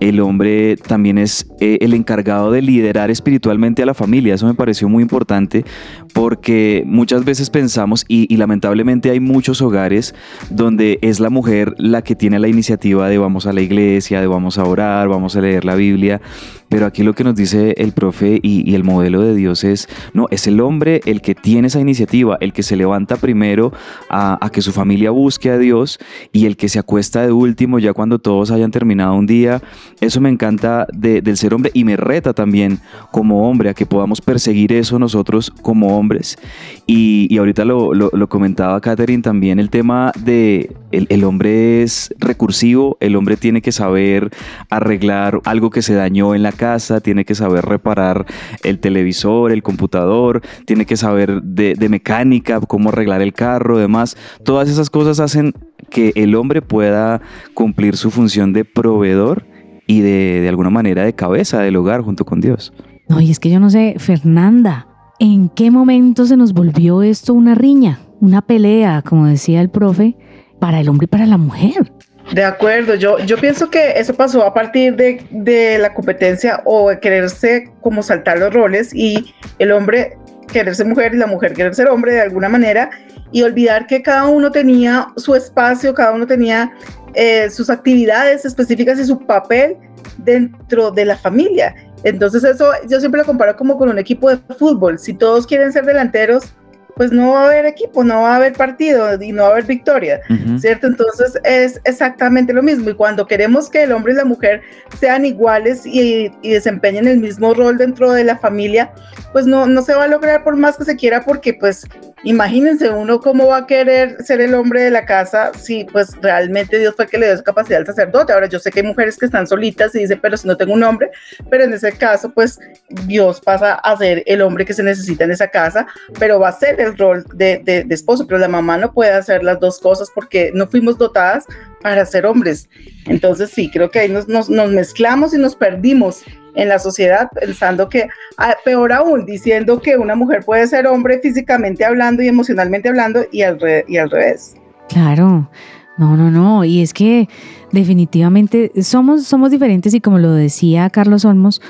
El 0.00 0.20
hombre 0.20 0.76
también 0.76 1.18
es 1.18 1.46
eh, 1.60 1.78
el 1.80 1.94
encargado 1.94 2.50
de 2.50 2.62
liderar 2.62 3.10
espiritualmente 3.10 3.82
a 3.82 3.86
la 3.86 3.94
familia. 3.94 4.34
Eso 4.34 4.46
me 4.46 4.54
pareció 4.54 4.88
muy 4.88 5.02
importante 5.02 5.64
porque 6.12 6.82
muchas 6.86 7.24
veces 7.24 7.50
pensamos, 7.50 8.04
y, 8.08 8.34
lamentablemente 8.36 9.10
hay 9.10 9.20
muchos 9.20 9.62
hogares 9.62 10.14
donde 10.50 10.98
es 11.02 11.20
la 11.20 11.30
mujer 11.30 11.74
la 11.78 12.02
que 12.02 12.16
tiene 12.16 12.38
la 12.38 12.48
iniciativa 12.48 13.08
de 13.08 13.18
vamos 13.18 13.46
a 13.46 13.52
la 13.52 13.60
iglesia, 13.60 14.20
de 14.20 14.26
vamos 14.26 14.58
a 14.58 14.64
orar, 14.64 15.08
vamos 15.08 15.36
a 15.36 15.40
leer 15.40 15.64
la 15.64 15.74
Biblia. 15.74 16.20
Pero 16.68 16.86
aquí 16.86 17.04
lo 17.04 17.14
que 17.14 17.22
nos 17.22 17.36
dice 17.36 17.74
el 17.76 17.92
profe 17.92 18.40
y, 18.42 18.68
y 18.68 18.74
el 18.74 18.82
modelo 18.82 19.22
de 19.22 19.34
Dios 19.34 19.62
es, 19.62 19.88
no, 20.12 20.26
es 20.30 20.46
el 20.46 20.60
hombre 20.60 21.00
el 21.04 21.20
que 21.20 21.34
tiene 21.34 21.68
esa 21.68 21.78
iniciativa, 21.78 22.36
el 22.40 22.52
que 22.52 22.64
se 22.64 22.74
levanta 22.74 23.16
primero 23.16 23.72
a, 24.08 24.44
a 24.44 24.50
que 24.50 24.62
su 24.62 24.72
familia 24.72 25.10
busque 25.10 25.50
a 25.50 25.58
Dios 25.58 25.98
y 26.32 26.46
el 26.46 26.56
que 26.56 26.68
se 26.68 26.78
acuesta 26.78 27.03
de 27.12 27.32
último 27.32 27.78
ya 27.78 27.92
cuando 27.92 28.18
todos 28.18 28.50
hayan 28.50 28.70
terminado 28.70 29.14
un 29.14 29.26
día. 29.26 29.62
Eso 30.00 30.20
me 30.20 30.28
encanta 30.28 30.86
de, 30.92 31.22
del 31.22 31.36
ser 31.36 31.54
hombre 31.54 31.70
y 31.74 31.84
me 31.84 31.96
reta 31.96 32.32
también 32.32 32.78
como 33.10 33.48
hombre 33.48 33.70
a 33.70 33.74
que 33.74 33.86
podamos 33.86 34.20
perseguir 34.20 34.72
eso 34.72 34.98
nosotros 34.98 35.52
como 35.62 35.98
hombres. 35.98 36.38
Y, 36.86 37.26
y 37.30 37.38
ahorita 37.38 37.64
lo, 37.64 38.28
comentaba 38.28 38.80
Catherine 38.80 39.22
también, 39.22 39.58
el 39.58 39.70
tema 39.70 40.12
de 40.18 40.74
el, 40.90 41.06
el 41.10 41.24
hombre 41.24 41.82
es 41.82 42.14
recursivo, 42.18 42.96
el 43.00 43.16
hombre 43.16 43.36
tiene 43.36 43.62
que 43.62 43.72
saber 43.72 44.30
arreglar 44.70 45.40
algo 45.44 45.70
que 45.70 45.82
se 45.82 45.94
dañó 45.94 46.34
en 46.34 46.42
la 46.42 46.52
casa, 46.52 47.00
tiene 47.00 47.24
que 47.24 47.34
saber 47.34 47.64
reparar 47.64 48.26
el 48.62 48.78
televisor, 48.78 49.52
el 49.52 49.62
computador, 49.62 50.42
tiene 50.66 50.86
que 50.86 50.96
saber 50.96 51.42
de, 51.42 51.74
de 51.74 51.88
mecánica, 51.88 52.60
cómo 52.60 52.88
arreglar 52.88 53.22
el 53.22 53.32
carro, 53.32 53.78
demás. 53.78 54.16
Todas 54.44 54.68
esas 54.68 54.90
cosas 54.90 55.20
hacen 55.20 55.54
que 55.90 56.12
el 56.16 56.34
hombre 56.34 56.62
pueda 56.62 57.20
cumplir 57.54 57.96
su 57.96 58.10
función 58.10 58.52
de 58.52 58.64
proveedor 58.64 59.46
y 59.86 60.00
de, 60.00 60.40
de 60.40 60.48
alguna 60.48 60.70
manera 60.70 61.04
de 61.04 61.14
cabeza 61.14 61.60
del 61.60 61.76
hogar 61.76 62.00
junto 62.00 62.24
con 62.24 62.40
Dios. 62.40 62.72
No, 63.08 63.20
y 63.20 63.30
es 63.30 63.38
que 63.38 63.50
yo 63.50 63.60
no 63.60 63.70
sé, 63.70 63.96
Fernanda, 63.98 64.86
¿en 65.18 65.48
qué 65.50 65.70
momento 65.70 66.24
se 66.24 66.36
nos 66.36 66.52
volvió 66.52 67.02
esto 67.02 67.34
una 67.34 67.54
riña, 67.54 68.00
una 68.20 68.42
pelea, 68.42 69.02
como 69.02 69.26
decía 69.26 69.60
el 69.60 69.68
profe, 69.68 70.16
para 70.58 70.80
el 70.80 70.88
hombre 70.88 71.04
y 71.04 71.08
para 71.08 71.26
la 71.26 71.36
mujer? 71.36 71.92
De 72.32 72.42
acuerdo, 72.42 72.94
yo, 72.94 73.18
yo 73.18 73.36
pienso 73.36 73.70
que 73.70 73.92
eso 73.96 74.14
pasó 74.14 74.44
a 74.46 74.54
partir 74.54 74.96
de, 74.96 75.22
de 75.30 75.78
la 75.78 75.92
competencia 75.92 76.62
o 76.64 76.88
de 76.88 76.98
quererse 76.98 77.70
como 77.82 78.02
saltar 78.02 78.38
los 78.38 78.52
roles 78.54 78.94
y 78.94 79.34
el 79.58 79.72
hombre 79.72 80.16
querer 80.50 80.74
ser 80.74 80.86
mujer 80.86 81.14
y 81.14 81.18
la 81.18 81.26
mujer 81.26 81.52
querer 81.52 81.74
ser 81.74 81.88
hombre 81.88 82.14
de 82.14 82.22
alguna 82.22 82.48
manera 82.48 82.90
y 83.34 83.42
olvidar 83.42 83.88
que 83.88 84.00
cada 84.00 84.28
uno 84.28 84.52
tenía 84.52 85.08
su 85.16 85.34
espacio, 85.34 85.92
cada 85.92 86.12
uno 86.12 86.24
tenía 86.24 86.72
eh, 87.14 87.50
sus 87.50 87.68
actividades 87.68 88.44
específicas 88.44 88.96
y 89.00 89.04
su 89.04 89.18
papel 89.18 89.76
dentro 90.18 90.92
de 90.92 91.04
la 91.04 91.16
familia. 91.16 91.74
Entonces 92.04 92.44
eso 92.44 92.70
yo 92.88 93.00
siempre 93.00 93.18
lo 93.18 93.26
comparo 93.26 93.56
como 93.56 93.76
con 93.76 93.88
un 93.88 93.98
equipo 93.98 94.30
de 94.30 94.36
fútbol. 94.56 95.00
Si 95.00 95.14
todos 95.14 95.48
quieren 95.48 95.72
ser 95.72 95.84
delanteros, 95.84 96.54
pues 96.96 97.12
no 97.12 97.32
va 97.32 97.42
a 97.42 97.44
haber 97.46 97.66
equipo, 97.66 98.04
no 98.04 98.22
va 98.22 98.34
a 98.34 98.36
haber 98.36 98.52
partido 98.52 99.20
y 99.20 99.32
no 99.32 99.42
va 99.42 99.48
a 99.48 99.52
haber 99.52 99.64
victoria, 99.64 100.20
uh 100.30 100.32
-huh. 100.32 100.58
¿cierto? 100.58 100.86
Entonces 100.86 101.38
es 101.44 101.80
exactamente 101.84 102.52
lo 102.52 102.62
mismo. 102.62 102.90
Y 102.90 102.94
cuando 102.94 103.26
queremos 103.26 103.68
que 103.68 103.82
el 103.82 103.92
hombre 103.92 104.12
y 104.12 104.16
la 104.16 104.24
mujer 104.24 104.62
sean 104.98 105.24
iguales 105.24 105.86
y, 105.86 106.30
y 106.42 106.50
desempeñen 106.50 107.08
el 107.08 107.18
mismo 107.18 107.54
rol 107.54 107.78
dentro 107.78 108.12
de 108.12 108.24
la 108.24 108.36
familia, 108.38 108.92
pues 109.32 109.46
no, 109.46 109.66
no 109.66 109.82
se 109.82 109.94
va 109.94 110.04
a 110.04 110.08
lograr 110.08 110.44
por 110.44 110.56
más 110.56 110.76
que 110.76 110.84
se 110.84 110.96
quiera, 110.96 111.24
porque 111.24 111.54
pues 111.54 111.84
imagínense 112.22 112.88
uno 112.90 113.20
cómo 113.20 113.48
va 113.48 113.58
a 113.58 113.66
querer 113.66 114.22
ser 114.22 114.40
el 114.40 114.54
hombre 114.54 114.82
de 114.82 114.90
la 114.90 115.04
casa 115.04 115.50
si 115.58 115.84
pues 115.84 116.12
realmente 116.22 116.78
Dios 116.78 116.94
fue 116.94 117.04
el 117.06 117.10
que 117.10 117.18
le 117.18 117.26
dio 117.26 117.34
esa 117.34 117.42
capacidad 117.42 117.80
al 117.80 117.86
sacerdote. 117.86 118.32
Ahora 118.32 118.46
yo 118.46 118.58
sé 118.58 118.70
que 118.70 118.80
hay 118.80 118.86
mujeres 118.86 119.18
que 119.18 119.26
están 119.26 119.46
solitas 119.46 119.94
y 119.94 120.00
dicen, 120.00 120.20
pero 120.22 120.36
si 120.36 120.46
no 120.46 120.56
tengo 120.56 120.72
un 120.72 120.82
hombre, 120.84 121.10
pero 121.50 121.64
en 121.64 121.72
ese 121.72 121.92
caso 121.92 122.30
pues 122.30 122.58
Dios 123.06 123.40
pasa 123.40 123.74
a 123.74 123.96
ser 123.96 124.22
el 124.26 124.40
hombre 124.40 124.64
que 124.64 124.72
se 124.72 124.82
necesita 124.82 125.24
en 125.24 125.32
esa 125.32 125.48
casa, 125.48 125.86
pero 126.18 126.38
va 126.38 126.48
a 126.48 126.52
ser 126.52 126.80
el 126.84 126.96
rol 126.96 127.24
de, 127.34 127.60
de, 127.64 127.86
esposo, 127.94 128.26
pero 128.26 128.38
la 128.38 128.48
mamá 128.48 128.76
no 128.78 128.92
puede 128.92 129.12
hacer 129.12 129.42
las 129.42 129.60
dos 129.60 129.80
cosas 129.80 130.10
porque 130.14 130.50
no 130.54 130.66
fuimos 130.66 130.98
dotadas 130.98 131.44
para 131.82 132.04
ser 132.06 132.26
hombres. 132.26 132.68
Entonces 133.06 133.50
sí, 133.50 133.70
creo 133.70 133.90
que 133.90 134.00
ahí 134.00 134.08
nos, 134.08 134.28
nos, 134.28 134.48
mezclamos 134.70 135.34
y 135.34 135.38
nos 135.38 135.56
perdimos 135.56 136.22
en 136.54 136.68
la 136.68 136.78
sociedad 136.78 137.28
pensando 137.34 137.88
que, 137.88 138.08
ah, 138.38 138.54
peor 138.64 138.92
aún, 138.92 139.26
diciendo 139.26 139.80
que 139.80 139.96
una 139.96 140.14
mujer 140.14 140.44
puede 140.44 140.66
ser 140.66 140.86
hombre 140.86 141.18
físicamente 141.20 141.84
hablando 141.84 142.22
y 142.22 142.28
emocionalmente 142.28 142.88
hablando 142.88 143.26
y 143.32 143.42
al, 143.42 143.58
y 143.88 143.96
al 143.96 144.10
revés. 144.10 144.54
Claro, 144.88 145.50
no, 145.96 146.16
no, 146.16 146.30
no, 146.30 146.64
y 146.64 146.82
es 146.82 146.92
que 146.92 147.28
definitivamente 147.72 148.70
somos, 148.82 149.26
somos 149.26 149.50
diferentes 149.50 149.94
y 149.94 150.00
como 150.00 150.18
lo 150.18 150.32
decía 150.32 150.90
Carlos 150.90 151.24
Olmos, 151.24 151.60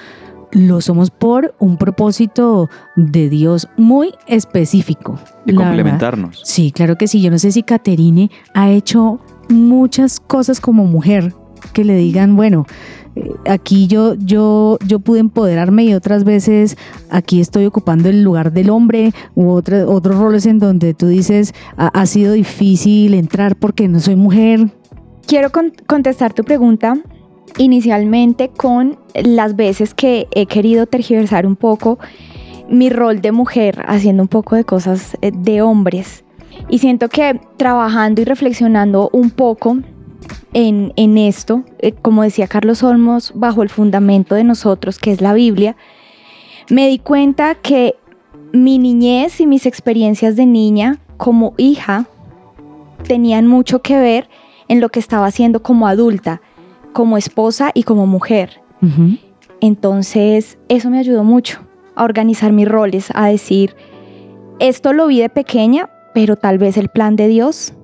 lo 0.54 0.80
somos 0.80 1.10
por 1.10 1.54
un 1.58 1.76
propósito 1.76 2.70
de 2.96 3.28
Dios 3.28 3.68
muy 3.76 4.14
específico. 4.26 5.18
De 5.44 5.54
complementarnos. 5.54 6.30
Verdad. 6.30 6.44
Sí, 6.44 6.72
claro 6.72 6.96
que 6.96 7.08
sí. 7.08 7.20
Yo 7.20 7.30
no 7.30 7.38
sé 7.38 7.52
si 7.52 7.62
Caterine 7.62 8.30
ha 8.54 8.70
hecho 8.70 9.20
muchas 9.50 10.20
cosas 10.20 10.60
como 10.60 10.86
mujer 10.86 11.34
que 11.72 11.84
le 11.84 11.96
digan, 11.96 12.36
bueno, 12.36 12.66
eh, 13.16 13.30
aquí 13.48 13.88
yo, 13.88 14.14
yo, 14.14 14.78
yo 14.86 15.00
pude 15.00 15.20
empoderarme 15.20 15.84
y 15.84 15.94
otras 15.94 16.24
veces 16.24 16.76
aquí 17.10 17.40
estoy 17.40 17.66
ocupando 17.66 18.08
el 18.08 18.22
lugar 18.22 18.52
del 18.52 18.70
hombre 18.70 19.12
u 19.34 19.50
otra, 19.50 19.86
otros 19.88 20.18
roles 20.18 20.46
en 20.46 20.58
donde 20.58 20.94
tú 20.94 21.08
dices 21.08 21.52
ha, 21.76 21.88
ha 21.88 22.06
sido 22.06 22.32
difícil 22.32 23.14
entrar 23.14 23.56
porque 23.56 23.88
no 23.88 23.98
soy 23.98 24.16
mujer. 24.16 24.70
Quiero 25.26 25.50
con 25.50 25.72
contestar 25.86 26.32
tu 26.32 26.44
pregunta 26.44 26.98
inicialmente 27.58 28.48
con 28.48 28.98
las 29.14 29.56
veces 29.56 29.94
que 29.94 30.28
he 30.32 30.46
querido 30.46 30.86
tergiversar 30.86 31.46
un 31.46 31.56
poco 31.56 31.98
mi 32.68 32.90
rol 32.90 33.20
de 33.20 33.32
mujer 33.32 33.84
haciendo 33.86 34.22
un 34.22 34.28
poco 34.28 34.56
de 34.56 34.64
cosas 34.64 35.16
eh, 35.20 35.30
de 35.34 35.62
hombres. 35.62 36.24
Y 36.68 36.78
siento 36.78 37.08
que 37.08 37.40
trabajando 37.56 38.22
y 38.22 38.24
reflexionando 38.24 39.10
un 39.12 39.30
poco 39.30 39.78
en, 40.52 40.92
en 40.96 41.18
esto, 41.18 41.64
eh, 41.78 41.92
como 41.92 42.22
decía 42.22 42.48
Carlos 42.48 42.82
Olmos, 42.82 43.32
bajo 43.34 43.62
el 43.62 43.68
fundamento 43.68 44.34
de 44.34 44.44
nosotros, 44.44 44.98
que 44.98 45.12
es 45.12 45.20
la 45.20 45.34
Biblia, 45.34 45.76
me 46.70 46.88
di 46.88 46.98
cuenta 46.98 47.54
que 47.56 47.96
mi 48.52 48.78
niñez 48.78 49.40
y 49.40 49.46
mis 49.46 49.66
experiencias 49.66 50.36
de 50.36 50.46
niña 50.46 50.98
como 51.16 51.54
hija 51.56 52.06
tenían 53.06 53.46
mucho 53.46 53.82
que 53.82 53.98
ver 53.98 54.28
en 54.68 54.80
lo 54.80 54.88
que 54.88 55.00
estaba 55.00 55.26
haciendo 55.26 55.62
como 55.62 55.86
adulta, 55.86 56.40
como 56.94 57.18
esposa 57.18 57.70
y 57.74 57.82
como 57.82 58.06
mujer. 58.06 58.62
Uh 58.80 58.86
-huh. 58.86 59.18
Entonces, 59.60 60.58
eso 60.68 60.88
me 60.88 60.98
ayudó 60.98 61.24
mucho 61.24 61.60
a 61.94 62.04
organizar 62.04 62.52
mis 62.52 62.68
roles, 62.68 63.10
a 63.14 63.26
decir, 63.26 63.76
esto 64.58 64.92
lo 64.92 65.06
vi 65.08 65.20
de 65.20 65.28
pequeña, 65.28 65.90
pero 66.14 66.36
tal 66.36 66.58
vez 66.58 66.76
el 66.78 66.88
plan 66.88 67.16
de 67.16 67.28
Dios 67.28 67.74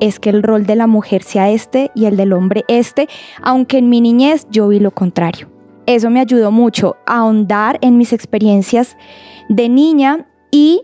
es 0.00 0.18
que 0.18 0.30
el 0.30 0.42
rol 0.42 0.64
de 0.64 0.76
la 0.76 0.86
mujer 0.86 1.22
sea 1.22 1.50
este 1.50 1.90
y 1.94 2.06
el 2.06 2.16
del 2.16 2.32
hombre 2.32 2.64
este, 2.68 3.08
aunque 3.42 3.78
en 3.78 3.88
mi 3.90 4.00
niñez 4.00 4.46
yo 4.50 4.68
vi 4.68 4.80
lo 4.80 4.92
contrario. 4.92 5.48
Eso 5.86 6.08
me 6.08 6.20
ayudó 6.20 6.50
mucho 6.50 6.96
a 7.06 7.18
ahondar 7.18 7.78
en 7.82 7.96
mis 7.96 8.12
experiencias 8.12 8.96
de 9.48 9.68
niña 9.68 10.26
y 10.50 10.82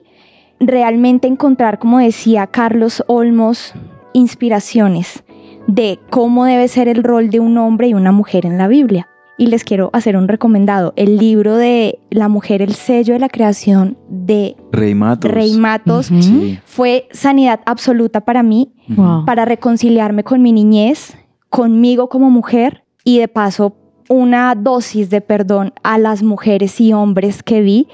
realmente 0.59 1.29
encontrar, 1.29 1.79
como 1.79 1.99
decía 1.99 2.47
Carlos 2.47 3.05
Olmos, 3.07 3.73
inspiraciones 4.13 5.23
de 5.67 5.99
cómo 6.11 6.45
debe 6.45 6.69
ser 6.69 6.89
el 6.89 7.03
rol 7.03 7.31
de 7.31 7.41
un 7.41 7.59
hombre 7.59 7.89
y 7.89 7.95
una 7.95 8.13
mujer 8.13 8.47
en 8.47 8.59
la 8.59 8.69
Biblia. 8.69 9.09
Y 9.39 9.49
les 9.49 9.65
quiero 9.65 9.91
hacer 9.93 10.17
un 10.17 10.29
recomendado, 10.29 10.95
el 10.97 11.19
libro 11.19 11.57
de 11.57 11.99
La 12.11 12.29
mujer, 12.29 12.63
el 12.63 12.75
sello 12.75 13.13
de 13.13 13.21
la 13.21 13.29
creación 13.29 13.99
de 14.09 14.57
Rey 14.73 14.95
Matos, 14.95 15.31
Rey 15.31 15.57
Matos 15.59 16.11
uh 16.11 16.15
-huh. 16.15 16.23
sí. 16.23 16.59
fue 16.65 17.07
sanidad 17.11 17.61
absoluta 17.67 18.23
para 18.23 18.43
mí, 18.43 18.73
wow. 18.89 19.27
para 19.27 19.45
reconciliarme 19.45 20.25
con 20.25 20.41
mi 20.41 20.53
niñez, 20.53 21.19
conmigo 21.51 22.09
como 22.09 22.31
mujer 22.31 22.85
y 23.05 23.19
de 23.19 23.29
paso 23.29 23.77
una 24.09 24.55
dosis 24.55 25.11
de 25.11 25.21
perdón 25.21 25.73
a 25.83 25.99
las 25.99 26.23
mujeres 26.23 26.81
y 26.81 26.93
hombres 26.93 27.43
que 27.43 27.61
vi 27.61 27.89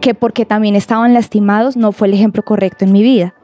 que 0.00 0.14
porque 0.14 0.44
también 0.44 0.76
estaban 0.76 1.14
lastimados 1.14 1.76
no 1.76 1.92
fue 1.92 2.08
el 2.08 2.14
ejemplo 2.14 2.42
correcto 2.42 2.84
en 2.84 2.92
mi 2.92 3.02
vida. 3.02 3.34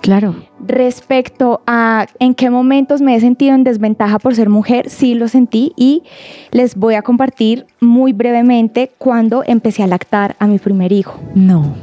Claro. 0.00 0.36
Respecto 0.60 1.62
a 1.66 2.06
en 2.18 2.34
qué 2.34 2.50
momentos 2.50 3.00
me 3.00 3.16
he 3.16 3.20
sentido 3.20 3.54
en 3.54 3.64
desventaja 3.64 4.18
por 4.18 4.34
ser 4.34 4.48
mujer, 4.48 4.88
sí 4.90 5.14
lo 5.14 5.28
sentí 5.28 5.72
y 5.76 6.02
les 6.52 6.76
voy 6.76 6.94
a 6.94 7.02
compartir 7.02 7.66
muy 7.80 8.12
brevemente 8.12 8.90
cuando 8.98 9.42
empecé 9.46 9.82
a 9.82 9.86
lactar 9.86 10.36
a 10.38 10.46
mi 10.46 10.58
primer 10.58 10.92
hijo. 10.92 11.20
No. 11.34 11.74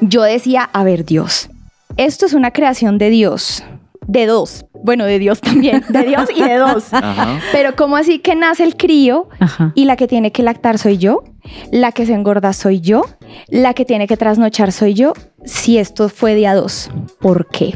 Yo 0.00 0.22
decía, 0.22 0.68
a 0.72 0.84
ver 0.84 1.04
Dios, 1.04 1.48
esto 1.96 2.26
es 2.26 2.34
una 2.34 2.50
creación 2.50 2.98
de 2.98 3.10
Dios, 3.10 3.64
de 4.06 4.26
dos, 4.26 4.66
bueno, 4.82 5.04
de 5.04 5.18
Dios 5.18 5.40
también, 5.40 5.82
de 5.88 6.02
Dios 6.04 6.28
y 6.34 6.42
de 6.42 6.56
dos. 6.56 6.88
Ajá. 6.92 7.40
Pero 7.52 7.74
¿cómo 7.76 7.96
así 7.96 8.18
que 8.18 8.34
nace 8.34 8.64
el 8.64 8.76
crío 8.76 9.28
Ajá. 9.40 9.72
y 9.74 9.84
la 9.84 9.96
que 9.96 10.06
tiene 10.06 10.32
que 10.32 10.42
lactar 10.42 10.78
soy 10.78 10.98
yo? 10.98 11.24
La 11.70 11.92
que 11.92 12.06
se 12.06 12.14
engorda 12.14 12.52
soy 12.52 12.80
yo, 12.80 13.02
la 13.48 13.74
que 13.74 13.84
tiene 13.84 14.06
que 14.06 14.16
trasnochar 14.16 14.72
soy 14.72 14.94
yo. 14.94 15.12
Si 15.44 15.78
esto 15.78 16.08
fue 16.08 16.34
de 16.34 16.46
a 16.46 16.54
dos, 16.54 16.90
¿por 17.20 17.48
qué? 17.48 17.74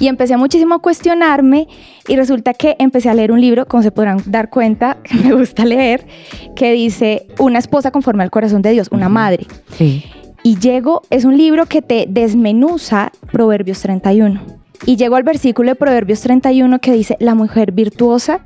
Y 0.00 0.08
empecé 0.08 0.36
muchísimo 0.36 0.74
a 0.74 0.78
cuestionarme 0.80 1.68
y 2.06 2.16
resulta 2.16 2.52
que 2.52 2.76
empecé 2.78 3.08
a 3.08 3.14
leer 3.14 3.32
un 3.32 3.40
libro, 3.40 3.66
como 3.66 3.82
se 3.82 3.90
podrán 3.90 4.22
dar 4.26 4.50
cuenta, 4.50 4.98
me 5.24 5.32
gusta 5.34 5.64
leer, 5.64 6.06
que 6.54 6.72
dice 6.72 7.28
Una 7.38 7.58
esposa 7.58 7.90
conforme 7.90 8.22
al 8.22 8.30
corazón 8.30 8.62
de 8.62 8.72
Dios, 8.72 8.88
una 8.90 9.08
madre. 9.08 9.46
Sí. 9.76 10.04
Y 10.42 10.58
llego, 10.58 11.02
es 11.10 11.24
un 11.24 11.36
libro 11.36 11.66
que 11.66 11.82
te 11.82 12.06
desmenuza 12.08 13.10
Proverbios 13.32 13.80
31. 13.80 14.65
Y 14.84 14.96
llego 14.96 15.16
al 15.16 15.22
versículo 15.22 15.70
de 15.70 15.74
Proverbios 15.74 16.20
31 16.20 16.78
que 16.80 16.92
dice, 16.92 17.16
la 17.20 17.34
mujer 17.34 17.72
virtuosa 17.72 18.40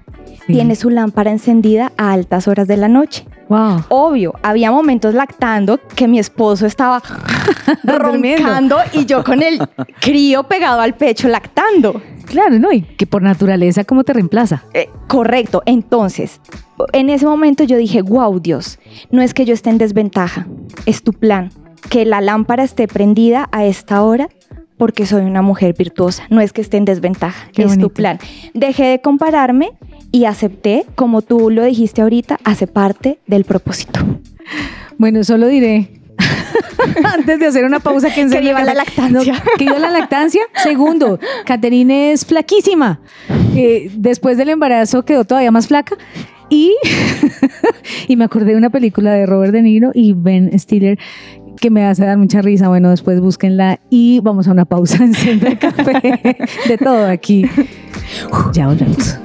Sí. 0.47 0.55
tiene 0.55 0.75
su 0.75 0.91
lámpara 0.91 1.31
encendida 1.31 1.93
a 1.97 2.13
altas 2.13 2.49
horas 2.49 2.67
de 2.67 2.77
la 2.77 2.89
noche. 2.89 3.27
Wow. 3.49 3.85
Obvio, 3.89 4.35
había 4.43 4.71
momentos 4.71 5.15
lactando 5.15 5.79
que 5.95 6.09
mi 6.09 6.19
esposo 6.19 6.67
estaba 6.67 7.03
roncando 7.85 8.77
y 8.93 9.05
yo 9.07 9.23
con 9.25 9.43
el 9.43 9.61
crío 10.01 10.45
pegado 10.45 10.81
al 10.81 10.95
pecho 10.95 11.29
lactando. 11.29 12.01
Claro, 12.27 12.59
¿no? 12.59 12.73
Y 12.73 12.83
que 12.83 13.07
por 13.07 13.23
naturaleza, 13.23 13.85
¿cómo 13.85 14.05
te 14.05 14.13
reemplaza? 14.13 14.63
Eh, 14.73 14.89
correcto, 15.09 15.63
entonces, 15.67 16.41
en 16.93 17.11
ese 17.11 17.27
momento 17.27 17.65
yo 17.65 17.77
dije, 17.77 18.03
wow, 18.03 18.39
Dios, 18.41 18.79
no 19.11 19.21
es 19.23 19.35
que 19.35 19.45
yo 19.45 19.53
esté 19.53 19.71
en 19.71 19.79
desventaja, 19.79 20.47
es 20.87 21.03
tu 21.03 21.13
plan, 21.13 21.51
que 21.89 22.05
la 22.05 22.21
lámpara 22.21 22.63
esté 22.63 22.87
prendida 22.89 23.49
a 23.53 23.65
esta 23.65 24.03
hora 24.03 24.29
porque 24.81 25.05
soy 25.05 25.21
una 25.25 25.43
mujer 25.43 25.75
virtuosa, 25.77 26.25
no 26.31 26.41
es 26.41 26.55
que 26.55 26.63
esté 26.63 26.79
en 26.79 26.87
desventaja, 26.87 27.51
Qué 27.53 27.65
es 27.65 27.69
bonito. 27.69 27.89
tu 27.89 27.93
plan. 27.93 28.19
Dejé 28.55 28.87
de 28.87 29.01
compararme 29.03 29.73
y 30.11 30.25
acepté, 30.25 30.87
como 30.95 31.21
tú 31.21 31.51
lo 31.51 31.63
dijiste 31.65 32.01
ahorita, 32.01 32.39
hace 32.45 32.67
parte 32.67 33.19
del 33.27 33.45
propósito. 33.45 34.01
Bueno, 34.97 35.23
solo 35.23 35.49
diré. 35.49 35.91
Antes 37.05 37.41
de 37.41 37.47
hacer 37.49 37.67
una 37.67 37.81
pausa 37.81 38.09
que 38.13 38.23
el 38.23 38.31
la 38.31 38.73
lactancia. 38.73 39.35
No, 39.35 39.57
que 39.59 39.67
viva 39.67 39.79
la 39.79 39.91
lactancia. 39.91 40.41
Segundo, 40.55 41.21
Caterine 41.45 42.13
es 42.13 42.25
flaquísima. 42.25 43.03
Eh, 43.55 43.91
después 43.95 44.39
del 44.39 44.49
embarazo 44.49 45.05
quedó 45.05 45.27
todavía 45.27 45.51
más 45.51 45.67
flaca. 45.67 45.95
Y, 46.49 46.75
y 48.09 48.17
me 48.17 48.25
acordé 48.25 48.53
de 48.53 48.57
una 48.57 48.71
película 48.71 49.13
de 49.13 49.27
Robert 49.27 49.53
De 49.53 49.61
Niro 49.61 49.91
y 49.93 50.15
Ben 50.15 50.59
Stiller 50.59 50.99
que 51.61 51.71
me 51.71 51.85
hace 51.85 52.05
dar 52.05 52.19
mucha 52.19 52.43
risa. 52.43 52.69
Bueno, 52.69 52.91
después 52.91 53.21
búsquenla 53.21 53.79
y 53.91 54.21
vamos 54.21 54.49
a 54.49 54.53
una 54.53 54.65
pausa 54.65 55.05
en 55.05 55.41
de 55.41 55.59
Café. 55.59 56.37
De 56.69 56.79
todo 56.79 57.07
aquí. 57.07 57.45
Ya 58.53 58.67
volvemos. 58.67 59.19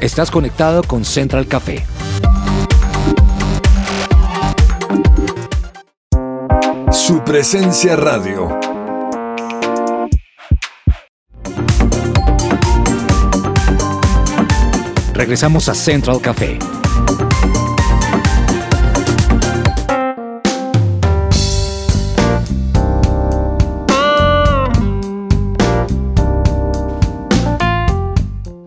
Estás 0.00 0.30
conectado 0.30 0.82
con 0.82 1.04
Central 1.04 1.46
Café. 1.46 1.82
Su 7.06 7.22
presencia 7.22 7.96
radio. 7.96 8.48
Regresamos 15.12 15.68
a 15.68 15.74
Central 15.74 16.22
Café. 16.22 16.58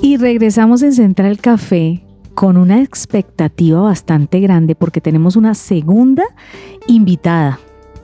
Y 0.02 0.18
regresamos 0.18 0.82
en 0.84 0.94
Central 0.94 1.40
Café 1.40 2.04
con 2.34 2.58
una 2.58 2.82
expectativa 2.82 3.82
bastante 3.82 4.40
grande 4.40 4.74
porque 4.76 5.00
tenemos 5.00 5.36
una 5.36 5.54
segunda 5.54 6.24
invitada. 6.88 7.60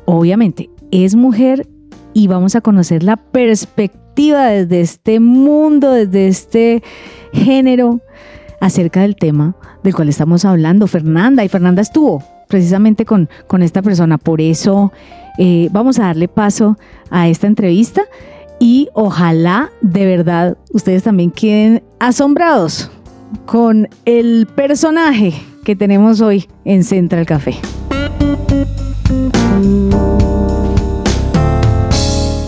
Obviamente 0.06 0.70
es 0.92 1.16
mujer 1.16 1.68
y 2.18 2.26
vamos 2.26 2.56
a 2.56 2.62
conocer 2.62 3.04
la 3.04 3.16
perspectiva 3.16 4.48
desde 4.48 4.82
este 4.82 5.20
mundo, 5.20 5.92
desde 5.92 6.28
este 6.28 6.84
género 7.32 8.02
acerca 8.60 9.02
del 9.02 9.16
tema 9.16 9.56
del 9.84 9.94
cual 9.94 10.10
estamos 10.10 10.44
hablando. 10.44 10.88
Fernanda, 10.88 11.46
y 11.46 11.48
Fernanda 11.48 11.84
estuvo 11.84 12.24
precisamente 12.48 13.06
con, 13.06 13.30
con 13.46 13.62
esta 13.62 13.84
persona. 13.84 14.18
Por 14.18 14.42
eso 14.42 14.92
eh, 15.38 15.70
vamos 15.72 16.00
a 16.00 16.06
darle 16.06 16.28
paso 16.28 16.76
a 17.12 17.28
esta 17.28 17.46
entrevista 17.46 18.02
y 18.60 18.90
ojalá 18.94 19.70
de 19.82 20.08
verdad 20.08 20.58
ustedes 20.74 21.04
también 21.04 21.30
queden 21.30 21.84
asombrados 22.00 22.90
con 23.46 23.90
el 24.06 24.48
personaje 24.56 25.34
que 25.64 25.76
tenemos 25.76 26.22
hoy 26.22 26.50
en 26.66 26.84
Central 26.84 27.28
Café. 27.28 27.58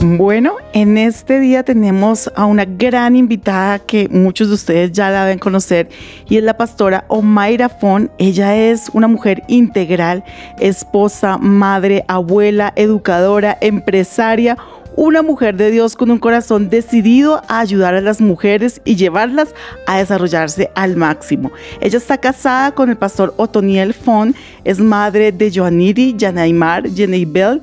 Bueno, 0.02 0.56
en 0.72 0.97
este 0.97 1.41
día 1.41 1.64
tenemos 1.64 2.32
a 2.38 2.45
una 2.45 2.64
gran 2.64 3.18
invitada 3.18 3.80
que 3.80 4.08
muchos 4.08 4.47
de 4.47 4.54
ustedes 4.54 4.93
ya 4.93 5.10
la 5.10 5.26
deben 5.26 5.39
conocer 5.39 5.89
y 6.30 6.38
es 6.38 6.43
la 6.43 6.56
pastora 6.56 7.04
Omaira 7.10 7.68
Fon. 7.68 8.10
Ella 8.18 8.56
es 8.56 8.89
una 8.93 9.10
mujer 9.10 9.43
integral, 9.50 10.24
esposa, 10.58 11.38
madre, 11.38 12.06
abuela, 12.08 12.72
educadora, 12.78 13.58
empresaria, 13.60 14.58
una 14.95 15.22
mujer 15.22 15.58
de 15.58 15.70
Dios 15.70 15.97
con 15.97 16.12
un 16.12 16.18
corazón 16.18 16.70
decidido 16.70 17.41
a 17.50 17.60
ayudar 17.60 17.93
a 17.93 18.02
las 18.02 18.22
mujeres 18.22 18.80
y 18.86 18.95
llevarlas 18.95 19.54
a 19.86 19.97
desarrollarse 19.97 20.72
al 20.76 20.95
máximo. 20.95 21.52
Ella 21.82 21.97
está 21.97 22.18
casada 22.20 22.72
con 22.72 22.89
el 22.89 22.95
pastor 22.95 23.34
Otoniel 23.36 23.93
Fon, 23.93 24.34
es 24.64 24.80
madre 24.80 25.34
de 25.34 25.52
Joaniri, 25.54 26.16
Yanaimar, 26.18 26.84
Bell 26.84 27.62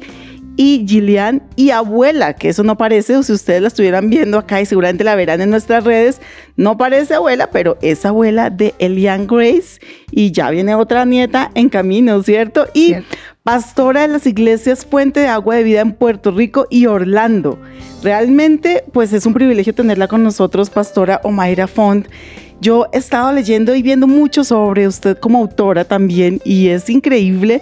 y 0.56 0.84
Gillian 0.88 1.42
y 1.54 1.70
abuela, 1.70 2.34
que 2.34 2.48
eso 2.48 2.62
no 2.62 2.76
parece, 2.76 3.16
o 3.16 3.22
si 3.22 3.32
ustedes 3.32 3.62
la 3.62 3.68
estuvieran 3.68 4.08
viendo 4.10 4.38
acá 4.38 4.60
y 4.60 4.66
seguramente 4.66 5.04
la 5.04 5.14
verán 5.14 5.40
en 5.40 5.50
nuestras 5.50 5.84
redes, 5.84 6.20
no 6.56 6.78
parece 6.78 7.14
abuela, 7.14 7.50
pero 7.50 7.76
es 7.82 8.04
abuela 8.06 8.50
de 8.50 8.74
Elian 8.78 9.26
Grace 9.26 9.80
y 10.10 10.32
ya 10.32 10.50
viene 10.50 10.74
otra 10.74 11.04
nieta 11.04 11.50
en 11.54 11.68
camino, 11.68 12.22
¿cierto? 12.22 12.66
Y 12.72 12.94
pastora 13.42 14.02
de 14.02 14.08
las 14.08 14.26
iglesias 14.26 14.86
Fuente 14.86 15.20
de 15.20 15.28
Agua 15.28 15.56
de 15.56 15.62
Vida 15.62 15.80
en 15.80 15.92
Puerto 15.92 16.30
Rico 16.30 16.66
y 16.70 16.86
Orlando. 16.86 17.58
Realmente, 18.02 18.84
pues 18.92 19.12
es 19.12 19.26
un 19.26 19.34
privilegio 19.34 19.74
tenerla 19.74 20.08
con 20.08 20.22
nosotros, 20.22 20.70
pastora 20.70 21.20
Omaira 21.22 21.66
Font. 21.66 22.08
Yo 22.60 22.86
he 22.92 22.98
estado 22.98 23.32
leyendo 23.32 23.74
y 23.74 23.82
viendo 23.82 24.06
mucho 24.06 24.42
sobre 24.42 24.88
usted 24.88 25.18
como 25.18 25.38
autora 25.38 25.84
también 25.84 26.40
y 26.44 26.68
es 26.68 26.88
increíble 26.88 27.60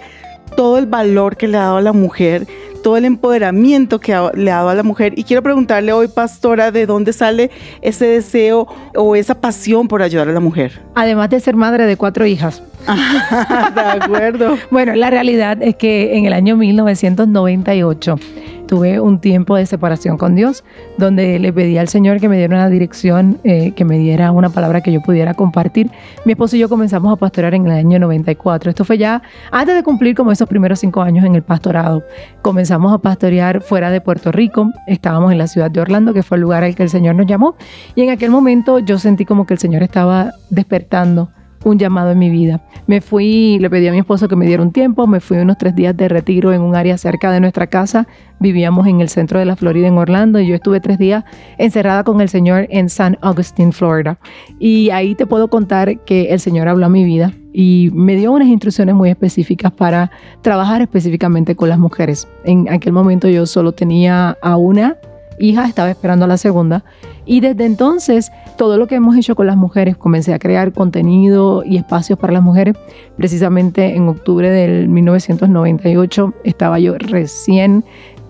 todo 0.55 0.77
el 0.77 0.85
valor 0.85 1.35
que 1.35 1.47
le 1.47 1.57
ha 1.57 1.63
dado 1.63 1.77
a 1.77 1.81
la 1.81 1.93
mujer, 1.93 2.47
todo 2.85 2.97
el 2.97 3.05
empoderamiento 3.05 3.99
que 3.99 4.13
ha- 4.13 4.29
le 4.35 4.51
ha 4.51 4.57
dado 4.57 4.69
a 4.69 4.75
la 4.75 4.83
mujer. 4.83 5.17
Y 5.17 5.23
quiero 5.23 5.41
preguntarle 5.41 5.91
hoy, 5.91 6.07
pastora, 6.07 6.69
¿de 6.69 6.85
dónde 6.85 7.13
sale 7.13 7.49
ese 7.81 8.05
deseo 8.05 8.67
o 8.95 9.15
esa 9.15 9.33
pasión 9.41 9.87
por 9.87 10.03
ayudar 10.03 10.29
a 10.29 10.31
la 10.33 10.39
mujer? 10.39 10.79
Además 10.93 11.31
de 11.31 11.39
ser 11.39 11.55
madre 11.55 11.87
de 11.87 11.97
cuatro 11.97 12.27
hijas. 12.27 12.61
de 13.75 13.81
acuerdo. 13.81 14.55
Bueno, 14.69 14.93
la 14.93 15.09
realidad 15.09 15.57
es 15.63 15.75
que 15.77 16.15
en 16.15 16.25
el 16.25 16.33
año 16.33 16.57
1998 16.57 18.19
tuve 18.65 18.99
un 18.99 19.19
tiempo 19.19 19.55
de 19.55 19.65
separación 19.65 20.17
con 20.17 20.35
Dios, 20.35 20.63
donde 20.97 21.39
le 21.39 21.53
pedí 21.53 21.77
al 21.77 21.87
Señor 21.87 22.19
que 22.19 22.29
me 22.29 22.37
diera 22.37 22.55
una 22.55 22.69
dirección, 22.69 23.39
eh, 23.43 23.71
que 23.71 23.85
me 23.85 23.97
diera 23.97 24.31
una 24.31 24.49
palabra 24.49 24.81
que 24.81 24.91
yo 24.91 25.01
pudiera 25.01 25.33
compartir. 25.33 25.91
Mi 26.25 26.33
esposo 26.33 26.55
y 26.55 26.59
yo 26.59 26.69
comenzamos 26.69 27.11
a 27.13 27.15
pastorear 27.15 27.53
en 27.53 27.65
el 27.65 27.71
año 27.71 27.99
94. 27.99 28.69
Esto 28.69 28.85
fue 28.85 28.97
ya 28.97 29.21
antes 29.51 29.75
de 29.75 29.83
cumplir 29.83 30.15
como 30.15 30.31
esos 30.31 30.47
primeros 30.47 30.79
cinco 30.79 31.01
años 31.01 31.25
en 31.25 31.35
el 31.35 31.43
pastorado. 31.43 32.03
Comenzamos 32.41 32.93
a 32.93 32.97
pastorear 32.97 33.61
fuera 33.61 33.91
de 33.91 34.01
Puerto 34.01 34.31
Rico. 34.31 34.71
Estábamos 34.87 35.31
en 35.31 35.37
la 35.37 35.47
ciudad 35.47 35.71
de 35.71 35.79
Orlando, 35.81 36.13
que 36.13 36.23
fue 36.23 36.37
el 36.37 36.41
lugar 36.41 36.63
al 36.63 36.75
que 36.75 36.83
el 36.83 36.89
Señor 36.89 37.15
nos 37.15 37.27
llamó. 37.27 37.55
Y 37.95 38.01
en 38.01 38.09
aquel 38.09 38.31
momento 38.31 38.79
yo 38.79 38.97
sentí 38.97 39.25
como 39.25 39.45
que 39.45 39.53
el 39.53 39.59
Señor 39.59 39.83
estaba 39.83 40.31
despertando 40.49 41.29
un 41.65 41.79
llamado 41.79 42.11
en 42.11 42.19
mi 42.19 42.29
vida. 42.29 42.61
Me 42.87 43.01
fui, 43.01 43.57
le 43.59 43.69
pedí 43.69 43.87
a 43.87 43.91
mi 43.91 43.97
esposo 43.97 44.27
que 44.27 44.35
me 44.35 44.45
diera 44.45 44.61
un 44.61 44.71
tiempo, 44.71 45.07
me 45.07 45.19
fui 45.19 45.37
unos 45.37 45.57
tres 45.57 45.75
días 45.75 45.97
de 45.97 46.07
retiro 46.07 46.53
en 46.53 46.61
un 46.61 46.75
área 46.75 46.97
cerca 46.97 47.31
de 47.31 47.39
nuestra 47.39 47.67
casa. 47.67 48.07
Vivíamos 48.39 48.87
en 48.87 49.01
el 49.01 49.09
centro 49.09 49.39
de 49.39 49.45
la 49.45 49.55
Florida, 49.55 49.87
en 49.87 49.97
Orlando, 49.97 50.39
y 50.39 50.47
yo 50.47 50.55
estuve 50.55 50.79
tres 50.79 50.99
días 50.99 51.25
encerrada 51.57 52.03
con 52.03 52.21
el 52.21 52.29
Señor 52.29 52.67
en 52.69 52.87
San 52.89 53.17
Augustine, 53.21 53.71
Florida. 53.71 54.19
Y 54.59 54.91
ahí 54.91 55.15
te 55.15 55.25
puedo 55.25 55.49
contar 55.49 55.99
que 56.01 56.25
el 56.33 56.39
Señor 56.39 56.67
habló 56.67 56.85
a 56.85 56.89
mi 56.89 57.03
vida 57.03 57.33
y 57.51 57.89
me 57.93 58.15
dio 58.15 58.31
unas 58.31 58.49
instrucciones 58.49 58.93
muy 58.93 59.09
específicas 59.09 59.71
para 59.71 60.11
trabajar 60.41 60.83
específicamente 60.83 61.55
con 61.55 61.69
las 61.69 61.79
mujeres. 61.79 62.27
En 62.43 62.69
aquel 62.69 62.93
momento 62.93 63.27
yo 63.27 63.47
solo 63.47 63.71
tenía 63.71 64.37
a 64.41 64.57
una 64.57 64.97
hija, 65.39 65.67
estaba 65.67 65.89
esperando 65.89 66.25
a 66.25 66.27
la 66.27 66.37
segunda. 66.37 66.83
Y 67.25 67.39
desde 67.39 67.65
entonces, 67.65 68.31
todo 68.57 68.77
lo 68.77 68.87
que 68.87 68.95
hemos 68.95 69.15
hecho 69.17 69.35
con 69.35 69.47
las 69.47 69.57
mujeres, 69.57 69.97
comencé 69.97 70.33
a 70.33 70.39
crear 70.39 70.73
contenido 70.73 71.63
y 71.65 71.77
espacios 71.77 72.19
para 72.19 72.33
las 72.33 72.43
mujeres. 72.43 72.75
Precisamente 73.17 73.95
en 73.95 74.07
octubre 74.07 74.49
del 74.49 74.89
1998 74.89 76.33
estaba 76.43 76.79
yo 76.79 76.97
recién 76.97 77.83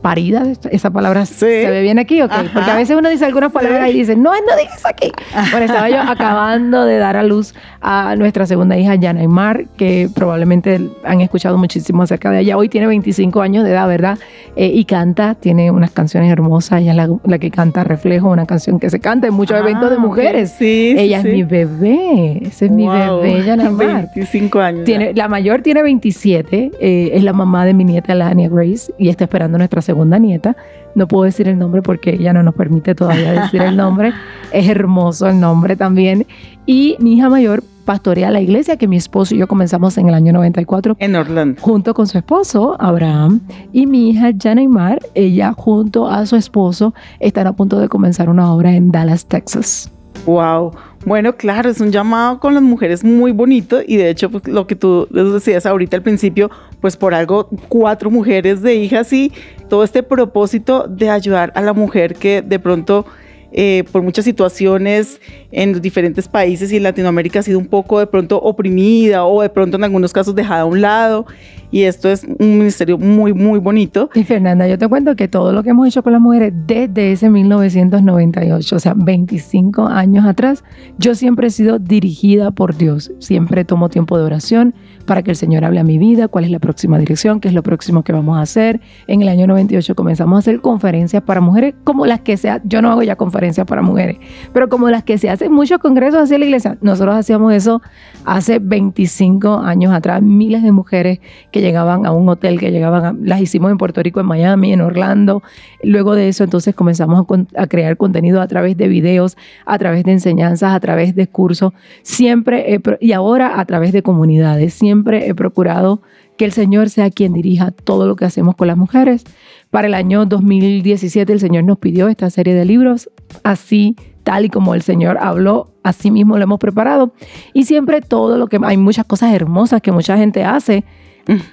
parida, 0.05 0.43
esa 0.69 0.91
palabra 0.91 1.25
se 1.25 1.67
ve 1.67 1.81
bien 1.81 1.97
aquí, 1.97 2.21
ok, 2.21 2.31
Ajá. 2.31 2.43
porque 2.53 2.69
a 2.69 2.75
veces 2.75 2.95
uno 2.95 3.09
dice 3.09 3.25
algunas 3.25 3.51
palabras 3.51 3.89
y 3.89 3.93
dice, 3.93 4.15
no, 4.15 4.29
no 4.33 4.55
digas 4.55 4.85
aquí. 4.85 5.11
Bueno, 5.49 5.65
estaba 5.65 5.89
yo 5.89 5.99
acabando 5.99 6.85
de 6.85 6.97
dar 6.99 7.17
a 7.17 7.23
luz 7.23 7.55
a 7.81 8.15
nuestra 8.15 8.45
segunda 8.45 8.77
hija, 8.77 8.93
Yana 8.93 9.21
Aymar, 9.21 9.65
que 9.77 10.07
probablemente 10.13 10.79
han 11.03 11.21
escuchado 11.21 11.57
muchísimo 11.57 12.03
acerca 12.03 12.29
de 12.29 12.41
ella. 12.41 12.55
Hoy 12.55 12.69
tiene 12.69 12.85
25 12.85 13.41
años 13.41 13.63
de 13.63 13.71
edad, 13.71 13.87
¿verdad? 13.87 14.19
Eh, 14.55 14.67
y 14.75 14.85
canta, 14.85 15.33
tiene 15.33 15.71
unas 15.71 15.89
canciones 15.89 16.31
hermosas. 16.31 16.81
Ella 16.81 16.91
es 16.91 16.97
la, 16.97 17.09
la 17.25 17.39
que 17.39 17.49
canta 17.49 17.83
Reflejo, 17.83 18.29
una 18.29 18.45
canción 18.45 18.79
que 18.79 18.91
se 18.91 18.99
canta 18.99 19.25
en 19.25 19.33
muchos 19.33 19.57
eventos 19.59 19.89
de 19.89 19.95
Ah, 19.95 19.99
mujeres. 19.99 20.51
Sí, 20.51 20.93
sí, 20.95 20.95
ella 20.99 21.21
sí. 21.23 21.29
es 21.29 21.33
mi 21.33 21.41
bebé, 21.43 22.41
ese 22.43 22.65
es 22.65 22.71
mi 22.71 22.83
Wow. 22.85 23.21
bebé, 23.21 23.43
Yana 23.43 23.63
Aymar. 23.69 24.09
25 24.15 24.59
años. 24.59 24.83
Tiene, 24.85 25.13
la 25.15 25.27
mayor 25.27 25.63
tiene 25.63 25.81
27, 25.81 26.71
eh, 26.79 27.09
es 27.13 27.23
la 27.23 27.33
mamá 27.33 27.65
de 27.65 27.73
mi 27.73 27.83
nieta 27.85 28.13
Lania 28.13 28.49
Grace 28.49 28.93
y 28.99 29.09
está 29.09 29.23
esperando 29.23 29.57
nuestra 29.57 29.81
segunda 29.81 29.94
nieta. 30.03 30.55
No 30.95 31.07
puedo 31.07 31.23
decir 31.23 31.47
el 31.47 31.57
nombre 31.57 31.81
porque 31.81 32.11
ella 32.11 32.33
no 32.33 32.43
nos 32.43 32.55
permite 32.55 32.95
todavía 32.95 33.41
decir 33.43 33.61
el 33.61 33.77
nombre. 33.77 34.13
Es 34.51 34.69
hermoso 34.69 35.27
el 35.27 35.39
nombre 35.39 35.75
también. 35.75 36.25
Y 36.65 36.95
mi 36.99 37.13
hija 37.15 37.29
mayor 37.29 37.63
pastorea 37.85 38.31
la 38.31 38.41
iglesia 38.41 38.77
que 38.77 38.87
mi 38.87 38.97
esposo 38.97 39.35
y 39.35 39.37
yo 39.37 39.47
comenzamos 39.47 39.97
en 39.97 40.09
el 40.09 40.15
año 40.15 40.33
94 40.33 40.97
En 40.99 41.15
Orlando. 41.15 41.61
junto 41.61 41.93
con 41.93 42.07
su 42.07 42.17
esposo, 42.17 42.75
Abraham, 42.79 43.41
y 43.71 43.85
mi 43.85 44.09
hija 44.09 44.31
Janaymar, 44.37 44.99
ella 45.13 45.53
junto 45.53 46.07
a 46.07 46.25
su 46.25 46.35
esposo 46.35 46.93
están 47.19 47.47
a 47.47 47.53
punto 47.53 47.79
de 47.79 47.87
comenzar 47.87 48.29
una 48.29 48.51
obra 48.51 48.75
en 48.75 48.91
Dallas, 48.91 49.25
Texas. 49.25 49.91
Wow. 50.25 50.71
Bueno, 51.05 51.35
claro, 51.35 51.69
es 51.69 51.79
un 51.79 51.91
llamado 51.91 52.39
con 52.39 52.55
las 52.55 52.63
mujeres 52.63 53.03
muy 53.03 53.31
bonito 53.31 53.79
y 53.85 53.97
de 53.97 54.09
hecho 54.09 54.31
pues, 54.31 54.47
lo 54.47 54.65
que 54.65 54.75
tú 54.75 55.07
decías 55.11 55.67
ahorita 55.67 55.97
al 55.97 56.01
principio, 56.01 56.49
pues 56.85 56.97
por 56.97 57.15
algo 57.15 57.49
cuatro 57.67 58.11
mujeres 58.11 58.61
de 58.61 58.75
hijas 58.75 59.11
y 59.11 59.31
todo 59.69 59.83
este 59.83 60.03
propósito 60.03 60.85
de 60.87 61.09
ayudar 61.09 61.51
a 61.55 61.61
la 61.61 61.73
mujer 61.73 62.13
que 62.13 62.43
de 62.43 62.59
pronto 62.59 63.07
eh, 63.51 63.85
por 63.91 64.03
muchas 64.03 64.23
situaciones 64.23 65.19
en 65.51 65.71
los 65.71 65.81
diferentes 65.81 66.27
países 66.27 66.71
y 66.71 66.77
en 66.77 66.83
Latinoamérica 66.83 67.39
ha 67.39 67.41
sido 67.41 67.57
un 67.57 67.65
poco 67.65 67.97
de 67.97 68.05
pronto 68.05 68.39
oprimida 68.39 69.25
o 69.25 69.41
de 69.41 69.49
pronto 69.49 69.77
en 69.77 69.83
algunos 69.83 70.13
casos 70.13 70.35
dejada 70.35 70.61
a 70.61 70.65
un 70.65 70.79
lado 70.79 71.25
y 71.71 71.83
esto 71.83 72.09
es 72.09 72.23
un 72.23 72.57
ministerio 72.57 72.97
muy, 72.97 73.33
muy 73.33 73.59
bonito. 73.59 74.09
Y 74.15 74.23
Fernanda, 74.23 74.67
yo 74.67 74.77
te 74.77 74.87
cuento 74.87 75.15
que 75.15 75.27
todo 75.27 75.51
lo 75.53 75.63
que 75.63 75.71
hemos 75.71 75.87
hecho 75.87 76.03
con 76.03 76.13
las 76.13 76.21
mujeres 76.21 76.53
desde 76.65 77.11
ese 77.11 77.29
1998, 77.29 78.75
o 78.75 78.79
sea, 78.79 78.93
25 78.95 79.87
años 79.87 80.25
atrás, 80.25 80.63
yo 80.97 81.15
siempre 81.15 81.47
he 81.47 81.49
sido 81.49 81.79
dirigida 81.79 82.51
por 82.51 82.75
Dios. 82.77 83.11
Siempre 83.19 83.65
tomo 83.65 83.89
tiempo 83.89 84.17
de 84.17 84.23
oración 84.23 84.73
para 85.05 85.21
que 85.21 85.31
el 85.31 85.37
Señor 85.37 85.63
hable 85.65 85.79
a 85.79 85.83
mi 85.83 85.97
vida, 85.97 86.27
cuál 86.27 86.45
es 86.45 86.51
la 86.51 86.59
próxima 86.59 86.97
dirección, 86.97 87.39
qué 87.39 87.47
es 87.47 87.53
lo 87.53 87.61
próximo 87.63 88.03
que 88.03 88.11
vamos 88.13 88.37
a 88.37 88.41
hacer. 88.41 88.81
En 89.07 89.21
el 89.21 89.29
año 89.29 89.45
98 89.47 89.95
comenzamos 89.95 90.37
a 90.37 90.39
hacer 90.39 90.61
conferencias 90.61 91.21
para 91.23 91.41
mujeres 91.41 91.75
como 91.83 92.05
las 92.05 92.21
que 92.21 92.37
se 92.37 92.49
ha- 92.49 92.61
yo 92.63 92.81
no 92.81 92.89
hago 92.91 93.03
ya 93.03 93.15
conferencias 93.15 93.67
para 93.67 93.81
mujeres, 93.81 94.17
pero 94.53 94.67
como 94.69 94.89
las 94.89 95.03
que 95.03 95.17
se 95.17 95.29
hacen 95.29 95.51
muchos 95.51 95.77
congresos 95.79 96.21
hacia 96.23 96.37
la 96.39 96.45
iglesia. 96.45 96.77
Nosotros 96.81 97.15
hacíamos 97.15 97.53
eso 97.53 97.81
hace 98.25 98.59
25 98.59 99.59
años 99.59 99.93
atrás, 99.93 100.21
miles 100.21 100.63
de 100.63 100.71
mujeres 100.71 101.19
que 101.55 101.61
llegaban 101.61 102.05
a 102.05 102.11
un 102.11 102.27
hotel, 102.27 102.59
que 102.59 102.69
llegaban, 102.69 103.05
a- 103.05 103.15
las 103.17 103.39
hicimos 103.39 103.71
en 103.71 103.77
Puerto 103.77 104.03
Rico, 104.03 104.19
en 104.19 104.25
Miami, 104.25 104.73
en 104.73 104.81
Orlando. 104.81 105.41
Luego 105.81 106.13
de 106.13 106.27
eso, 106.27 106.43
entonces 106.43 106.75
comenzamos 106.75 107.25
a, 107.55 107.61
a 107.61 107.67
crear 107.67 107.95
contenido 107.95 108.41
a 108.41 108.47
través 108.49 108.75
de 108.75 108.89
videos, 108.89 109.37
a 109.65 109.77
través 109.77 110.03
de 110.03 110.11
enseñanzas, 110.11 110.73
a 110.75 110.79
través 110.81 111.15
de 111.15 111.27
cursos, 111.27 111.71
siempre, 112.03 112.73
he 112.73 112.81
y 112.99 113.13
ahora 113.13 113.57
a 113.61 113.63
través 113.63 113.93
de 113.93 114.03
comunidades, 114.03 114.73
siempre 114.73 115.27
he 115.29 115.33
procurado 115.33 116.01
que 116.35 116.43
el 116.43 116.51
Señor 116.51 116.89
sea 116.89 117.09
quien 117.09 117.31
dirija 117.31 117.71
todo 117.71 118.05
lo 118.05 118.17
que 118.17 118.25
hacemos 118.25 118.55
con 118.57 118.67
las 118.67 118.75
mujeres. 118.75 119.23
Para 119.71 119.87
el 119.87 119.93
año 119.93 120.25
2017 120.25 121.31
el 121.31 121.39
Señor 121.39 121.63
nos 121.63 121.77
pidió 121.77 122.09
esta 122.09 122.29
serie 122.29 122.53
de 122.53 122.65
libros, 122.65 123.09
así 123.43 123.95
tal 124.23 124.43
y 124.43 124.49
como 124.49 124.73
el 124.73 124.81
Señor 124.81 125.17
habló, 125.21 125.69
así 125.83 126.09
mismo 126.11 126.35
lo 126.37 126.43
hemos 126.43 126.59
preparado. 126.59 127.13
Y 127.53 127.63
siempre 127.63 128.01
todo 128.01 128.37
lo 128.37 128.47
que 128.47 128.59
hay 128.63 128.75
muchas 128.75 129.05
cosas 129.05 129.31
hermosas 129.33 129.81
que 129.81 129.91
mucha 129.93 130.17
gente 130.17 130.43
hace. 130.43 130.83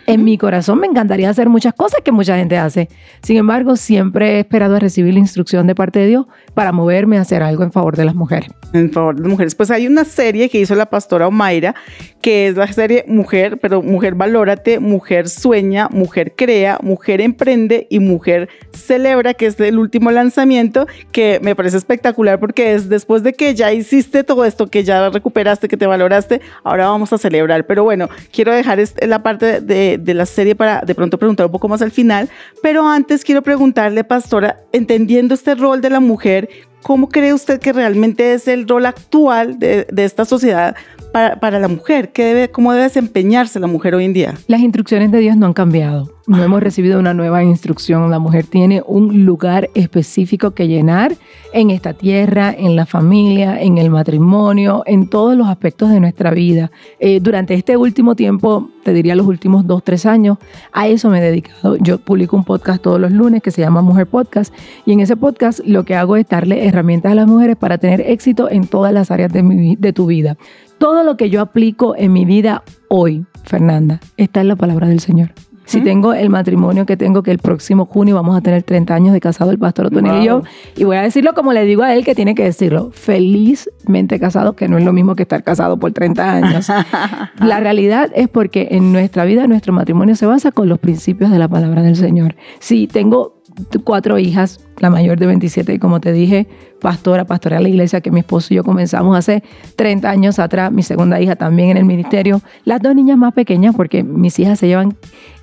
En 0.06 0.24
mi 0.24 0.36
corazón 0.38 0.78
me 0.80 0.86
encantaría 0.86 1.30
hacer 1.30 1.48
muchas 1.48 1.72
cosas 1.74 2.00
que 2.04 2.12
mucha 2.12 2.36
gente 2.36 2.56
hace. 2.58 2.88
Sin 3.22 3.36
embargo, 3.36 3.76
siempre 3.76 4.36
he 4.36 4.40
esperado 4.40 4.76
a 4.76 4.78
recibir 4.78 5.14
la 5.14 5.20
instrucción 5.20 5.66
de 5.66 5.74
parte 5.74 5.98
de 6.00 6.06
Dios 6.08 6.26
para 6.54 6.72
moverme 6.72 7.18
a 7.18 7.22
hacer 7.22 7.42
algo 7.42 7.62
en 7.62 7.72
favor 7.72 7.96
de 7.96 8.04
las 8.04 8.14
mujeres. 8.14 8.50
en 8.74 8.90
favor 8.90 9.14
de 9.16 9.22
las 9.22 9.30
mujeres. 9.30 9.54
Pues 9.54 9.70
hay 9.70 9.86
una 9.86 10.04
serie 10.04 10.48
que 10.48 10.58
hizo 10.58 10.74
la 10.74 10.86
pastora 10.86 11.28
Omaira, 11.28 11.74
que 12.22 12.48
es 12.48 12.56
la 12.56 12.66
serie 12.72 13.04
Mujer, 13.06 13.58
pero 13.60 13.82
Mujer 13.82 14.14
Valórate, 14.14 14.78
Mujer 14.80 15.28
Sueña, 15.28 15.88
Mujer 15.90 16.32
Crea, 16.36 16.78
Mujer 16.82 17.20
Emprende 17.20 17.86
y 17.90 17.98
Mujer 17.98 18.48
Celebra, 18.72 19.34
que 19.34 19.46
es 19.46 19.60
el 19.60 19.78
último 19.78 20.10
lanzamiento, 20.10 20.86
que 21.12 21.38
me 21.42 21.54
parece 21.54 21.76
espectacular 21.76 22.40
porque 22.40 22.72
es 22.74 22.88
después 22.88 23.22
de 23.22 23.34
que 23.34 23.54
ya 23.54 23.72
hiciste 23.72 24.24
todo 24.24 24.44
esto, 24.46 24.68
que 24.68 24.84
ya 24.84 25.10
recuperaste, 25.10 25.68
que 25.68 25.76
te 25.76 25.86
valoraste, 25.86 26.40
ahora 26.64 26.86
vamos 26.88 27.12
a 27.12 27.18
celebrar. 27.18 27.66
Pero 27.66 27.84
bueno, 27.84 28.08
quiero 28.32 28.54
dejar 28.54 28.80
este- 28.80 29.06
la 29.06 29.22
parte 29.22 29.60
de, 29.66 30.00
la 30.14 30.26
serie 30.26 30.54
para 30.54 30.80
de 30.80 30.94
pronto 30.94 31.18
preguntar 31.18 31.46
un 31.46 31.52
poco 31.52 31.68
más 31.68 31.82
al 31.82 31.90
final, 31.90 32.28
pero 32.62 32.86
antes 32.86 33.24
quiero 33.24 33.42
preguntarle, 33.42 34.04
pastora, 34.04 34.58
entendiendo 34.72 35.34
este 35.34 35.54
rol 35.54 35.80
de 35.80 35.90
la 35.90 36.00
mujer, 36.00 36.48
¿Cómo 36.82 37.08
cree 37.08 37.32
usted 37.32 37.60
que 37.60 37.72
realmente 37.72 38.34
es 38.34 38.48
el 38.48 38.66
rol 38.66 38.86
actual 38.86 39.60
de, 39.60 39.86
de 39.92 40.04
esta 40.04 40.24
sociedad 40.24 40.74
para, 41.12 41.38
para 41.38 41.60
la 41.60 41.68
mujer? 41.68 42.10
¿Qué 42.10 42.24
debe, 42.24 42.50
¿Cómo 42.50 42.72
debe 42.72 42.84
desempeñarse 42.84 43.60
la 43.60 43.68
mujer 43.68 43.94
hoy 43.94 44.04
en 44.04 44.12
día? 44.12 44.34
Las 44.48 44.62
instrucciones 44.62 45.12
de 45.12 45.18
Dios 45.20 45.36
no 45.36 45.46
han 45.46 45.52
cambiado. 45.52 46.12
No 46.28 46.40
hemos 46.40 46.62
recibido 46.62 47.00
una 47.00 47.14
nueva 47.14 47.42
instrucción. 47.42 48.08
La 48.10 48.20
mujer 48.20 48.46
tiene 48.46 48.80
un 48.86 49.24
lugar 49.24 49.70
específico 49.74 50.52
que 50.52 50.68
llenar 50.68 51.16
en 51.52 51.70
esta 51.70 51.94
tierra, 51.94 52.54
en 52.56 52.76
la 52.76 52.86
familia, 52.86 53.60
en 53.60 53.76
el 53.76 53.90
matrimonio, 53.90 54.84
en 54.86 55.08
todos 55.08 55.36
los 55.36 55.48
aspectos 55.48 55.90
de 55.90 55.98
nuestra 55.98 56.30
vida. 56.30 56.70
Eh, 57.00 57.18
durante 57.20 57.54
este 57.54 57.76
último 57.76 58.14
tiempo, 58.14 58.70
te 58.84 58.92
diría 58.92 59.16
los 59.16 59.26
últimos 59.26 59.66
dos, 59.66 59.82
tres 59.82 60.06
años, 60.06 60.38
a 60.72 60.86
eso 60.86 61.10
me 61.10 61.18
he 61.18 61.22
dedicado. 61.22 61.76
Yo 61.78 61.98
publico 61.98 62.36
un 62.36 62.44
podcast 62.44 62.80
todos 62.80 63.00
los 63.00 63.10
lunes 63.10 63.42
que 63.42 63.50
se 63.50 63.60
llama 63.60 63.82
Mujer 63.82 64.06
Podcast 64.06 64.54
y 64.86 64.92
en 64.92 65.00
ese 65.00 65.16
podcast 65.16 65.58
lo 65.66 65.84
que 65.84 65.96
hago 65.96 66.16
es 66.16 66.28
darle 66.28 66.66
herramientas 66.66 67.12
a 67.12 67.14
las 67.16 67.26
mujeres 67.26 67.56
para 67.56 67.78
tener 67.78 68.00
éxito 68.00 68.48
en 68.48 68.68
todas 68.68 68.92
las 68.92 69.10
áreas 69.10 69.32
de, 69.32 69.92
tu 69.92 70.06
vida. 70.06 70.36
Todo 70.78 71.02
lo 71.02 71.16
que 71.16 71.30
yo 71.30 71.40
aplico 71.40 71.96
en 71.96 72.12
mi 72.12 72.24
vida 72.24 72.62
hoy, 72.88 73.26
Fernanda, 73.44 74.00
está 74.16 74.40
en 74.40 74.48
la 74.48 74.56
palabra 74.56 74.86
del 74.86 75.00
Señor. 75.00 75.32
Si 75.64 75.80
tengo 75.80 76.12
el 76.12 76.28
matrimonio 76.28 76.86
que 76.86 76.96
tengo, 76.96 77.22
que 77.22 77.30
el 77.30 77.38
próximo 77.38 77.86
junio 77.86 78.14
vamos 78.14 78.36
a 78.36 78.40
tener 78.40 78.62
30 78.62 78.94
años 78.94 79.12
de 79.12 79.20
casado 79.20 79.50
el 79.50 79.58
pastor 79.58 79.86
Otoniel 79.86 80.22
y 80.22 80.26
yo, 80.26 80.42
y 80.76 80.84
voy 80.84 80.96
a 80.96 81.02
decirlo 81.02 81.34
como 81.34 81.52
le 81.52 81.64
digo 81.64 81.82
a 81.82 81.94
él 81.94 82.04
que 82.04 82.14
tiene 82.14 82.34
que 82.34 82.44
decirlo, 82.44 82.90
felizmente 82.92 84.18
casado, 84.18 84.54
que 84.54 84.68
no 84.68 84.78
es 84.78 84.84
lo 84.84 84.92
mismo 84.92 85.14
que 85.14 85.22
estar 85.22 85.42
casado 85.42 85.78
por 85.78 85.92
30 85.92 86.32
años. 86.32 86.68
la 87.40 87.60
realidad 87.60 88.10
es 88.14 88.28
porque 88.28 88.68
en 88.72 88.92
nuestra 88.92 89.24
vida 89.24 89.46
nuestro 89.46 89.72
matrimonio 89.72 90.16
se 90.16 90.26
basa 90.26 90.52
con 90.52 90.68
los 90.68 90.78
principios 90.78 91.30
de 91.30 91.38
la 91.38 91.48
palabra 91.48 91.82
del 91.82 91.96
Señor. 91.96 92.36
Si 92.58 92.86
tengo 92.86 93.41
cuatro 93.84 94.18
hijas, 94.18 94.60
la 94.78 94.90
mayor 94.90 95.18
de 95.18 95.26
27, 95.26 95.74
y 95.74 95.78
como 95.78 96.00
te 96.00 96.12
dije, 96.12 96.48
pastora, 96.80 97.24
pastora 97.24 97.56
de 97.58 97.62
la 97.64 97.68
iglesia 97.68 98.00
que 98.00 98.10
mi 98.10 98.20
esposo 98.20 98.52
y 98.52 98.56
yo 98.56 98.64
comenzamos 98.64 99.16
hace 99.16 99.42
30 99.76 100.08
años 100.10 100.38
atrás, 100.38 100.72
mi 100.72 100.82
segunda 100.82 101.20
hija 101.20 101.36
también 101.36 101.70
en 101.70 101.76
el 101.78 101.84
ministerio, 101.84 102.40
las 102.64 102.80
dos 102.80 102.94
niñas 102.94 103.16
más 103.18 103.32
pequeñas, 103.34 103.74
porque 103.76 104.02
mis 104.02 104.38
hijas 104.38 104.58
se 104.58 104.66
llevan 104.68 104.96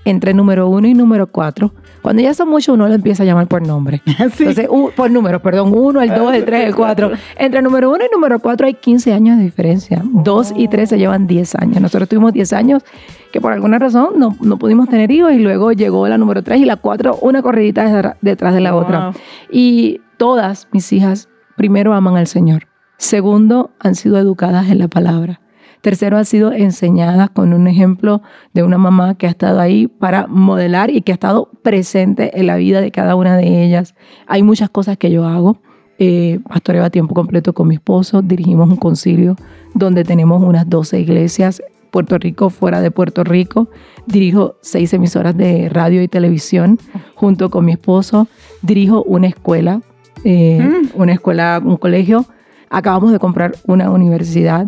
entre 0.05 0.34
número 0.34 0.68
uno 0.70 0.88
y 0.88 0.93
número 0.93 1.28
cuatro. 1.28 1.74
Cuando 2.01 2.22
ya 2.22 2.34
son 2.34 2.49
muchos, 2.49 2.74
uno 2.74 2.88
lo 2.88 2.93
empieza 2.93 3.24
a 3.24 3.26
llamar 3.26 3.47
por 3.47 3.66
nombre. 3.68 4.01
Entonces, 4.20 4.68
u- 4.70 4.91
por 4.95 5.12
número, 5.12 5.41
perdón, 5.41 5.74
uno, 5.76 6.01
el 6.01 6.10
dos, 6.16 6.34
el 6.34 6.45
tres, 6.45 6.66
el 6.68 6.74
cuatro. 6.76 7.12
Entre 7.38 7.62
número 7.62 7.89
uno 7.91 7.99
y 8.05 8.14
número 8.14 8.39
cuatro 8.39 8.66
hay 8.68 8.76
15 8.76 9.14
años 9.14 9.38
de 9.38 9.43
diferencia. 9.43 10.01
Dos 10.05 10.53
y 10.55 10.70
tres 10.70 10.89
se 10.89 10.97
llevan 10.97 11.28
10 11.28 11.55
años. 11.55 11.82
Nosotros 11.82 12.07
tuvimos 12.07 12.32
10 12.32 12.53
años 12.53 12.84
que 13.32 13.40
por 13.42 13.54
alguna 13.54 13.80
razón 13.80 14.14
no, 14.18 14.36
no 14.42 14.58
pudimos 14.58 14.90
tener 14.90 15.12
hijos 15.12 15.34
y 15.34 15.40
luego 15.40 15.72
llegó 15.72 16.08
la 16.08 16.18
número 16.18 16.42
tres 16.44 16.60
y 16.62 16.66
la 16.66 16.78
cuatro, 16.78 17.18
una 17.22 17.42
corridita 17.42 18.16
detrás- 18.22 18.54
de 18.54 18.60
la 18.62 18.76
otra. 18.76 19.12
Y 19.52 20.02
todas 20.18 20.68
mis 20.72 20.92
hijas, 20.94 21.30
primero, 21.56 21.94
aman 21.94 22.18
al 22.18 22.28
Señor. 22.28 22.64
Segundo, 22.98 23.72
han 23.80 23.96
sido 23.96 24.18
educadas 24.18 24.70
en 24.70 24.80
la 24.80 24.88
palabra. 24.88 25.42
Tercero, 25.82 26.18
han 26.18 26.26
sido 26.26 26.52
enseñadas 26.52 27.30
con 27.30 27.54
un 27.54 27.68
ejemplo 27.68 28.22
de 28.54 28.64
una 28.64 28.78
mamá 28.78 29.16
que 29.16 29.28
ha 29.28 29.30
estado 29.30 29.62
ahí 29.62 29.88
para 29.88 30.28
modelar 30.28 30.90
y 30.90 31.02
que 31.02 31.14
ha 31.14 31.16
estado 31.16 31.50
presente 31.64 32.38
en 32.38 32.48
la 32.48 32.58
vida 32.58 32.82
de 32.82 32.92
cada 32.92 33.16
una 33.16 33.38
de 33.38 33.64
ellas. 33.64 33.96
Hay 34.28 34.44
muchas 34.44 34.70
cosas 34.70 34.98
que 34.98 35.10
yo 35.12 35.26
hago. 35.26 35.62
Eh, 36.02 36.40
pastoreo 36.50 36.84
a 36.84 36.90
tiempo 36.90 37.14
completo 37.14 37.54
con 37.54 37.68
mi 37.70 37.76
esposo. 37.76 38.22
Dirigimos 38.22 38.70
un 38.70 38.76
concilio 38.78 39.36
donde 39.74 40.04
tenemos 40.04 40.42
unas 40.44 40.70
12 40.70 41.00
iglesias. 41.00 41.62
Puerto 41.92 42.18
Rico, 42.18 42.50
fuera 42.50 42.82
de 42.82 42.92
Puerto 42.92 43.24
Rico. 43.24 43.70
Dirijo 44.06 44.56
seis 44.62 44.94
emisoras 44.94 45.36
de 45.36 45.70
radio 45.70 46.02
y 46.02 46.08
televisión 46.08 46.80
junto 47.16 47.50
con 47.50 47.66
mi 47.66 47.74
esposo. 47.74 48.28
Dirijo 48.62 49.04
una 49.04 49.28
escuela, 49.28 49.82
eh, 50.24 50.68
una 50.96 51.14
escuela, 51.14 51.62
un 51.64 51.78
colegio. 51.78 52.26
Acabamos 52.70 53.12
de 53.12 53.20
comprar 53.20 53.56
una 53.66 53.90
universidad. 53.90 54.68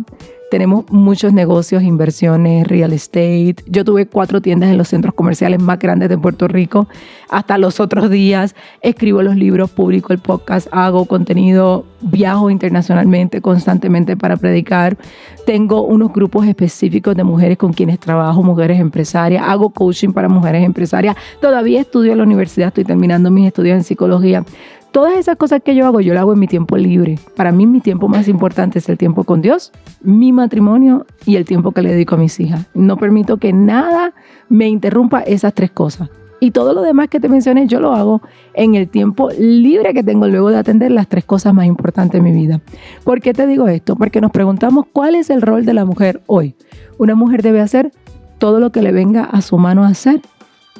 Tenemos 0.51 0.83
muchos 0.91 1.31
negocios, 1.31 1.81
inversiones, 1.81 2.67
real 2.67 2.91
estate. 2.91 3.55
Yo 3.67 3.85
tuve 3.85 4.05
cuatro 4.05 4.41
tiendas 4.41 4.69
en 4.69 4.77
los 4.77 4.89
centros 4.89 5.15
comerciales 5.15 5.61
más 5.61 5.79
grandes 5.79 6.09
de 6.09 6.17
Puerto 6.17 6.49
Rico. 6.49 6.89
Hasta 7.29 7.57
los 7.57 7.79
otros 7.79 8.09
días 8.09 8.53
escribo 8.81 9.21
los 9.21 9.37
libros, 9.37 9.69
publico 9.69 10.11
el 10.11 10.19
podcast, 10.19 10.67
hago 10.73 11.05
contenido, 11.05 11.85
viajo 12.01 12.49
internacionalmente 12.49 13.39
constantemente 13.39 14.17
para 14.17 14.35
predicar. 14.35 14.97
Tengo 15.45 15.83
unos 15.83 16.11
grupos 16.11 16.45
específicos 16.45 17.15
de 17.15 17.23
mujeres 17.23 17.57
con 17.57 17.71
quienes 17.71 17.97
trabajo, 17.97 18.43
mujeres 18.43 18.77
empresarias. 18.81 19.45
Hago 19.47 19.69
coaching 19.69 20.09
para 20.09 20.27
mujeres 20.27 20.65
empresarias. 20.65 21.15
Todavía 21.39 21.79
estudio 21.79 22.11
en 22.11 22.17
la 22.17 22.25
universidad, 22.25 22.67
estoy 22.67 22.83
terminando 22.83 23.31
mis 23.31 23.47
estudios 23.47 23.77
en 23.77 23.85
psicología. 23.85 24.43
Todas 24.91 25.17
esas 25.17 25.37
cosas 25.37 25.61
que 25.63 25.73
yo 25.73 25.85
hago, 25.85 26.01
yo 26.01 26.13
las 26.13 26.21
hago 26.21 26.33
en 26.33 26.39
mi 26.39 26.47
tiempo 26.47 26.75
libre. 26.75 27.17
Para 27.37 27.53
mí 27.53 27.65
mi 27.65 27.79
tiempo 27.79 28.09
más 28.09 28.27
importante 28.27 28.79
es 28.79 28.89
el 28.89 28.97
tiempo 28.97 29.23
con 29.23 29.41
Dios, 29.41 29.71
mi 30.01 30.33
matrimonio 30.33 31.05
y 31.25 31.37
el 31.37 31.45
tiempo 31.45 31.71
que 31.71 31.81
le 31.81 31.93
dedico 31.93 32.15
a 32.15 32.17
mis 32.17 32.37
hijas. 32.41 32.65
No 32.73 32.97
permito 32.97 33.37
que 33.37 33.53
nada 33.53 34.13
me 34.49 34.67
interrumpa 34.67 35.21
esas 35.21 35.53
tres 35.53 35.71
cosas. 35.71 36.09
Y 36.41 36.51
todo 36.51 36.73
lo 36.73 36.81
demás 36.81 37.07
que 37.07 37.21
te 37.21 37.29
mencioné, 37.29 37.67
yo 37.67 37.79
lo 37.79 37.93
hago 37.93 38.21
en 38.53 38.75
el 38.75 38.89
tiempo 38.89 39.29
libre 39.37 39.93
que 39.93 40.03
tengo 40.03 40.27
luego 40.27 40.49
de 40.49 40.57
atender 40.57 40.91
las 40.91 41.07
tres 41.07 41.23
cosas 41.23 41.53
más 41.53 41.67
importantes 41.67 42.21
de 42.21 42.29
mi 42.29 42.35
vida. 42.35 42.59
¿Por 43.05 43.21
qué 43.21 43.33
te 43.33 43.47
digo 43.47 43.69
esto? 43.69 43.95
Porque 43.95 44.19
nos 44.19 44.31
preguntamos 44.31 44.87
cuál 44.91 45.15
es 45.15 45.29
el 45.29 45.41
rol 45.41 45.65
de 45.65 45.73
la 45.73 45.85
mujer 45.85 46.21
hoy. 46.25 46.55
Una 46.97 47.15
mujer 47.15 47.43
debe 47.43 47.61
hacer 47.61 47.93
todo 48.39 48.59
lo 48.59 48.71
que 48.71 48.81
le 48.81 48.91
venga 48.91 49.23
a 49.23 49.41
su 49.41 49.57
mano 49.57 49.85
a 49.85 49.89
hacer, 49.89 50.19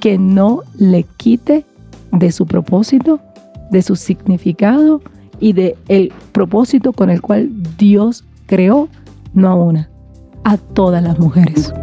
que 0.02 0.18
no 0.18 0.64
le 0.78 1.04
quite 1.16 1.64
de 2.12 2.32
su 2.32 2.46
propósito, 2.48 3.22
de 3.72 3.82
su 3.82 3.96
significado 3.96 5.02
y 5.40 5.54
de 5.54 5.76
el 5.88 6.14
propósito 6.32 6.94
con 6.94 7.10
el 7.10 7.22
cual 7.22 7.50
Dios 7.78 8.24
creó, 8.46 8.90
no 9.34 9.50
a 9.50 9.56
una, 9.56 9.90
a 10.44 10.58
todas 10.58 11.02
las 11.02 11.18
mujeres. 11.18 11.74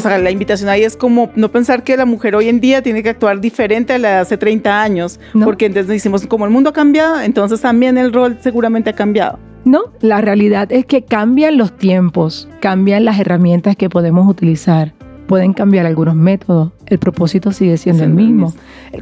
O 0.00 0.02
sea, 0.02 0.16
la 0.18 0.30
invitación 0.30 0.70
ahí 0.70 0.82
es 0.82 0.96
como 0.96 1.30
no 1.36 1.50
pensar 1.50 1.82
que 1.84 1.94
la 1.94 2.06
mujer 2.06 2.34
hoy 2.34 2.48
en 2.48 2.58
día 2.58 2.80
tiene 2.80 3.02
que 3.02 3.10
actuar 3.10 3.38
diferente 3.38 3.92
a 3.92 3.98
la 3.98 4.08
de 4.08 4.14
hace 4.16 4.38
30 4.38 4.82
años, 4.82 5.20
No. 5.34 5.44
porque 5.44 5.66
entonces 5.66 5.88
decimos, 5.88 6.26
como 6.26 6.46
el 6.46 6.50
mundo 6.50 6.70
ha 6.70 6.72
cambiado, 6.72 7.20
entonces 7.20 7.60
también 7.60 7.98
el 7.98 8.10
rol 8.10 8.38
seguramente 8.40 8.88
ha 8.88 8.94
cambiado. 8.94 9.38
No, 9.66 9.82
la 10.00 10.22
realidad 10.22 10.72
es 10.72 10.86
que 10.86 11.02
cambian 11.04 11.58
los 11.58 11.76
tiempos, 11.76 12.48
cambian 12.60 13.04
las 13.04 13.20
herramientas 13.20 13.76
que 13.76 13.90
podemos 13.90 14.26
utilizar, 14.26 14.94
pueden 15.30 15.52
cambiar 15.52 15.86
algunos 15.86 16.16
métodos, 16.16 16.72
el 16.86 16.98
propósito 16.98 17.52
sigue 17.52 17.76
siendo 17.76 18.02
el 18.02 18.10
mismo. 18.10 18.52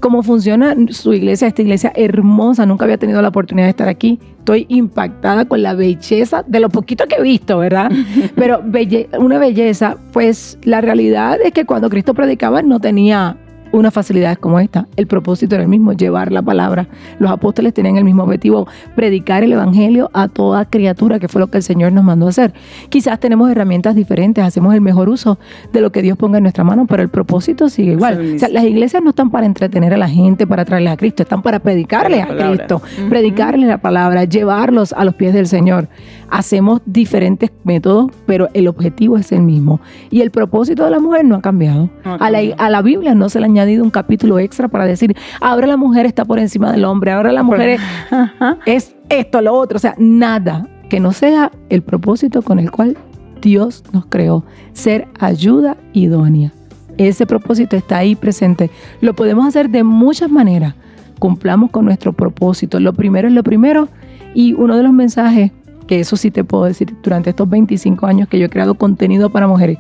Cómo 0.03 0.22
funciona 0.22 0.76
su 0.91 1.14
iglesia, 1.14 1.49
esta 1.49 1.62
iglesia 1.62 1.91
hermosa, 1.97 2.66
nunca 2.66 2.85
había 2.85 2.99
tenido 2.99 3.22
la 3.22 3.29
oportunidad 3.29 3.64
de 3.66 3.70
estar 3.70 3.89
aquí. 3.89 4.18
Estoy 4.41 4.66
impactada 4.68 5.47
con 5.47 5.62
la 5.62 5.72
belleza 5.72 6.45
de 6.47 6.61
lo 6.61 6.68
poquito 6.68 7.07
que 7.07 7.14
he 7.16 7.22
visto, 7.22 7.57
¿verdad? 7.57 7.91
Pero 8.37 8.62
belle- 8.62 9.09
una 9.18 9.39
belleza, 9.39 9.97
pues 10.12 10.59
la 10.64 10.83
realidad 10.83 11.39
es 11.43 11.53
que 11.53 11.64
cuando 11.64 11.89
Cristo 11.89 12.12
predicaba 12.12 12.61
no 12.61 12.79
tenía 12.79 13.39
unas 13.73 13.93
facilidades 13.93 14.39
como 14.39 14.61
esta. 14.61 14.87
El 14.97 15.07
propósito 15.07 15.55
era 15.55 15.64
el 15.64 15.69
mismo, 15.69 15.93
llevar 15.93 16.33
la 16.33 16.43
palabra. 16.43 16.89
Los 17.19 17.31
apóstoles 17.31 17.75
tenían 17.75 17.97
el 17.97 18.05
mismo 18.05 18.23
objetivo, 18.23 18.66
predicar 18.95 19.43
el 19.43 19.53
evangelio 19.53 20.11
a 20.14 20.29
toda 20.29 20.64
criatura, 20.64 21.19
que 21.19 21.29
fue 21.29 21.41
lo 21.41 21.49
que 21.49 21.59
el 21.59 21.62
Señor 21.62 21.93
nos 21.93 22.05
mandó 22.05 22.27
a 22.27 22.31
hacer. 22.31 22.53
Quizás 22.89 23.21
tenemos 23.21 23.51
herramientas 23.51 23.95
diferentes, 23.95 24.45
hacemos 24.45 24.75
el 24.75 24.81
mejor 24.81 25.09
uso 25.09 25.39
de 25.73 25.81
lo 25.81 25.93
que 25.93 26.03
Dios 26.03 26.16
ponga 26.16 26.39
en 26.39 26.45
nuestra 26.45 26.64
mano, 26.64 26.87
pero 26.87 27.03
el 27.03 27.09
propósito 27.09 27.69
sigue 27.69 27.93
igual. 27.93 28.35
O 28.37 28.39
sea, 28.39 28.49
las 28.49 28.64
iglesias 28.64 29.03
no 29.03 29.11
están 29.11 29.31
para 29.31 29.47
entretener 29.47 29.95
a 29.95 29.97
la 29.97 30.09
gente, 30.09 30.47
para 30.47 30.64
traerles 30.64 30.93
a 30.93 30.97
Cristo, 30.97 31.23
están 31.23 31.43
para 31.43 31.59
predicarles 31.59 32.25
a. 32.25 32.29
Cristo, 32.39 32.81
predicarles 33.09 33.69
la 33.69 33.79
palabra, 33.79 34.25
llevarlos 34.25 34.93
a 34.93 35.05
los 35.05 35.14
pies 35.14 35.35
del 35.35 35.47
Señor. 35.47 35.89
Hacemos 36.31 36.83
diferentes 36.85 37.51
métodos, 37.64 38.11
pero 38.27 38.49
el 38.53 38.69
objetivo 38.69 39.16
es 39.16 39.33
el 39.33 39.43
mismo. 39.43 39.81
Y 40.11 40.21
el 40.21 40.31
propósito 40.31 40.85
de 40.85 40.91
la 40.91 41.01
mujer 41.01 41.25
no 41.25 41.37
ha 41.37 41.41
cambiado. 41.41 41.91
No 42.05 42.14
ha 42.14 42.16
a, 42.16 42.31
la, 42.31 42.41
a 42.59 42.71
la 42.71 42.83
Biblia 42.83 43.14
no 43.14 43.29
se 43.29 43.41
le 43.41 43.47
ha 43.47 43.58
añadido 43.59 43.85
un 43.85 43.91
capítulo 43.91 44.39
extra 44.39 44.69
para 44.69 44.87
decir, 44.87 45.17
ahora 45.41 45.67
la 45.67 45.77
mujer 45.77 46.07
está 46.07 46.25
por 46.25 46.39
encima 46.39 46.73
del 46.73 46.85
hombre, 46.85 47.13
ahora 47.13 47.33
la 47.33 47.43
mujer 47.43 47.71
es, 47.71 47.81
es 48.67 48.97
esto, 49.09 49.41
lo 49.41 49.55
otro. 49.55 49.77
O 49.77 49.81
sea, 49.81 49.95
nada 49.99 50.69
que 50.89 51.01
no 51.01 51.13
sea 51.13 51.53
el 51.69 51.83
propósito 51.83 52.43
con 52.43 52.59
el 52.59 52.71
cual 52.71 52.97
Dios 53.41 53.85
nos 53.93 54.07
creó, 54.07 54.45
ser 54.73 55.09
ayuda 55.19 55.77
idónea. 55.93 56.53
Ese 56.97 57.27
propósito 57.27 57.77
está 57.77 57.99
ahí 57.99 58.17
presente. 58.17 58.71
Lo 59.01 59.15
podemos 59.15 59.47
hacer 59.47 59.71
de 59.71 59.85
muchas 59.85 60.31
maneras. 60.31 60.75
Cumplamos 61.19 61.71
con 61.71 61.85
nuestro 61.85 62.13
propósito. 62.13 62.81
Lo 62.81 62.93
primero 62.93 63.29
es 63.29 63.35
lo 63.35 63.45
primero. 63.45 63.89
Y 64.35 64.53
uno 64.55 64.77
de 64.77 64.83
los 64.83 64.93
mensajes, 64.93 65.53
que 65.87 66.01
eso 66.01 66.17
sí 66.17 66.31
te 66.31 66.43
puedo 66.43 66.65
decir, 66.65 66.95
durante 67.03 67.31
estos 67.31 67.49
25 67.49 68.07
años 68.07 68.29
que 68.29 68.39
yo 68.39 68.47
he 68.47 68.51
creado 68.51 68.75
contenido 68.75 69.31
para 69.31 69.47
mujeres, 69.47 69.79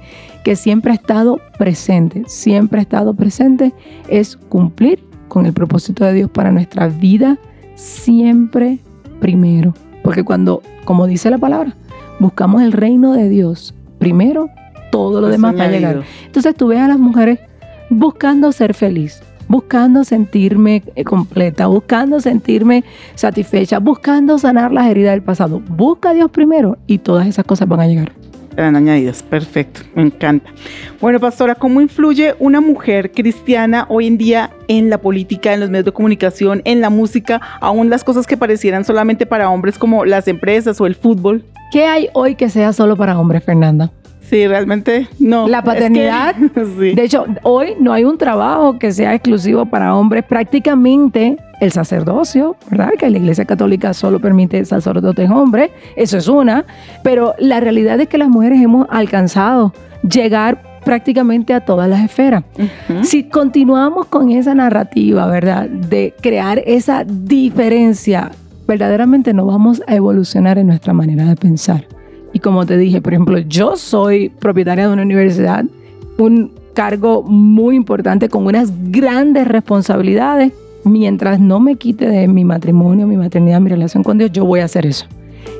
que 0.48 0.56
siempre 0.56 0.92
ha 0.92 0.94
estado 0.94 1.42
presente, 1.58 2.22
siempre 2.26 2.78
ha 2.78 2.82
estado 2.82 3.12
presente, 3.12 3.74
es 4.08 4.34
cumplir 4.34 5.04
con 5.28 5.44
el 5.44 5.52
propósito 5.52 6.06
de 6.06 6.14
Dios 6.14 6.30
para 6.30 6.50
nuestra 6.50 6.88
vida 6.88 7.36
siempre 7.74 8.78
primero. 9.20 9.74
Porque 10.02 10.24
cuando, 10.24 10.62
como 10.86 11.06
dice 11.06 11.28
la 11.28 11.36
palabra, 11.36 11.76
buscamos 12.18 12.62
el 12.62 12.72
reino 12.72 13.12
de 13.12 13.28
Dios 13.28 13.74
primero, 13.98 14.48
todo 14.90 15.20
lo 15.20 15.26
Es 15.26 15.32
demás 15.32 15.54
va 15.54 15.64
a 15.64 15.68
llegar. 15.68 16.02
Entonces 16.24 16.54
tú 16.54 16.68
ves 16.68 16.78
a 16.78 16.88
las 16.88 16.98
mujeres 16.98 17.40
buscando 17.90 18.50
ser 18.50 18.72
feliz, 18.72 19.20
buscando 19.48 20.02
sentirme 20.02 20.82
eh, 20.96 21.04
completa, 21.04 21.66
buscando 21.66 22.20
sentirme 22.20 22.84
satisfecha, 23.16 23.80
buscando 23.80 24.38
sanar 24.38 24.72
las 24.72 24.86
heridas 24.86 25.12
del 25.12 25.22
pasado. 25.22 25.60
Busca 25.68 26.08
a 26.08 26.14
Dios 26.14 26.30
primero 26.30 26.78
y 26.86 26.96
todas 26.96 27.26
esas 27.26 27.44
cosas 27.44 27.68
van 27.68 27.80
a 27.80 27.86
llegar. 27.86 28.17
Eran 28.58 28.74
añadidas, 28.74 29.22
perfecto, 29.22 29.82
me 29.94 30.02
encanta. 30.02 30.50
Bueno, 31.00 31.20
pastora, 31.20 31.54
¿cómo 31.54 31.80
influye 31.80 32.34
una 32.40 32.60
mujer 32.60 33.12
cristiana 33.12 33.86
hoy 33.88 34.08
en 34.08 34.18
día 34.18 34.50
en 34.66 34.90
la 34.90 34.98
política, 34.98 35.54
en 35.54 35.60
los 35.60 35.70
medios 35.70 35.84
de 35.84 35.92
comunicación, 35.92 36.62
en 36.64 36.80
la 36.80 36.90
música, 36.90 37.40
aún 37.60 37.88
las 37.88 38.02
cosas 38.02 38.26
que 38.26 38.36
parecieran 38.36 38.84
solamente 38.84 39.26
para 39.26 39.48
hombres 39.48 39.78
como 39.78 40.04
las 40.04 40.26
empresas 40.26 40.80
o 40.80 40.86
el 40.86 40.96
fútbol? 40.96 41.44
¿Qué 41.70 41.84
hay 41.84 42.08
hoy 42.14 42.34
que 42.34 42.48
sea 42.48 42.72
solo 42.72 42.96
para 42.96 43.16
hombres, 43.20 43.44
Fernanda? 43.44 43.92
Sí, 44.28 44.46
realmente 44.46 45.08
no. 45.18 45.48
La 45.48 45.58
Es 45.58 45.62
que- 45.64 45.70
paternidad, 45.70 46.34
sí. 46.78 46.94
de 46.94 47.02
hecho, 47.02 47.24
hoy 47.42 47.74
no 47.80 47.92
hay 47.92 48.04
un 48.04 48.18
trabajo 48.18 48.78
que 48.78 48.92
sea 48.92 49.14
exclusivo 49.14 49.66
para 49.66 49.94
hombres. 49.94 50.24
Prácticamente 50.24 51.36
el 51.60 51.72
sacerdocio, 51.72 52.56
¿verdad? 52.70 52.90
Que 52.98 53.08
la 53.10 53.18
Iglesia 53.18 53.44
Católica 53.44 53.92
solo 53.94 54.20
permite 54.20 54.64
sacerdotes 54.64 55.28
hombres, 55.30 55.70
eso 55.96 56.18
es 56.18 56.28
una. 56.28 56.64
Pero 57.02 57.34
la 57.38 57.58
realidad 57.60 57.98
es 58.00 58.08
que 58.08 58.18
las 58.18 58.28
mujeres 58.28 58.60
hemos 58.62 58.86
alcanzado 58.90 59.72
llegar 60.08 60.62
prácticamente 60.84 61.52
a 61.54 61.60
todas 61.60 61.88
las 61.88 62.02
esferas. 62.04 62.44
Si 63.02 63.24
continuamos 63.24 64.06
con 64.06 64.30
esa 64.30 64.54
narrativa, 64.54 65.26
¿verdad? 65.26 65.68
De 65.68 66.14
crear 66.22 66.62
esa 66.66 67.04
diferencia, 67.04 68.30
verdaderamente 68.66 69.32
no 69.34 69.44
vamos 69.46 69.82
a 69.86 69.94
evolucionar 69.96 70.58
en 70.58 70.66
nuestra 70.68 70.92
manera 70.92 71.24
de 71.24 71.36
pensar. 71.36 71.84
Y 72.32 72.40
como 72.40 72.66
te 72.66 72.76
dije, 72.76 73.00
por 73.00 73.12
ejemplo, 73.12 73.38
yo 73.38 73.76
soy 73.76 74.28
propietaria 74.28 74.86
de 74.86 74.92
una 74.92 75.02
universidad, 75.02 75.64
un 76.18 76.52
cargo 76.74 77.22
muy 77.22 77.76
importante 77.76 78.28
con 78.28 78.46
unas 78.46 78.72
grandes 78.90 79.48
responsabilidades. 79.48 80.52
Mientras 80.84 81.40
no 81.40 81.58
me 81.60 81.76
quite 81.76 82.08
de 82.08 82.28
mi 82.28 82.44
matrimonio, 82.44 83.06
mi 83.06 83.16
maternidad, 83.16 83.60
mi 83.60 83.70
relación 83.70 84.02
con 84.02 84.18
Dios, 84.18 84.30
yo 84.32 84.44
voy 84.44 84.60
a 84.60 84.64
hacer 84.64 84.86
eso. 84.86 85.06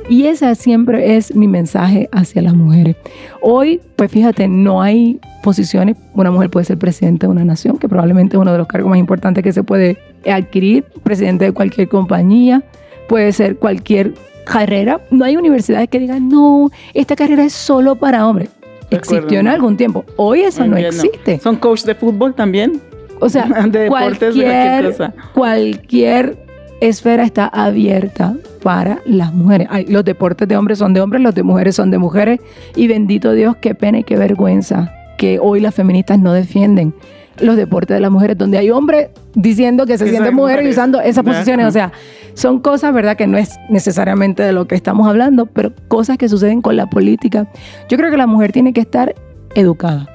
Y 0.09 0.25
ese 0.25 0.53
siempre 0.55 1.17
es 1.17 1.35
mi 1.35 1.47
mensaje 1.47 2.09
hacia 2.11 2.41
las 2.41 2.55
mujeres. 2.55 2.95
Hoy, 3.41 3.79
pues 3.95 4.11
fíjate, 4.11 4.47
no 4.47 4.81
hay 4.81 5.19
posiciones. 5.43 5.97
Una 6.15 6.31
mujer 6.31 6.49
puede 6.49 6.65
ser 6.65 6.77
presidente 6.77 7.27
de 7.27 7.31
una 7.31 7.45
nación, 7.45 7.77
que 7.77 7.87
probablemente 7.87 8.35
es 8.35 8.41
uno 8.41 8.51
de 8.51 8.57
los 8.57 8.67
cargos 8.67 8.89
más 8.89 8.97
importantes 8.97 9.43
que 9.43 9.51
se 9.51 9.61
puede 9.61 9.97
adquirir, 10.25 10.85
presidente 11.03 11.45
de 11.45 11.51
cualquier 11.51 11.89
compañía, 11.89 12.63
puede 13.07 13.31
ser 13.33 13.57
cualquier 13.57 14.13
carrera. 14.51 15.01
No 15.11 15.25
hay 15.25 15.37
universidades 15.37 15.89
que 15.89 15.99
digan, 15.99 16.27
no, 16.29 16.69
esta 16.93 17.15
carrera 17.15 17.43
es 17.45 17.53
solo 17.53 17.95
para 17.95 18.27
hombres. 18.27 18.49
Existió 18.89 19.39
en 19.39 19.47
algún 19.47 19.77
tiempo. 19.77 20.03
Hoy 20.17 20.41
eso 20.41 20.65
no 20.65 20.77
existe. 20.77 21.39
Son 21.39 21.55
coach 21.55 21.83
de 21.83 21.95
fútbol 21.95 22.33
también. 22.33 22.81
O 23.19 23.29
sea, 23.29 23.45
de 23.69 23.79
deportes, 23.79 24.35
de 24.35 24.41
cualquier 24.41 24.45
cualquier, 24.45 24.85
cosa. 24.85 25.13
cualquier 25.33 26.45
esfera 26.81 27.23
está 27.23 27.47
abierta 27.47 28.35
para 28.63 29.01
las 29.05 29.33
mujeres. 29.33 29.67
Ay, 29.69 29.85
los 29.87 30.03
deportes 30.03 30.47
de 30.47 30.57
hombres 30.57 30.79
son 30.79 30.93
de 30.93 31.01
hombres, 31.01 31.21
los 31.21 31.35
de 31.35 31.43
mujeres 31.43 31.75
son 31.75 31.91
de 31.91 31.97
mujeres. 31.97 32.39
Y 32.75 32.87
bendito 32.87 33.33
Dios, 33.33 33.55
qué 33.61 33.75
pena 33.75 33.99
y 33.99 34.03
qué 34.03 34.17
vergüenza 34.17 34.91
que 35.17 35.37
hoy 35.39 35.59
las 35.59 35.75
feministas 35.75 36.17
no 36.17 36.33
defienden 36.33 36.93
los 37.41 37.55
deportes 37.55 37.95
de 37.95 38.01
las 38.01 38.11
mujeres, 38.11 38.37
donde 38.37 38.57
hay 38.57 38.69
hombres 38.69 39.09
diciendo 39.35 39.85
que 39.85 39.97
se 39.97 40.07
sienten 40.09 40.35
mujeres 40.35 40.65
y 40.65 40.69
usando 40.69 40.99
esas 41.01 41.23
posiciones. 41.23 41.65
O 41.67 41.71
sea, 41.71 41.91
son 42.33 42.59
cosas, 42.59 42.93
¿verdad?, 42.93 43.17
que 43.17 43.27
no 43.27 43.37
es 43.37 43.57
necesariamente 43.69 44.43
de 44.43 44.53
lo 44.53 44.67
que 44.67 44.75
estamos 44.75 45.07
hablando, 45.07 45.45
pero 45.45 45.71
cosas 45.87 46.17
que 46.17 46.29
suceden 46.29 46.61
con 46.61 46.75
la 46.75 46.87
política. 46.87 47.47
Yo 47.89 47.97
creo 47.97 48.11
que 48.11 48.17
la 48.17 48.27
mujer 48.27 48.51
tiene 48.51 48.73
que 48.73 48.81
estar 48.81 49.15
educada. 49.55 50.07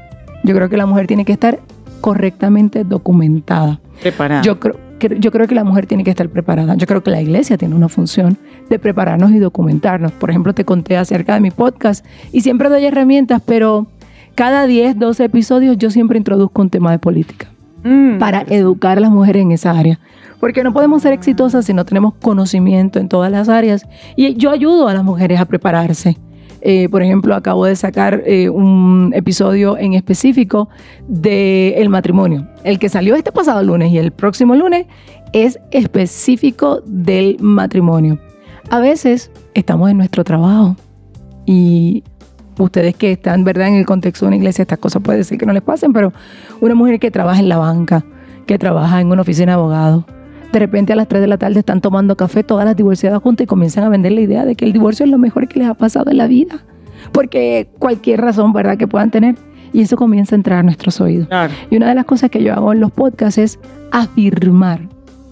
Yo 0.44 0.54
creo 0.54 0.68
que 0.68 0.76
la 0.76 0.86
mujer 0.86 1.06
tiene 1.06 1.24
que 1.24 1.32
estar 1.32 1.58
correctamente 2.00 2.84
documentada. 2.84 3.80
Preparada. 4.02 4.42
Yo 4.42 4.60
creo, 4.60 4.76
yo 5.00 5.30
creo 5.30 5.46
que 5.46 5.54
la 5.54 5.64
mujer 5.64 5.86
tiene 5.86 6.04
que 6.04 6.10
estar 6.10 6.28
preparada. 6.28 6.74
Yo 6.74 6.86
creo 6.86 7.02
que 7.02 7.10
la 7.10 7.20
iglesia 7.20 7.56
tiene 7.56 7.74
una 7.74 7.88
función 7.88 8.38
de 8.68 8.78
prepararnos 8.78 9.32
y 9.32 9.38
documentarnos. 9.38 10.12
Por 10.12 10.30
ejemplo, 10.30 10.54
te 10.54 10.64
conté 10.64 10.96
acerca 10.96 11.34
de 11.34 11.40
mi 11.40 11.50
podcast 11.50 12.04
y 12.32 12.40
siempre 12.40 12.68
doy 12.68 12.84
herramientas, 12.84 13.42
pero 13.44 13.86
cada 14.34 14.66
10, 14.66 14.98
12 14.98 15.24
episodios 15.24 15.78
yo 15.78 15.90
siempre 15.90 16.18
introduzco 16.18 16.62
un 16.62 16.70
tema 16.70 16.90
de 16.90 16.98
política 16.98 17.48
Mm. 17.84 18.18
para 18.18 18.40
educar 18.48 18.96
a 18.96 19.00
las 19.02 19.10
mujeres 19.10 19.42
en 19.42 19.52
esa 19.52 19.78
área. 19.78 20.00
Porque 20.40 20.64
no 20.64 20.72
podemos 20.72 21.02
ser 21.02 21.12
exitosas 21.12 21.66
si 21.66 21.74
no 21.74 21.84
tenemos 21.84 22.14
conocimiento 22.14 22.98
en 22.98 23.08
todas 23.08 23.30
las 23.30 23.48
áreas. 23.48 23.86
Y 24.16 24.34
yo 24.34 24.50
ayudo 24.50 24.88
a 24.88 24.94
las 24.94 25.04
mujeres 25.04 25.38
a 25.38 25.44
prepararse. 25.44 26.16
Eh, 26.62 26.88
por 26.88 27.02
ejemplo, 27.02 27.34
acabo 27.34 27.66
de 27.66 27.76
sacar 27.76 28.22
eh, 28.24 28.48
un 28.48 29.12
episodio 29.14 29.76
en 29.76 29.92
específico 29.92 30.70
del 31.08 31.74
el 31.74 31.90
matrimonio. 31.90 32.48
El 32.64 32.78
que 32.78 32.88
salió 32.88 33.16
este 33.16 33.32
pasado 33.32 33.62
lunes 33.62 33.92
y 33.92 33.98
el 33.98 34.12
próximo 34.12 34.54
lunes 34.54 34.86
es 35.34 35.58
específico 35.70 36.82
del 36.86 37.36
matrimonio. 37.40 38.18
A 38.70 38.80
veces 38.80 39.30
estamos 39.52 39.90
en 39.90 39.98
nuestro 39.98 40.24
trabajo 40.24 40.74
y 41.44 42.02
ustedes 42.58 42.94
que 42.94 43.12
están 43.12 43.44
verdad 43.44 43.68
en 43.68 43.74
el 43.74 43.86
contexto 43.86 44.26
de 44.26 44.28
una 44.28 44.36
iglesia, 44.36 44.62
estas 44.62 44.78
cosas 44.78 45.02
puede 45.02 45.24
ser 45.24 45.38
que 45.38 45.46
no 45.46 45.52
les 45.52 45.62
pasen, 45.62 45.92
pero 45.92 46.12
una 46.60 46.74
mujer 46.74 46.98
que 47.00 47.10
trabaja 47.10 47.40
en 47.40 47.48
la 47.48 47.58
banca, 47.58 48.04
que 48.46 48.58
trabaja 48.58 49.00
en 49.00 49.08
una 49.08 49.22
oficina 49.22 49.52
de 49.52 49.54
abogados, 49.54 50.04
de 50.52 50.60
repente 50.60 50.92
a 50.92 50.96
las 50.96 51.08
3 51.08 51.20
de 51.20 51.26
la 51.26 51.36
tarde 51.36 51.58
están 51.58 51.80
tomando 51.80 52.16
café 52.16 52.44
todas 52.44 52.64
las 52.64 52.76
divorciadas 52.76 53.20
juntas 53.20 53.44
y 53.44 53.46
comienzan 53.48 53.84
a 53.84 53.88
vender 53.88 54.12
la 54.12 54.20
idea 54.20 54.44
de 54.44 54.54
que 54.54 54.64
el 54.64 54.72
divorcio 54.72 55.04
es 55.04 55.10
lo 55.10 55.18
mejor 55.18 55.48
que 55.48 55.58
les 55.58 55.68
ha 55.68 55.74
pasado 55.74 56.12
en 56.12 56.18
la 56.18 56.28
vida. 56.28 56.60
Porque 57.10 57.68
cualquier 57.78 58.20
razón, 58.20 58.52
¿verdad?, 58.52 58.78
que 58.78 58.86
puedan 58.86 59.10
tener. 59.10 59.34
Y 59.72 59.80
eso 59.80 59.96
comienza 59.96 60.36
a 60.36 60.38
entrar 60.38 60.60
a 60.60 60.62
nuestros 60.62 61.00
oídos. 61.00 61.26
Claro. 61.26 61.52
Y 61.68 61.76
una 61.76 61.88
de 61.88 61.96
las 61.96 62.04
cosas 62.04 62.30
que 62.30 62.40
yo 62.40 62.54
hago 62.54 62.72
en 62.72 62.78
los 62.78 62.92
podcasts 62.92 63.38
es 63.38 63.58
afirmar 63.90 64.82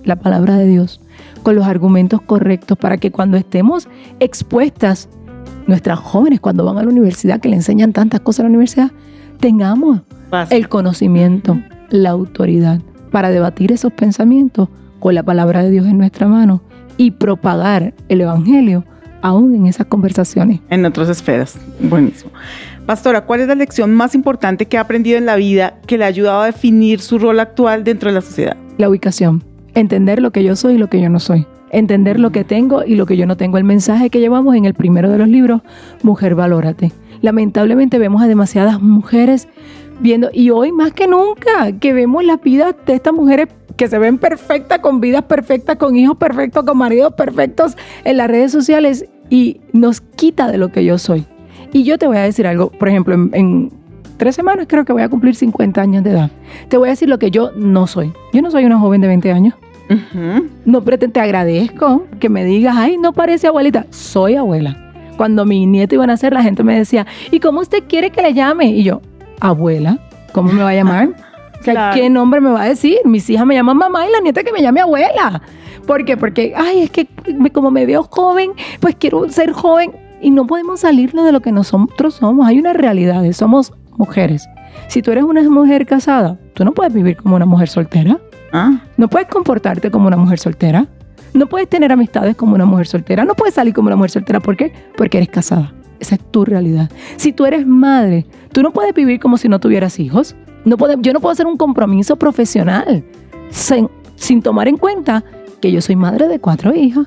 la 0.05 0.16
palabra 0.16 0.57
de 0.57 0.66
Dios 0.66 1.01
con 1.45 1.55
los 1.55 1.66
argumentos 1.66 2.20
correctos 2.20 2.77
para 2.77 2.97
que 2.97 3.12
cuando 3.12 3.37
estemos 3.37 3.89
expuestas, 4.18 5.09
nuestras 5.66 5.98
jóvenes 5.98 6.40
cuando 6.40 6.64
van 6.64 6.78
a 6.78 6.82
la 6.82 6.88
universidad, 6.88 7.40
que 7.40 7.48
le 7.48 7.56
enseñan 7.56 7.92
tantas 7.92 8.20
cosas 8.20 8.40
a 8.40 8.42
la 8.44 8.50
universidad, 8.50 8.90
tengamos 9.40 10.00
el 10.50 10.68
conocimiento, 10.68 11.58
la 11.90 12.10
autoridad 12.10 12.80
para 13.10 13.30
debatir 13.30 13.72
esos 13.72 13.92
pensamientos 13.92 14.68
con 14.98 15.14
la 15.14 15.22
palabra 15.22 15.62
de 15.62 15.70
Dios 15.70 15.86
en 15.86 15.98
nuestra 15.98 16.26
mano 16.26 16.62
y 16.96 17.12
propagar 17.12 17.94
el 18.08 18.20
Evangelio 18.20 18.84
aún 19.20 19.54
en 19.54 19.66
esas 19.66 19.86
conversaciones. 19.86 20.60
en 20.70 20.84
otras 20.84 21.08
esferas. 21.08 21.56
Buenísimo. 21.80 22.32
Pastora, 22.86 23.24
¿cuál 23.24 23.40
es 23.40 23.46
la 23.46 23.54
lección 23.54 23.94
más 23.94 24.14
importante 24.14 24.66
que 24.66 24.76
ha 24.76 24.80
aprendido 24.80 25.16
en 25.16 25.26
la 25.26 25.36
vida 25.36 25.74
que 25.86 25.96
le 25.98 26.04
ha 26.04 26.08
ayudado 26.08 26.42
a 26.42 26.46
definir 26.46 27.00
su 27.00 27.18
rol 27.18 27.38
actual 27.38 27.84
dentro 27.84 28.10
de 28.10 28.14
la 28.14 28.20
sociedad? 28.20 28.56
La 28.78 28.88
ubicación, 28.88 29.44
entender 29.74 30.20
lo 30.20 30.32
que 30.32 30.42
yo 30.42 30.56
soy 30.56 30.74
y 30.74 30.78
lo 30.78 30.88
que 30.88 31.00
yo 31.00 31.08
no 31.08 31.20
soy, 31.20 31.46
entender 31.73 32.20
lo 32.20 32.31
que 32.31 32.45
tengo 32.45 32.85
y 32.85 32.95
lo 32.95 33.07
que 33.07 33.16
yo 33.16 33.27
no 33.27 33.37
tengo. 33.37 33.59
El 33.59 33.64
mensaje 33.64 34.11
que 34.11 34.20
llevamos 34.20 34.55
en 34.55 34.66
el 34.66 34.75
primero 34.75 35.11
de 35.11 35.18
los 35.18 35.29
libros, 35.29 35.62
Mujer, 36.03 36.35
valórate. 36.35 36.93
Lamentablemente 37.23 37.99
vemos 37.99 38.23
a 38.23 38.29
demasiadas 38.29 38.81
mujeres 38.81 39.49
viendo, 40.01 40.31
y 40.33 40.51
hoy 40.51 40.70
más 40.73 40.93
que 40.93 41.07
nunca, 41.07 41.73
que 41.81 41.93
vemos 41.93 42.25
las 42.25 42.41
vidas 42.41 42.75
de 42.87 42.95
estas 42.95 43.14
mujeres 43.14 43.49
que 43.77 43.89
se 43.89 43.99
ven 43.99 44.18
perfectas, 44.18 44.81
con 44.81 45.01
vidas 45.01 45.23
perfectas, 45.23 45.77
con 45.77 45.97
hijos 45.97 46.16
perfectos, 46.16 46.64
con 46.64 46.77
maridos 46.77 47.14
perfectos 47.14 47.77
en 48.05 48.18
las 48.18 48.29
redes 48.29 48.53
sociales 48.53 49.07
y 49.31 49.61
nos 49.73 50.01
quita 50.01 50.51
de 50.51 50.59
lo 50.59 50.70
que 50.70 50.85
yo 50.85 50.99
soy. 50.99 51.27
Y 51.73 51.85
yo 51.85 51.97
te 51.97 52.07
voy 52.07 52.18
a 52.18 52.23
decir 52.23 52.47
algo, 52.47 52.70
por 52.70 52.89
ejemplo, 52.89 53.14
en, 53.14 53.31
en 53.33 53.73
tres 54.18 54.35
semanas 54.37 54.66
creo 54.68 54.85
que 54.85 54.93
voy 54.93 55.03
a 55.03 55.09
cumplir 55.09 55.35
50 55.35 55.81
años 55.81 56.05
de 56.05 56.11
edad. 56.11 56.31
Te 56.68 56.77
voy 56.77 56.89
a 56.89 56.91
decir 56.91 57.09
lo 57.09 57.18
que 57.18 57.31
yo 57.31 57.51
no 57.57 57.87
soy. 57.87 58.12
Yo 58.33 58.43
no 58.43 58.51
soy 58.51 58.66
una 58.66 58.79
joven 58.79 59.01
de 59.01 59.07
20 59.07 59.33
años. 59.33 59.55
No 60.64 60.82
pretendo, 60.82 61.12
te 61.14 61.20
agradezco 61.20 62.07
que 62.20 62.28
me 62.28 62.45
digas, 62.45 62.74
ay, 62.76 62.99
no 62.99 63.12
parece 63.12 63.47
abuelita. 63.47 63.86
Soy 63.90 64.34
abuela. 64.36 64.76
Cuando 65.16 65.45
mi 65.45 65.66
nieto 65.66 65.95
iba 65.95 66.05
a 66.05 66.07
nacer, 66.09 66.32
la 66.32 66.43
gente 66.43 66.62
me 66.62 66.76
decía, 66.76 67.07
¿y 67.30 67.38
cómo 67.40 67.61
usted 67.61 67.84
quiere 67.88 68.11
que 68.11 68.22
le 68.22 68.34
llame? 68.34 68.66
Y 68.66 68.82
yo, 68.82 69.01
abuela, 69.40 69.99
¿cómo 70.32 70.53
me 70.53 70.62
va 70.62 70.70
a 70.70 70.74
llamar? 70.74 71.09
O 71.61 71.64
sea, 71.64 71.74
Claro. 71.74 71.95
¿Qué 71.95 72.11
nombre 72.11 72.40
me 72.40 72.51
va 72.51 72.62
a 72.62 72.68
decir? 72.68 72.97
Mis 73.05 73.30
hijas 73.30 73.47
me 73.47 73.55
llaman 73.55 73.76
mamá 73.76 74.05
y 74.09 74.11
la 74.11 74.18
nieta 74.20 74.43
que 74.43 74.51
me 74.51 74.61
llame 74.61 74.80
abuela. 74.80 75.40
¿Por 75.86 76.05
qué? 76.05 76.16
Porque, 76.16 76.55
ay, 76.57 76.80
es 76.82 76.90
que 76.90 77.07
me- 77.38 77.51
como 77.51 77.70
me 77.70 77.86
veo 77.86 78.03
joven, 78.03 78.51
pues 78.80 78.97
quiero 78.97 79.28
ser 79.28 79.53
joven. 79.53 79.93
Y 80.20 80.32
no 80.32 80.45
podemos 80.45 80.80
salirnos 80.80 81.24
de 81.24 81.30
lo 81.30 81.38
que 81.40 81.53
nosotros 81.53 82.14
somos. 82.14 82.49
Hay 82.49 82.59
una 82.59 82.72
realidad, 82.72 83.22
somos 83.30 83.72
mujeres. 83.97 84.49
Si 84.88 85.03
tú 85.03 85.12
eres 85.12 85.22
una 85.22 85.40
mujer 85.49 85.86
casada, 85.86 86.36
tú 86.55 86.64
no 86.64 86.72
puedes 86.72 86.93
vivir 86.95 87.16
como 87.16 87.36
una 87.36 87.47
mujer 87.47 87.68
soltera. 87.68 88.18
Ah, 88.53 88.80
No 88.96 89.09
puedes 89.09 89.28
comportarte 89.28 89.90
como 89.90 90.07
una 90.07 90.16
mujer 90.16 90.38
soltera. 90.38 90.86
No 91.34 91.46
puedes 91.46 91.68
tener 91.68 91.90
amistades 91.92 92.36
como 92.36 92.55
una 92.55 92.66
mujer 92.66 92.86
soltera. 92.86 93.24
No 93.24 93.34
puedes 93.34 93.55
salir 93.55 93.72
como 93.72 93.86
una 93.86 93.96
mujer 93.96 94.11
soltera. 94.11 94.40
¿Por 94.40 94.57
qué? 94.57 94.72
Porque 94.96 95.16
eres 95.18 95.30
casada. 95.30 95.72
Esa 95.98 96.16
es 96.16 96.20
tu 96.30 96.44
realidad. 96.44 96.90
Si 97.16 97.32
tú 97.32 97.46
eres 97.46 97.66
madre, 97.66 98.26
tú 98.53 98.62
no 98.62 98.72
puedes 98.72 98.92
vivir 98.94 99.20
como 99.20 99.38
si 99.38 99.48
no 99.48 99.61
tuvieras 99.61 99.98
hijos. 99.98 100.34
No 100.64 100.76
yo 101.00 101.12
no 101.12 101.20
puedo 101.20 101.32
hacer 101.32 101.46
un 101.46 101.57
compromiso 101.57 102.16
profesional 102.16 103.05
sin, 103.50 103.88
sin 104.16 104.42
tomar 104.42 104.68
en 104.68 104.76
cuenta 104.76 105.24
que 105.61 105.72
yo 105.72 105.80
soy 105.80 105.96
madre 105.96 106.28
de 106.28 106.38
cuatro 106.38 106.74
hijas 106.74 107.07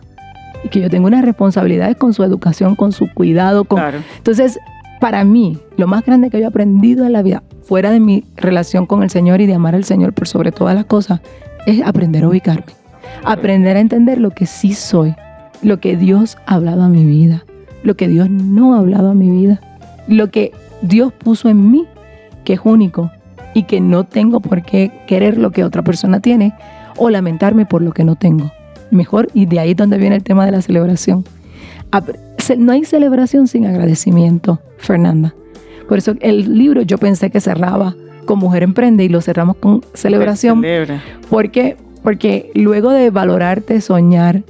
y 0.63 0.69
que 0.69 0.81
yo 0.81 0.89
tengo 0.89 1.07
unas 1.07 1.23
responsabilidades 1.23 1.95
con 1.95 2.13
su 2.13 2.23
educación, 2.23 2.75
con 2.75 2.91
su 2.91 3.07
cuidado, 3.13 3.65
con, 3.65 3.77
claro. 3.79 3.99
entonces, 4.17 4.57
para 5.05 5.23
mí, 5.23 5.59
lo 5.77 5.85
más 5.85 6.03
grande 6.03 6.31
que 6.31 6.39
yo 6.39 6.45
he 6.45 6.47
aprendido 6.47 7.05
en 7.05 7.13
la 7.13 7.21
vida, 7.21 7.43
fuera 7.61 7.91
de 7.91 7.99
mi 7.99 8.23
relación 8.37 8.87
con 8.87 9.03
el 9.03 9.11
Señor 9.11 9.39
y 9.39 9.45
de 9.45 9.53
amar 9.53 9.75
al 9.75 9.83
Señor 9.83 10.13
por 10.13 10.27
sobre 10.27 10.51
todas 10.51 10.73
las 10.73 10.85
cosas, 10.85 11.21
es 11.67 11.83
aprender 11.83 12.23
a 12.23 12.29
ubicarme. 12.29 12.73
Aprender 13.23 13.77
a 13.77 13.81
entender 13.81 14.19
lo 14.19 14.31
que 14.31 14.47
sí 14.47 14.73
soy, 14.73 15.13
lo 15.61 15.79
que 15.79 15.95
Dios 15.95 16.39
ha 16.47 16.55
hablado 16.55 16.81
a 16.81 16.89
mi 16.89 17.05
vida, 17.05 17.45
lo 17.83 17.95
que 17.95 18.07
Dios 18.07 18.31
no 18.31 18.73
ha 18.73 18.79
hablado 18.79 19.11
a 19.11 19.13
mi 19.13 19.29
vida, 19.29 19.61
lo 20.07 20.31
que 20.31 20.53
Dios 20.81 21.13
puso 21.13 21.49
en 21.49 21.69
mí, 21.69 21.85
que 22.43 22.53
es 22.53 22.61
único 22.63 23.11
y 23.53 23.65
que 23.65 23.81
no 23.81 24.05
tengo 24.05 24.39
por 24.39 24.63
qué 24.63 24.91
querer 25.05 25.37
lo 25.37 25.51
que 25.51 25.63
otra 25.63 25.83
persona 25.83 26.19
tiene 26.19 26.55
o 26.97 27.11
lamentarme 27.11 27.67
por 27.67 27.83
lo 27.83 27.91
que 27.91 28.03
no 28.03 28.15
tengo. 28.15 28.51
Mejor, 28.89 29.27
y 29.35 29.45
de 29.45 29.59
ahí 29.59 29.71
es 29.71 29.77
donde 29.77 29.99
viene 29.99 30.15
el 30.15 30.23
tema 30.23 30.47
de 30.47 30.51
la 30.51 30.63
celebración. 30.63 31.25
No 32.57 32.71
hay 32.71 32.85
celebración 32.85 33.47
sin 33.47 33.65
agradecimiento, 33.65 34.59
Fernanda. 34.77 35.33
Por 35.87 35.97
eso 35.97 36.15
el 36.21 36.57
libro 36.57 36.81
yo 36.81 36.97
pensé 36.97 37.29
que 37.29 37.39
cerraba 37.41 37.95
con 38.25 38.39
Mujer 38.39 38.63
Emprende 38.63 39.03
y 39.03 39.09
lo 39.09 39.21
cerramos 39.21 39.57
con 39.57 39.81
celebración. 39.93 40.61
Celebra. 40.61 41.01
¿Por 41.29 41.51
qué? 41.51 41.77
Porque 42.03 42.51
luego 42.55 42.91
de 42.91 43.09
valorarte, 43.09 43.81
soñar, 43.81 44.43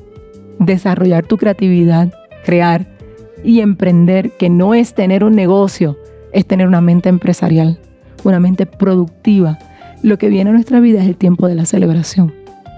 desarrollar 0.60 1.26
tu 1.26 1.38
creatividad, 1.38 2.12
crear 2.46 2.88
y 3.44 3.60
emprender, 3.60 4.32
que 4.32 4.50
no 4.50 4.74
es 4.74 4.94
tener 4.94 5.24
un 5.24 5.36
negocio, 5.36 5.98
es 6.34 6.46
tener 6.46 6.68
una 6.68 6.82
mente 6.82 7.10
empresarial, 7.10 7.80
una 8.24 8.40
mente 8.40 8.66
productiva. 8.66 9.60
Lo 10.04 10.18
que 10.18 10.30
viene 10.30 10.50
a 10.50 10.54
nuestra 10.54 10.80
vida 10.80 11.02
es 11.02 11.08
el 11.08 11.16
tiempo 11.16 11.48
de 11.48 11.56
la 11.56 11.66
celebración, 11.66 12.34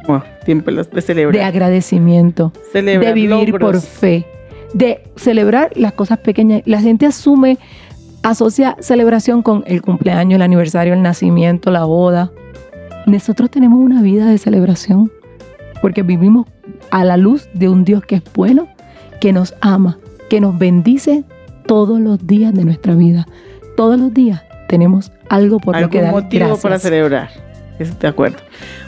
Wow, 0.07 0.21
tiempo 0.45 0.71
de 0.71 0.83
de 0.83 1.01
celebrar. 1.01 1.43
agradecimiento, 1.43 2.53
Celebrar 2.71 3.07
de 3.07 3.13
vivir 3.13 3.49
logros. 3.49 3.59
por 3.59 3.81
fe, 3.81 4.25
de 4.77 5.01
celebrar 5.15 5.71
las 5.75 5.93
cosas 5.93 6.19
pequeñas. 6.19 6.61
La 6.65 6.79
gente 6.79 7.07
asume, 7.07 7.57
asocia 8.21 8.77
celebración 8.79 9.41
con 9.41 9.63
el 9.65 9.81
cumpleaños, 9.81 10.35
el 10.35 10.43
aniversario, 10.43 10.93
el 10.93 11.01
nacimiento, 11.01 11.71
la 11.71 11.85
boda. 11.85 12.31
Nosotros 13.07 13.49
tenemos 13.49 13.79
una 13.79 14.01
vida 14.01 14.27
de 14.27 14.37
celebración 14.37 15.11
porque 15.81 16.03
vivimos 16.03 16.45
a 16.91 17.03
la 17.03 17.17
luz 17.17 17.49
de 17.53 17.69
un 17.69 17.85
Dios 17.85 18.03
que 18.03 18.15
es 18.15 18.23
bueno, 18.35 18.67
que 19.19 19.33
nos 19.33 19.55
ama, 19.61 19.97
que 20.29 20.39
nos 20.39 20.57
bendice 20.57 21.23
todos 21.65 21.99
los 21.99 22.25
días 22.27 22.53
de 22.53 22.63
nuestra 22.63 22.93
vida. 22.93 23.27
Todos 23.75 23.99
los 23.99 24.13
días 24.13 24.43
tenemos 24.67 25.11
algo 25.29 25.59
por 25.59 25.79
lo 25.79 25.89
que 25.89 26.01
dar 26.01 26.11
motivo 26.11 26.45
gracias. 26.45 26.61
para 26.61 26.79
celebrar. 26.79 27.29
De 27.99 28.07
acuerdo. 28.07 28.37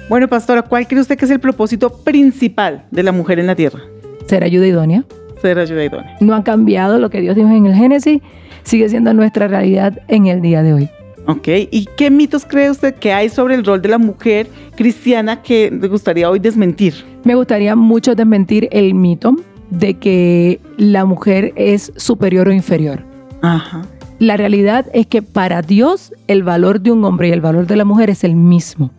Bueno, 0.08 0.28
pastora, 0.28 0.64
¿cuál 0.64 0.88
cree 0.88 1.02
usted 1.02 1.18
que 1.18 1.26
es 1.26 1.32
el 1.32 1.40
propósito 1.40 1.90
principal 2.04 2.86
de 2.90 3.04
la 3.04 3.12
mujer 3.12 3.40
en 3.40 3.48
la 3.48 3.56
tierra? 3.56 3.80
Ser 4.28 4.44
ayuda 4.44 4.68
idónea. 4.68 5.04
Ser 5.42 5.60
ayuda 5.60 5.86
idónea. 5.86 6.18
No 6.20 6.36
ha 6.36 6.44
cambiado 6.44 6.98
lo 7.00 7.10
que 7.10 7.22
Dios 7.22 7.36
dijo 7.36 7.50
en 7.50 7.66
el 7.66 7.76
Génesis, 7.76 8.22
sigue 8.64 8.90
siendo 8.90 9.14
nuestra 9.14 9.48
realidad 9.48 10.00
en 10.08 10.28
el 10.28 10.42
día 10.42 10.64
de 10.64 10.74
hoy. 10.74 10.90
Ok, 11.28 11.48
¿y 11.70 11.88
qué 11.96 12.10
mitos 12.10 12.46
cree 12.46 12.72
usted 12.72 12.96
que 12.96 13.14
hay 13.14 13.30
sobre 13.30 13.56
el 13.56 13.64
rol 13.64 13.82
de 13.82 13.90
la 13.90 13.98
mujer 13.98 14.48
cristiana 14.76 15.42
que 15.42 15.70
le 15.70 15.88
gustaría 15.88 16.30
hoy 16.30 16.40
desmentir? 16.40 16.94
Me 17.24 17.36
gustaría 17.36 17.76
mucho 17.76 18.16
desmentir 18.16 18.68
el 18.72 18.96
mito 18.96 19.36
de 19.70 19.94
que 19.96 20.60
la 20.78 21.06
mujer 21.06 21.54
es 21.56 21.92
superior 21.96 22.48
o 22.48 22.52
inferior. 22.52 23.04
Ajá. 23.42 23.84
La 24.18 24.38
realidad 24.38 24.88
es 24.94 25.08
que 25.08 25.22
para 25.22 25.62
Dios 25.62 26.14
el 26.28 26.44
valor 26.44 26.82
de 26.82 26.92
un 26.92 27.06
hombre 27.06 27.30
y 27.30 27.32
el 27.32 27.42
valor 27.42 27.68
de 27.68 27.76
la 27.76 27.86
mujer 27.86 28.10
es 28.10 28.24
el 28.24 28.36
mismo. 28.36 28.92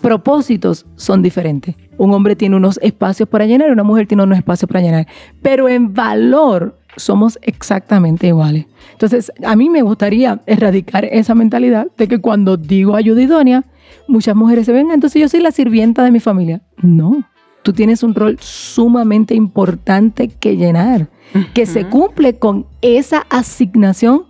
Propósitos 0.00 0.86
son 0.96 1.22
diferentes. 1.22 1.74
Un 1.98 2.12
hombre 2.12 2.36
tiene 2.36 2.56
unos 2.56 2.78
espacios 2.82 3.28
para 3.28 3.46
llenar, 3.46 3.70
una 3.70 3.82
mujer 3.82 4.06
tiene 4.06 4.22
unos 4.22 4.38
espacios 4.38 4.68
para 4.68 4.80
llenar. 4.80 5.06
Pero 5.42 5.68
en 5.68 5.94
valor 5.94 6.78
somos 6.96 7.38
exactamente 7.42 8.26
iguales. 8.28 8.66
Entonces, 8.92 9.32
a 9.44 9.56
mí 9.56 9.68
me 9.68 9.82
gustaría 9.82 10.40
erradicar 10.46 11.04
esa 11.04 11.34
mentalidad 11.34 11.88
de 11.96 12.08
que 12.08 12.20
cuando 12.20 12.56
digo 12.56 12.96
ayuda 12.96 13.22
idónea, 13.22 13.64
muchas 14.08 14.34
mujeres 14.34 14.66
se 14.66 14.72
ven, 14.72 14.90
entonces 14.90 15.20
yo 15.20 15.28
soy 15.28 15.40
la 15.40 15.50
sirvienta 15.50 16.02
de 16.04 16.10
mi 16.10 16.20
familia. 16.20 16.62
No, 16.82 17.24
tú 17.62 17.72
tienes 17.72 18.02
un 18.02 18.14
rol 18.14 18.38
sumamente 18.40 19.34
importante 19.34 20.28
que 20.28 20.56
llenar, 20.56 21.08
que 21.54 21.66
se 21.66 21.86
cumple 21.86 22.38
con 22.38 22.66
esa 22.80 23.26
asignación 23.28 24.24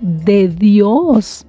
de 0.00 0.48
Dios. 0.48 1.45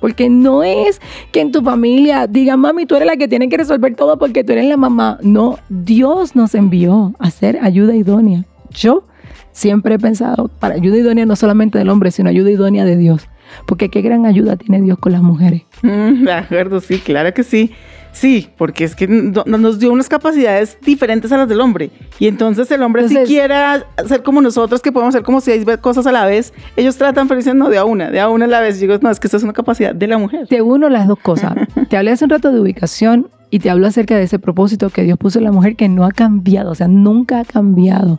Porque 0.00 0.28
no 0.28 0.62
es 0.62 1.00
que 1.32 1.40
en 1.40 1.52
tu 1.52 1.62
familia 1.62 2.26
digan, 2.26 2.60
mami, 2.60 2.86
tú 2.86 2.96
eres 2.96 3.06
la 3.06 3.16
que 3.16 3.28
tiene 3.28 3.48
que 3.48 3.56
resolver 3.56 3.94
todo 3.94 4.18
porque 4.18 4.44
tú 4.44 4.52
eres 4.52 4.66
la 4.66 4.76
mamá. 4.76 5.18
No, 5.22 5.58
Dios 5.68 6.36
nos 6.36 6.54
envió 6.54 7.14
a 7.18 7.30
ser 7.30 7.58
ayuda 7.62 7.94
idónea. 7.96 8.44
Yo 8.70 9.04
siempre 9.52 9.94
he 9.94 9.98
pensado, 9.98 10.48
para 10.48 10.74
ayuda 10.74 10.98
idónea 10.98 11.24
no 11.24 11.34
solamente 11.34 11.78
del 11.78 11.88
hombre, 11.88 12.10
sino 12.10 12.28
ayuda 12.28 12.50
idónea 12.50 12.84
de 12.84 12.96
Dios. 12.96 13.28
Porque 13.66 13.88
qué 13.88 14.02
gran 14.02 14.26
ayuda 14.26 14.56
tiene 14.56 14.82
Dios 14.82 14.98
con 14.98 15.12
las 15.12 15.22
mujeres. 15.22 15.62
Mm, 15.82 16.24
De 16.24 16.32
acuerdo, 16.32 16.80
sí, 16.80 16.98
claro 16.98 17.32
que 17.32 17.42
sí. 17.42 17.72
Sí, 18.16 18.48
porque 18.56 18.84
es 18.84 18.96
que 18.96 19.06
no- 19.06 19.44
nos 19.44 19.78
dio 19.78 19.92
unas 19.92 20.08
capacidades 20.08 20.78
diferentes 20.80 21.30
a 21.32 21.36
las 21.36 21.48
del 21.50 21.60
hombre. 21.60 21.90
Y 22.18 22.28
entonces 22.28 22.70
el 22.70 22.82
hombre 22.82 23.02
Entonces- 23.02 23.28
si 23.28 23.34
quiera 23.34 23.84
ser 24.06 24.22
como 24.22 24.40
nosotros, 24.40 24.80
que 24.80 24.90
podemos 24.90 25.14
hacer 25.14 25.22
como 25.22 25.42
seis 25.42 25.66
cosas 25.82 26.06
a 26.06 26.12
la 26.12 26.24
vez, 26.24 26.54
ellos 26.76 26.96
tratan, 26.96 27.28
pero 27.28 27.36
dicen, 27.36 27.58
no, 27.58 27.68
de 27.68 27.76
a 27.76 27.84
una, 27.84 28.10
de 28.10 28.18
a 28.20 28.30
una 28.30 28.46
a 28.46 28.48
la 28.48 28.60
vez. 28.60 28.78
Y 28.78 28.86
digo, 28.86 28.98
no, 29.02 29.10
es 29.10 29.20
que 29.20 29.26
eso 29.26 29.36
es 29.36 29.42
una 29.42 29.52
capacidad 29.52 29.94
de 29.94 30.06
la 30.06 30.16
mujer. 30.16 30.46
Te 30.48 30.62
uno 30.62 30.88
las 30.88 31.06
dos 31.06 31.18
cosas. 31.18 31.52
te 31.90 31.96
hablé 31.98 32.10
hace 32.12 32.24
un 32.24 32.30
rato 32.30 32.50
de 32.52 32.58
ubicación 32.60 33.28
y 33.50 33.58
te 33.58 33.68
hablo 33.68 33.86
acerca 33.86 34.16
de 34.16 34.22
ese 34.22 34.38
propósito 34.38 34.88
que 34.88 35.02
Dios 35.02 35.18
puso 35.18 35.38
en 35.38 35.44
la 35.44 35.52
mujer 35.52 35.76
que 35.76 35.90
no 35.90 36.04
ha 36.06 36.10
cambiado, 36.10 36.70
o 36.70 36.74
sea, 36.74 36.88
nunca 36.88 37.40
ha 37.40 37.44
cambiado. 37.44 38.18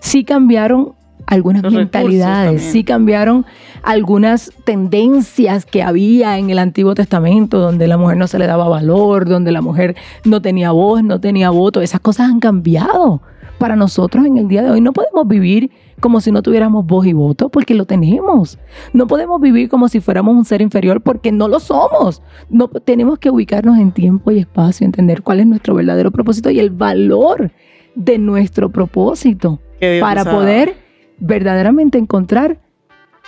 Sí 0.00 0.24
cambiaron 0.24 0.92
algunas 1.28 1.62
Los 1.62 1.74
mentalidades, 1.74 2.62
sí 2.62 2.84
cambiaron 2.84 3.44
algunas 3.82 4.50
tendencias 4.64 5.66
que 5.66 5.82
había 5.82 6.38
en 6.38 6.48
el 6.48 6.58
Antiguo 6.58 6.94
Testamento, 6.94 7.58
donde 7.58 7.86
la 7.86 7.98
mujer 7.98 8.16
no 8.16 8.26
se 8.26 8.38
le 8.38 8.46
daba 8.46 8.66
valor, 8.66 9.28
donde 9.28 9.52
la 9.52 9.60
mujer 9.60 9.94
no 10.24 10.40
tenía 10.40 10.70
voz, 10.70 11.04
no 11.04 11.20
tenía 11.20 11.50
voto. 11.50 11.82
Esas 11.82 12.00
cosas 12.00 12.30
han 12.30 12.40
cambiado. 12.40 13.20
Para 13.58 13.76
nosotros 13.76 14.24
en 14.24 14.38
el 14.38 14.48
día 14.48 14.62
de 14.62 14.70
hoy 14.70 14.80
no 14.80 14.92
podemos 14.92 15.26
vivir 15.26 15.70
como 16.00 16.20
si 16.20 16.30
no 16.32 16.42
tuviéramos 16.42 16.86
voz 16.86 17.06
y 17.06 17.12
voto, 17.12 17.50
porque 17.50 17.74
lo 17.74 17.84
tenemos. 17.84 18.58
No 18.94 19.06
podemos 19.06 19.38
vivir 19.40 19.68
como 19.68 19.88
si 19.88 20.00
fuéramos 20.00 20.34
un 20.34 20.44
ser 20.44 20.62
inferior, 20.62 21.02
porque 21.02 21.30
no 21.30 21.48
lo 21.48 21.60
somos. 21.60 22.22
No 22.48 22.68
tenemos 22.68 23.18
que 23.18 23.30
ubicarnos 23.30 23.78
en 23.78 23.92
tiempo 23.92 24.30
y 24.30 24.38
espacio, 24.38 24.86
entender 24.86 25.22
cuál 25.22 25.40
es 25.40 25.46
nuestro 25.46 25.74
verdadero 25.74 26.10
propósito 26.10 26.50
y 26.50 26.58
el 26.60 26.70
valor 26.70 27.50
de 27.96 28.16
nuestro 28.16 28.70
propósito 28.70 29.60
para 30.00 30.24
poder 30.24 30.87
verdaderamente 31.20 31.98
encontrar 31.98 32.58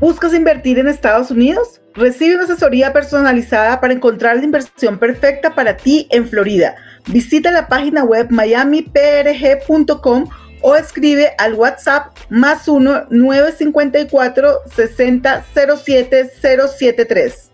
¿Buscas 0.00 0.34
invertir 0.34 0.80
en 0.80 0.88
Estados 0.88 1.30
Unidos? 1.30 1.80
Recibe 1.94 2.34
una 2.34 2.42
asesoría 2.44 2.92
personalizada 2.92 3.80
para 3.80 3.94
encontrar 3.94 4.36
la 4.36 4.44
inversión 4.44 4.98
perfecta 4.98 5.54
para 5.54 5.76
ti 5.76 6.08
en 6.10 6.26
Florida. 6.26 6.74
Visita 7.06 7.52
la 7.52 7.68
página 7.68 8.02
web 8.02 8.26
miamiprg.com 8.30 10.24
o 10.62 10.76
escribe 10.76 11.32
al 11.38 11.54
WhatsApp 11.54 12.16
más 12.28 12.68
1 12.68 13.06
954 13.10 14.48
60 14.74 15.44
07 15.84 16.30
073. 16.40 17.50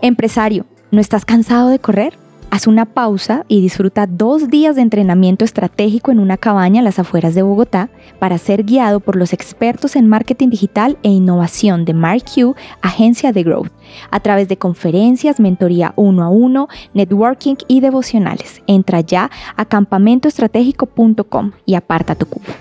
Empresario, 0.00 0.66
¿no 0.90 1.00
estás 1.00 1.24
cansado 1.24 1.70
de 1.70 1.78
correr? 1.78 2.21
Haz 2.52 2.66
una 2.66 2.84
pausa 2.84 3.46
y 3.48 3.62
disfruta 3.62 4.06
dos 4.06 4.50
días 4.50 4.76
de 4.76 4.82
entrenamiento 4.82 5.42
estratégico 5.42 6.10
en 6.10 6.18
una 6.18 6.36
cabaña 6.36 6.82
a 6.82 6.84
las 6.84 6.98
afueras 6.98 7.34
de 7.34 7.40
Bogotá 7.40 7.88
para 8.18 8.36
ser 8.36 8.64
guiado 8.64 9.00
por 9.00 9.16
los 9.16 9.32
expertos 9.32 9.96
en 9.96 10.06
marketing 10.06 10.50
digital 10.50 10.98
e 11.02 11.08
innovación 11.08 11.86
de 11.86 11.94
Mark 11.94 12.24
Q, 12.34 12.54
agencia 12.82 13.32
de 13.32 13.42
Growth, 13.42 13.72
a 14.10 14.20
través 14.20 14.48
de 14.48 14.58
conferencias, 14.58 15.40
mentoría 15.40 15.94
uno 15.96 16.24
a 16.24 16.28
uno, 16.28 16.68
networking 16.92 17.54
y 17.68 17.80
devocionales. 17.80 18.60
Entra 18.66 19.00
ya 19.00 19.30
a 19.56 19.64
campamentoestratégico.com 19.64 21.52
y 21.64 21.74
aparta 21.74 22.16
tu 22.16 22.26
cupo. 22.26 22.52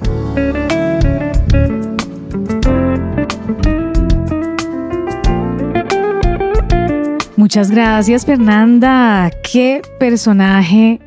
Muchas 7.42 7.72
gracias, 7.72 8.24
Fernanda. 8.24 9.32
Qué 9.42 9.82
personaje 10.00 11.00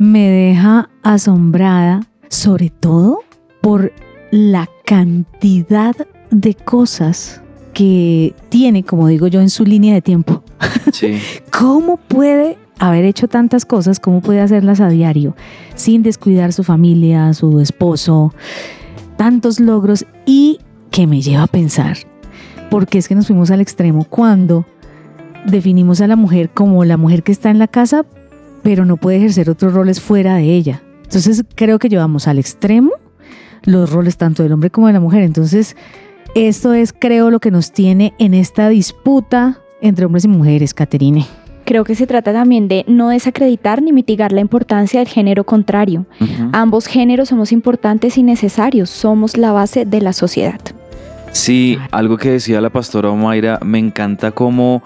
me 0.00 0.28
deja 0.28 0.90
asombrada, 1.04 2.08
sobre 2.28 2.70
todo 2.70 3.20
por 3.60 3.92
la 4.32 4.68
cantidad 4.84 5.94
de 6.32 6.54
cosas 6.56 7.40
que 7.72 8.34
tiene, 8.48 8.82
como 8.82 9.06
digo 9.06 9.28
yo, 9.28 9.40
en 9.40 9.48
su 9.48 9.64
línea 9.64 9.94
de 9.94 10.02
tiempo. 10.02 10.42
Sí. 10.92 11.20
¿Cómo 11.56 11.98
puede 11.98 12.58
haber 12.80 13.04
hecho 13.04 13.28
tantas 13.28 13.64
cosas? 13.64 14.00
¿Cómo 14.00 14.22
puede 14.22 14.40
hacerlas 14.40 14.80
a 14.80 14.88
diario 14.88 15.36
sin 15.76 16.02
descuidar 16.02 16.52
su 16.52 16.64
familia, 16.64 17.32
su 17.32 17.60
esposo, 17.60 18.34
tantos 19.16 19.60
logros 19.60 20.04
y 20.26 20.58
que 20.90 21.06
me 21.06 21.22
lleva 21.22 21.44
a 21.44 21.46
pensar? 21.46 21.96
Porque 22.72 22.98
es 22.98 23.06
que 23.06 23.14
nos 23.14 23.28
fuimos 23.28 23.52
al 23.52 23.60
extremo 23.60 24.02
cuando 24.02 24.66
definimos 25.46 26.00
a 26.00 26.06
la 26.06 26.16
mujer 26.16 26.50
como 26.50 26.84
la 26.84 26.96
mujer 26.96 27.22
que 27.22 27.32
está 27.32 27.50
en 27.50 27.58
la 27.58 27.68
casa, 27.68 28.04
pero 28.62 28.84
no 28.84 28.96
puede 28.96 29.18
ejercer 29.18 29.50
otros 29.50 29.72
roles 29.72 30.00
fuera 30.00 30.36
de 30.36 30.54
ella. 30.54 30.82
Entonces 31.02 31.44
creo 31.54 31.78
que 31.78 31.88
llevamos 31.88 32.28
al 32.28 32.38
extremo 32.38 32.92
los 33.64 33.90
roles 33.90 34.16
tanto 34.16 34.42
del 34.42 34.52
hombre 34.52 34.70
como 34.70 34.86
de 34.86 34.92
la 34.92 35.00
mujer. 35.00 35.22
Entonces, 35.22 35.76
esto 36.34 36.72
es, 36.72 36.92
creo, 36.92 37.30
lo 37.30 37.40
que 37.40 37.50
nos 37.50 37.72
tiene 37.72 38.14
en 38.18 38.34
esta 38.34 38.68
disputa 38.68 39.58
entre 39.80 40.06
hombres 40.06 40.24
y 40.24 40.28
mujeres, 40.28 40.74
Caterine. 40.74 41.26
Creo 41.64 41.84
que 41.84 41.94
se 41.94 42.06
trata 42.06 42.32
también 42.32 42.68
de 42.68 42.84
no 42.88 43.10
desacreditar 43.10 43.82
ni 43.82 43.92
mitigar 43.92 44.32
la 44.32 44.40
importancia 44.40 45.00
del 45.00 45.08
género 45.08 45.44
contrario. 45.44 46.06
Ambos 46.52 46.86
géneros 46.86 47.28
somos 47.28 47.52
importantes 47.52 48.18
y 48.18 48.22
necesarios, 48.22 48.90
somos 48.90 49.36
la 49.36 49.52
base 49.52 49.84
de 49.84 50.00
la 50.00 50.12
sociedad. 50.12 50.60
Sí, 51.32 51.78
algo 51.92 52.16
que 52.16 52.30
decía 52.30 52.60
la 52.60 52.70
pastora 52.70 53.10
Omaira, 53.10 53.60
me 53.64 53.78
encanta 53.78 54.32
cómo 54.32 54.82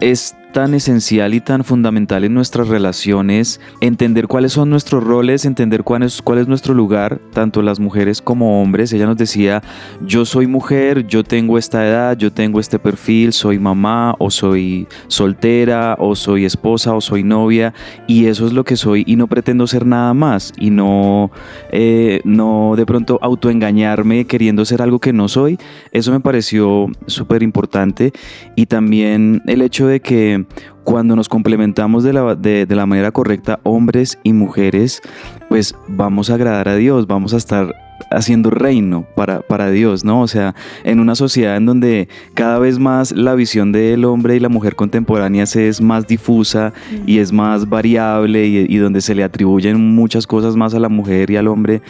es 0.00 0.36
tan 0.52 0.74
esencial 0.74 1.34
y 1.34 1.40
tan 1.40 1.62
fundamental 1.62 2.24
en 2.24 2.34
nuestras 2.34 2.68
relaciones 2.68 3.60
entender 3.80 4.26
cuáles 4.26 4.52
son 4.52 4.70
nuestros 4.70 5.04
roles, 5.04 5.44
entender 5.44 5.84
cuál 5.84 6.02
es, 6.02 6.22
cuál 6.22 6.38
es 6.38 6.48
nuestro 6.48 6.74
lugar, 6.74 7.20
tanto 7.32 7.62
las 7.62 7.80
mujeres 7.80 8.22
como 8.22 8.62
hombres. 8.62 8.92
Ella 8.92 9.06
nos 9.06 9.16
decía, 9.16 9.62
yo 10.04 10.24
soy 10.24 10.46
mujer, 10.46 11.06
yo 11.06 11.22
tengo 11.22 11.58
esta 11.58 11.86
edad, 11.86 12.16
yo 12.16 12.32
tengo 12.32 12.60
este 12.60 12.78
perfil, 12.78 13.32
soy 13.32 13.58
mamá 13.58 14.14
o 14.18 14.30
soy 14.30 14.86
soltera 15.08 15.96
o 15.98 16.14
soy 16.14 16.44
esposa 16.44 16.94
o 16.94 17.00
soy 17.00 17.22
novia 17.22 17.74
y 18.06 18.26
eso 18.26 18.46
es 18.46 18.52
lo 18.52 18.64
que 18.64 18.76
soy 18.76 19.04
y 19.06 19.16
no 19.16 19.26
pretendo 19.26 19.66
ser 19.66 19.86
nada 19.86 20.14
más 20.14 20.52
y 20.58 20.70
no, 20.70 21.30
eh, 21.70 22.20
no 22.24 22.74
de 22.76 22.86
pronto 22.86 23.18
autoengañarme 23.22 24.26
queriendo 24.26 24.64
ser 24.64 24.82
algo 24.82 24.98
que 24.98 25.12
no 25.12 25.28
soy. 25.28 25.58
Eso 25.92 26.12
me 26.12 26.20
pareció 26.20 26.86
súper 27.06 27.42
importante 27.42 28.12
y 28.56 28.66
también 28.66 29.42
el 29.46 29.62
hecho 29.62 29.86
de 29.86 30.00
que 30.00 30.37
cuando 30.84 31.16
nos 31.16 31.28
complementamos 31.28 32.04
de 32.04 32.12
la, 32.12 32.34
de, 32.34 32.66
de 32.66 32.76
la 32.76 32.86
manera 32.86 33.10
correcta, 33.10 33.60
hombres 33.62 34.18
y 34.22 34.32
mujeres, 34.32 35.00
pues 35.48 35.74
vamos 35.86 36.30
a 36.30 36.34
agradar 36.34 36.68
a 36.68 36.76
Dios, 36.76 37.06
vamos 37.06 37.34
a 37.34 37.36
estar 37.36 37.87
haciendo 38.10 38.50
reino 38.50 39.06
para, 39.14 39.40
para 39.40 39.70
Dios, 39.70 40.04
¿no? 40.04 40.22
O 40.22 40.28
sea, 40.28 40.54
en 40.84 41.00
una 41.00 41.14
sociedad 41.14 41.56
en 41.56 41.66
donde 41.66 42.08
cada 42.34 42.58
vez 42.58 42.78
más 42.78 43.12
la 43.12 43.34
visión 43.34 43.72
del 43.72 44.04
hombre 44.04 44.36
y 44.36 44.40
la 44.40 44.48
mujer 44.48 44.76
contemporáneas 44.76 45.56
es 45.56 45.80
más 45.80 46.06
difusa 46.06 46.72
y 47.06 47.18
es 47.18 47.32
más 47.32 47.68
variable 47.68 48.46
y, 48.46 48.66
y 48.68 48.76
donde 48.78 49.00
se 49.00 49.14
le 49.14 49.24
atribuyen 49.24 49.94
muchas 49.94 50.26
cosas 50.26 50.56
más 50.56 50.74
a 50.74 50.78
la 50.78 50.88
mujer 50.88 51.30
y 51.30 51.36
al 51.36 51.48
hombre, 51.48 51.82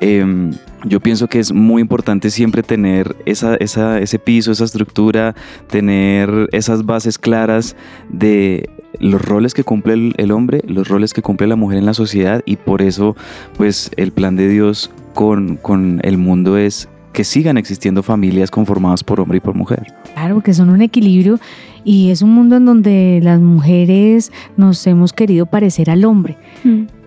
eh, 0.00 0.50
yo 0.84 1.00
pienso 1.00 1.26
que 1.26 1.38
es 1.38 1.52
muy 1.52 1.82
importante 1.82 2.30
siempre 2.30 2.62
tener 2.62 3.16
esa, 3.24 3.56
esa, 3.56 3.98
ese 3.98 4.18
piso, 4.18 4.52
esa 4.52 4.64
estructura, 4.64 5.34
tener 5.68 6.48
esas 6.52 6.84
bases 6.84 7.18
claras 7.18 7.76
de 8.08 8.68
los 9.00 9.20
roles 9.20 9.52
que 9.52 9.64
cumple 9.64 9.94
el, 9.94 10.14
el 10.16 10.30
hombre, 10.30 10.62
los 10.66 10.88
roles 10.88 11.12
que 11.12 11.22
cumple 11.22 11.46
la 11.46 11.56
mujer 11.56 11.78
en 11.78 11.86
la 11.86 11.94
sociedad 11.94 12.42
y 12.46 12.56
por 12.56 12.82
eso 12.82 13.16
pues 13.56 13.90
el 13.96 14.12
plan 14.12 14.36
de 14.36 14.48
Dios 14.48 14.90
con, 15.16 15.56
con 15.56 15.98
el 16.04 16.18
mundo 16.18 16.58
es 16.58 16.88
que 17.14 17.24
sigan 17.24 17.56
existiendo 17.56 18.02
familias 18.02 18.50
conformadas 18.50 19.02
por 19.02 19.18
hombre 19.18 19.38
y 19.38 19.40
por 19.40 19.54
mujer. 19.54 19.86
Claro, 20.12 20.42
que 20.42 20.52
son 20.52 20.68
un 20.68 20.82
equilibrio 20.82 21.40
y 21.84 22.10
es 22.10 22.20
un 22.20 22.34
mundo 22.34 22.56
en 22.56 22.66
donde 22.66 23.20
las 23.22 23.40
mujeres 23.40 24.30
nos 24.58 24.86
hemos 24.86 25.14
querido 25.14 25.46
parecer 25.46 25.88
al 25.88 26.04
hombre, 26.04 26.36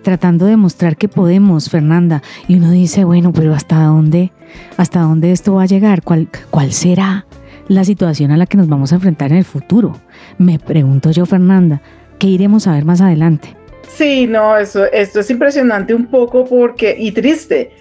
tratando 0.01 0.47
de 0.47 0.57
mostrar 0.57 0.97
que 0.97 1.07
podemos, 1.07 1.69
Fernanda. 1.69 2.23
Y 2.47 2.55
uno 2.55 2.71
dice, 2.71 3.03
bueno, 3.03 3.31
pero 3.31 3.53
¿hasta 3.53 3.83
dónde, 3.83 4.31
hasta 4.77 5.01
dónde 5.01 5.31
esto 5.31 5.53
va 5.53 5.63
a 5.63 5.67
llegar? 5.67 6.01
¿Cuál, 6.01 6.27
cuál 6.49 6.71
será 6.73 7.27
la 7.67 7.83
situación 7.83 8.31
a 8.31 8.37
la 8.37 8.47
que 8.47 8.57
nos 8.57 8.67
vamos 8.67 8.91
a 8.91 8.95
enfrentar 8.95 9.31
en 9.31 9.37
el 9.37 9.45
futuro? 9.45 9.95
Me 10.39 10.57
pregunto 10.57 11.11
yo, 11.11 11.27
Fernanda, 11.27 11.83
¿qué 12.17 12.25
iremos 12.25 12.65
a 12.65 12.73
ver 12.73 12.85
más 12.85 13.01
adelante? 13.01 13.55
Sí, 13.87 14.25
no, 14.25 14.57
eso, 14.57 14.85
esto 14.85 15.19
es 15.19 15.29
impresionante 15.29 15.93
un 15.93 16.07
poco 16.07 16.45
porque, 16.45 16.95
y 16.97 17.11
triste, 17.11 17.71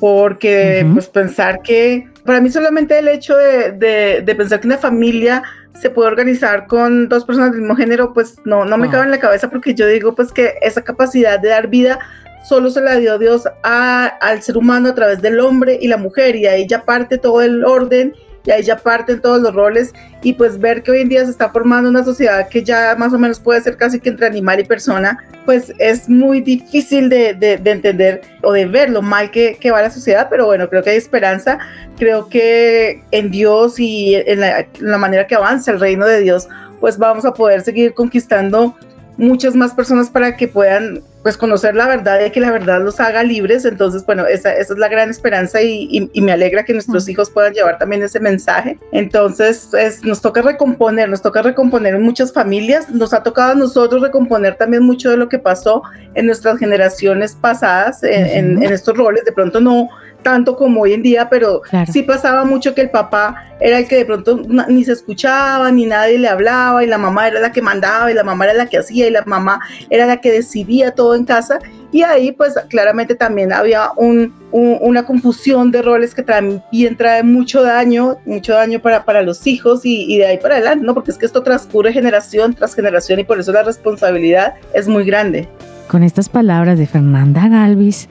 porque 0.00 0.86
pues 0.92 1.08
pensar 1.08 1.62
que, 1.62 2.08
para 2.24 2.40
mí 2.40 2.50
solamente 2.50 2.98
el 2.98 3.08
hecho 3.08 3.36
de, 3.36 3.72
de- 3.72 4.22
de 4.24 4.34
pensar 4.34 4.60
que 4.60 4.66
una 4.66 4.78
familia 4.78 5.42
se 5.80 5.90
puede 5.90 6.08
organizar 6.08 6.66
con 6.66 7.08
dos 7.08 7.24
personas 7.24 7.52
del 7.52 7.60
mismo 7.60 7.76
género, 7.76 8.12
pues 8.12 8.36
no, 8.44 8.64
no 8.64 8.76
me 8.78 8.88
Ah. 8.88 8.90
cabe 8.92 9.04
en 9.04 9.10
la 9.10 9.20
cabeza 9.20 9.48
porque 9.50 9.74
yo 9.74 9.86
digo 9.86 10.14
pues 10.14 10.32
que 10.32 10.54
esa 10.62 10.82
capacidad 10.82 11.38
de 11.38 11.48
dar 11.50 11.68
vida 11.68 11.98
solo 12.44 12.70
se 12.70 12.80
la 12.80 12.96
dio 12.96 13.18
Dios 13.18 13.46
a- 13.62 14.06
al 14.06 14.42
ser 14.42 14.56
humano 14.56 14.88
a 14.90 14.94
través 14.94 15.20
del 15.20 15.40
hombre 15.40 15.78
y 15.80 15.88
la 15.88 15.96
mujer 15.96 16.36
y 16.36 16.46
ahí 16.46 16.66
ya 16.66 16.82
parte 16.82 17.18
todo 17.18 17.42
el 17.42 17.64
orden 17.64 18.14
y 18.46 18.50
ahí 18.52 18.62
ya 18.62 18.76
parten 18.76 19.20
todos 19.20 19.42
los 19.42 19.52
roles 19.54 19.92
y 20.22 20.32
pues 20.32 20.58
ver 20.58 20.82
que 20.82 20.92
hoy 20.92 21.00
en 21.02 21.08
día 21.08 21.24
se 21.24 21.30
está 21.30 21.50
formando 21.50 21.90
una 21.90 22.04
sociedad 22.04 22.48
que 22.48 22.62
ya 22.62 22.94
más 22.96 23.12
o 23.12 23.18
menos 23.18 23.40
puede 23.40 23.60
ser 23.60 23.76
casi 23.76 24.00
que 24.00 24.08
entre 24.08 24.26
animal 24.26 24.60
y 24.60 24.64
persona, 24.64 25.18
pues 25.44 25.72
es 25.78 26.08
muy 26.08 26.40
difícil 26.40 27.08
de, 27.08 27.34
de- 27.34 27.58
de 27.58 27.70
entender 27.70 28.22
o 28.42 28.52
de 28.52 28.66
ver 28.66 28.90
lo 28.90 29.02
mal 29.02 29.30
que, 29.30 29.56
que 29.60 29.70
va 29.70 29.82
la 29.82 29.90
sociedad, 29.90 30.28
pero 30.30 30.46
bueno, 30.46 30.68
creo 30.68 30.82
que 30.82 30.90
hay 30.90 30.96
esperanza, 30.96 31.58
creo 31.98 32.28
que 32.28 33.02
en 33.10 33.30
Dios 33.30 33.78
y 33.78 34.14
en 34.14 34.40
la, 34.40 34.60
en 34.60 34.66
la 34.80 34.98
manera 34.98 35.26
que 35.26 35.34
avanza 35.34 35.70
el 35.72 35.80
reino 35.80 36.06
de 36.06 36.20
Dios, 36.20 36.48
pues 36.80 36.98
vamos 36.98 37.24
a 37.24 37.32
poder 37.34 37.62
seguir 37.62 37.94
conquistando 37.94 38.76
muchas 39.16 39.54
más 39.54 39.72
personas 39.72 40.10
para 40.10 40.36
que 40.36 40.46
puedan 40.46 41.00
pues 41.26 41.36
conocer 41.36 41.74
la 41.74 41.88
verdad 41.88 42.24
y 42.24 42.30
que 42.30 42.38
la 42.38 42.52
verdad 42.52 42.80
los 42.80 43.00
haga 43.00 43.24
libres. 43.24 43.64
Entonces, 43.64 44.06
bueno, 44.06 44.26
esa, 44.28 44.52
esa 44.54 44.74
es 44.74 44.78
la 44.78 44.86
gran 44.86 45.10
esperanza 45.10 45.60
y, 45.60 45.88
y- 45.90 46.08
y 46.12 46.20
me 46.20 46.30
alegra 46.30 46.64
que 46.64 46.72
nuestros 46.72 47.08
hijos 47.08 47.30
puedan 47.30 47.52
llevar 47.52 47.78
también 47.78 48.00
ese 48.04 48.20
mensaje. 48.20 48.78
Entonces, 48.92 49.74
es- 49.74 50.04
nos 50.04 50.20
toca 50.22 50.40
recomponer, 50.40 51.08
nos 51.08 51.22
toca 51.22 51.42
recomponer 51.42 51.96
en 51.96 52.02
muchas 52.02 52.32
familias. 52.32 52.88
Nos 52.90 53.12
ha 53.12 53.24
tocado 53.24 53.50
a 53.50 53.54
nosotros 53.56 54.02
recomponer 54.02 54.54
también 54.54 54.84
mucho 54.84 55.10
de 55.10 55.16
lo 55.16 55.28
que 55.28 55.40
pasó 55.40 55.82
en 56.14 56.26
nuestras 56.26 56.58
generaciones 56.58 57.34
pasadas, 57.34 58.04
en, 58.04 58.24
en- 58.26 58.56
Ujú. 58.58 58.64
en 58.66 58.72
estos 58.72 58.96
roles. 58.96 59.24
De 59.24 59.32
pronto 59.32 59.60
no 59.60 59.88
tanto 60.22 60.56
como 60.56 60.82
hoy 60.82 60.92
en 60.92 61.02
día, 61.02 61.28
pero 61.28 61.60
Claro. 61.62 61.92
sí 61.92 62.02
pasaba 62.02 62.44
mucho 62.44 62.74
que 62.74 62.80
el 62.82 62.90
papá 62.90 63.36
era 63.60 63.78
el 63.78 63.88
que 63.88 63.96
de 63.96 64.04
pronto 64.04 64.40
ni 64.68 64.84
se 64.84 64.92
escuchaba, 64.92 65.70
ni 65.70 65.86
nadie 65.86 66.18
le 66.18 66.28
hablaba, 66.28 66.82
y 66.84 66.86
la 66.86 66.98
mamá 66.98 67.28
era 67.28 67.40
la 67.40 67.52
que 67.52 67.62
mandaba, 67.62 68.10
y 68.10 68.14
la 68.14 68.24
mamá 68.24 68.44
era 68.44 68.54
la 68.54 68.66
que 68.66 68.78
hacía, 68.78 69.06
y 69.06 69.10
la 69.10 69.22
mamá 69.24 69.60
era 69.88 70.06
la 70.06 70.20
que 70.20 70.30
decidía 70.32 70.90
todo 70.92 71.14
en 71.14 71.24
casa. 71.24 71.58
Y 71.92 72.02
ahí 72.02 72.32
pues 72.32 72.54
claramente 72.68 73.14
también 73.14 73.52
había 73.52 73.90
un, 73.96 74.34
un- 74.50 74.78
una 74.80 75.04
confusión 75.06 75.70
de 75.70 75.80
roles 75.80 76.14
que 76.14 76.22
también 76.22 76.96
trae 76.96 77.22
mucho 77.22 77.62
daño, 77.62 78.16
mucho 78.26 78.52
daño 78.54 78.80
para, 78.80 79.04
para 79.04 79.22
los 79.22 79.46
hijos 79.46 79.86
y, 79.86 80.12
y 80.12 80.18
de 80.18 80.26
ahí 80.26 80.38
para 80.38 80.56
adelante, 80.56 80.84
¿no? 80.84 80.92
Porque 80.92 81.12
es 81.12 81.16
que 81.18 81.24
esto 81.26 81.42
transcurre 81.42 81.92
generación 81.92 82.52
tras 82.54 82.74
generación 82.74 83.20
y 83.20 83.24
por 83.24 83.38
eso 83.40 83.52
la 83.52 83.62
responsabilidad 83.62 84.54
es 84.74 84.88
muy 84.88 85.04
grande. 85.04 85.48
Con 85.88 86.02
estas 86.02 86.28
palabras 86.28 86.78
de 86.78 86.86
Fernanda 86.86 87.48
Galvis, 87.48 88.08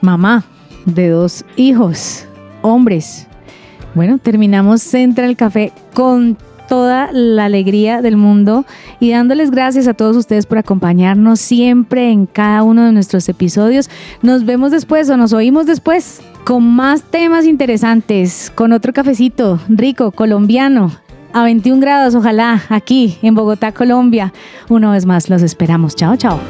mamá 0.00 0.42
de 0.86 1.08
dos 1.08 1.44
hijos, 1.56 2.26
hombres. 2.62 3.26
Bueno, 3.94 4.18
terminamos 4.18 4.82
Central 4.82 5.36
Café 5.36 5.72
con 5.94 6.36
toda 6.68 7.10
la 7.12 7.46
alegría 7.46 8.00
del 8.00 8.16
mundo 8.16 8.64
y 9.00 9.10
dándoles 9.10 9.50
gracias 9.50 9.88
a 9.88 9.94
todos 9.94 10.16
ustedes 10.16 10.46
por 10.46 10.58
acompañarnos 10.58 11.40
siempre 11.40 12.12
en 12.12 12.26
cada 12.26 12.62
uno 12.62 12.84
de 12.84 12.92
nuestros 12.92 13.28
episodios. 13.28 13.90
Nos 14.22 14.44
vemos 14.44 14.70
después 14.70 15.10
o 15.10 15.16
nos 15.16 15.32
oímos 15.32 15.66
después 15.66 16.20
con 16.44 16.64
más 16.64 17.02
temas 17.02 17.44
interesantes, 17.44 18.52
con 18.54 18.72
otro 18.72 18.92
cafecito 18.92 19.58
rico, 19.68 20.12
colombiano, 20.12 20.92
a 21.32 21.44
21 21.44 21.80
grados, 21.80 22.14
ojalá, 22.14 22.62
aquí 22.68 23.18
en 23.22 23.34
Bogotá, 23.34 23.72
Colombia. 23.72 24.32
Una 24.68 24.90
vez 24.92 25.06
más, 25.06 25.28
los 25.28 25.42
esperamos. 25.42 25.94
Chao, 25.94 26.16
chao. 26.16 26.40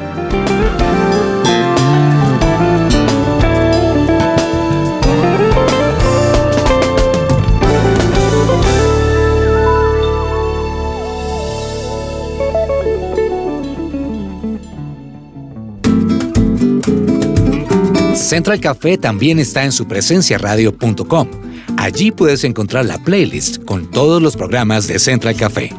Central 18.31 18.61
Café 18.61 18.97
también 18.97 19.39
está 19.39 19.65
en 19.65 19.73
su 19.73 19.85
presenciaradio.com. 19.85 21.27
Allí 21.75 22.11
puedes 22.11 22.45
encontrar 22.45 22.85
la 22.85 22.97
playlist 22.97 23.61
con 23.65 23.91
todos 23.91 24.21
los 24.21 24.37
programas 24.37 24.87
de 24.87 24.99
Central 24.99 25.35
Café. 25.35 25.73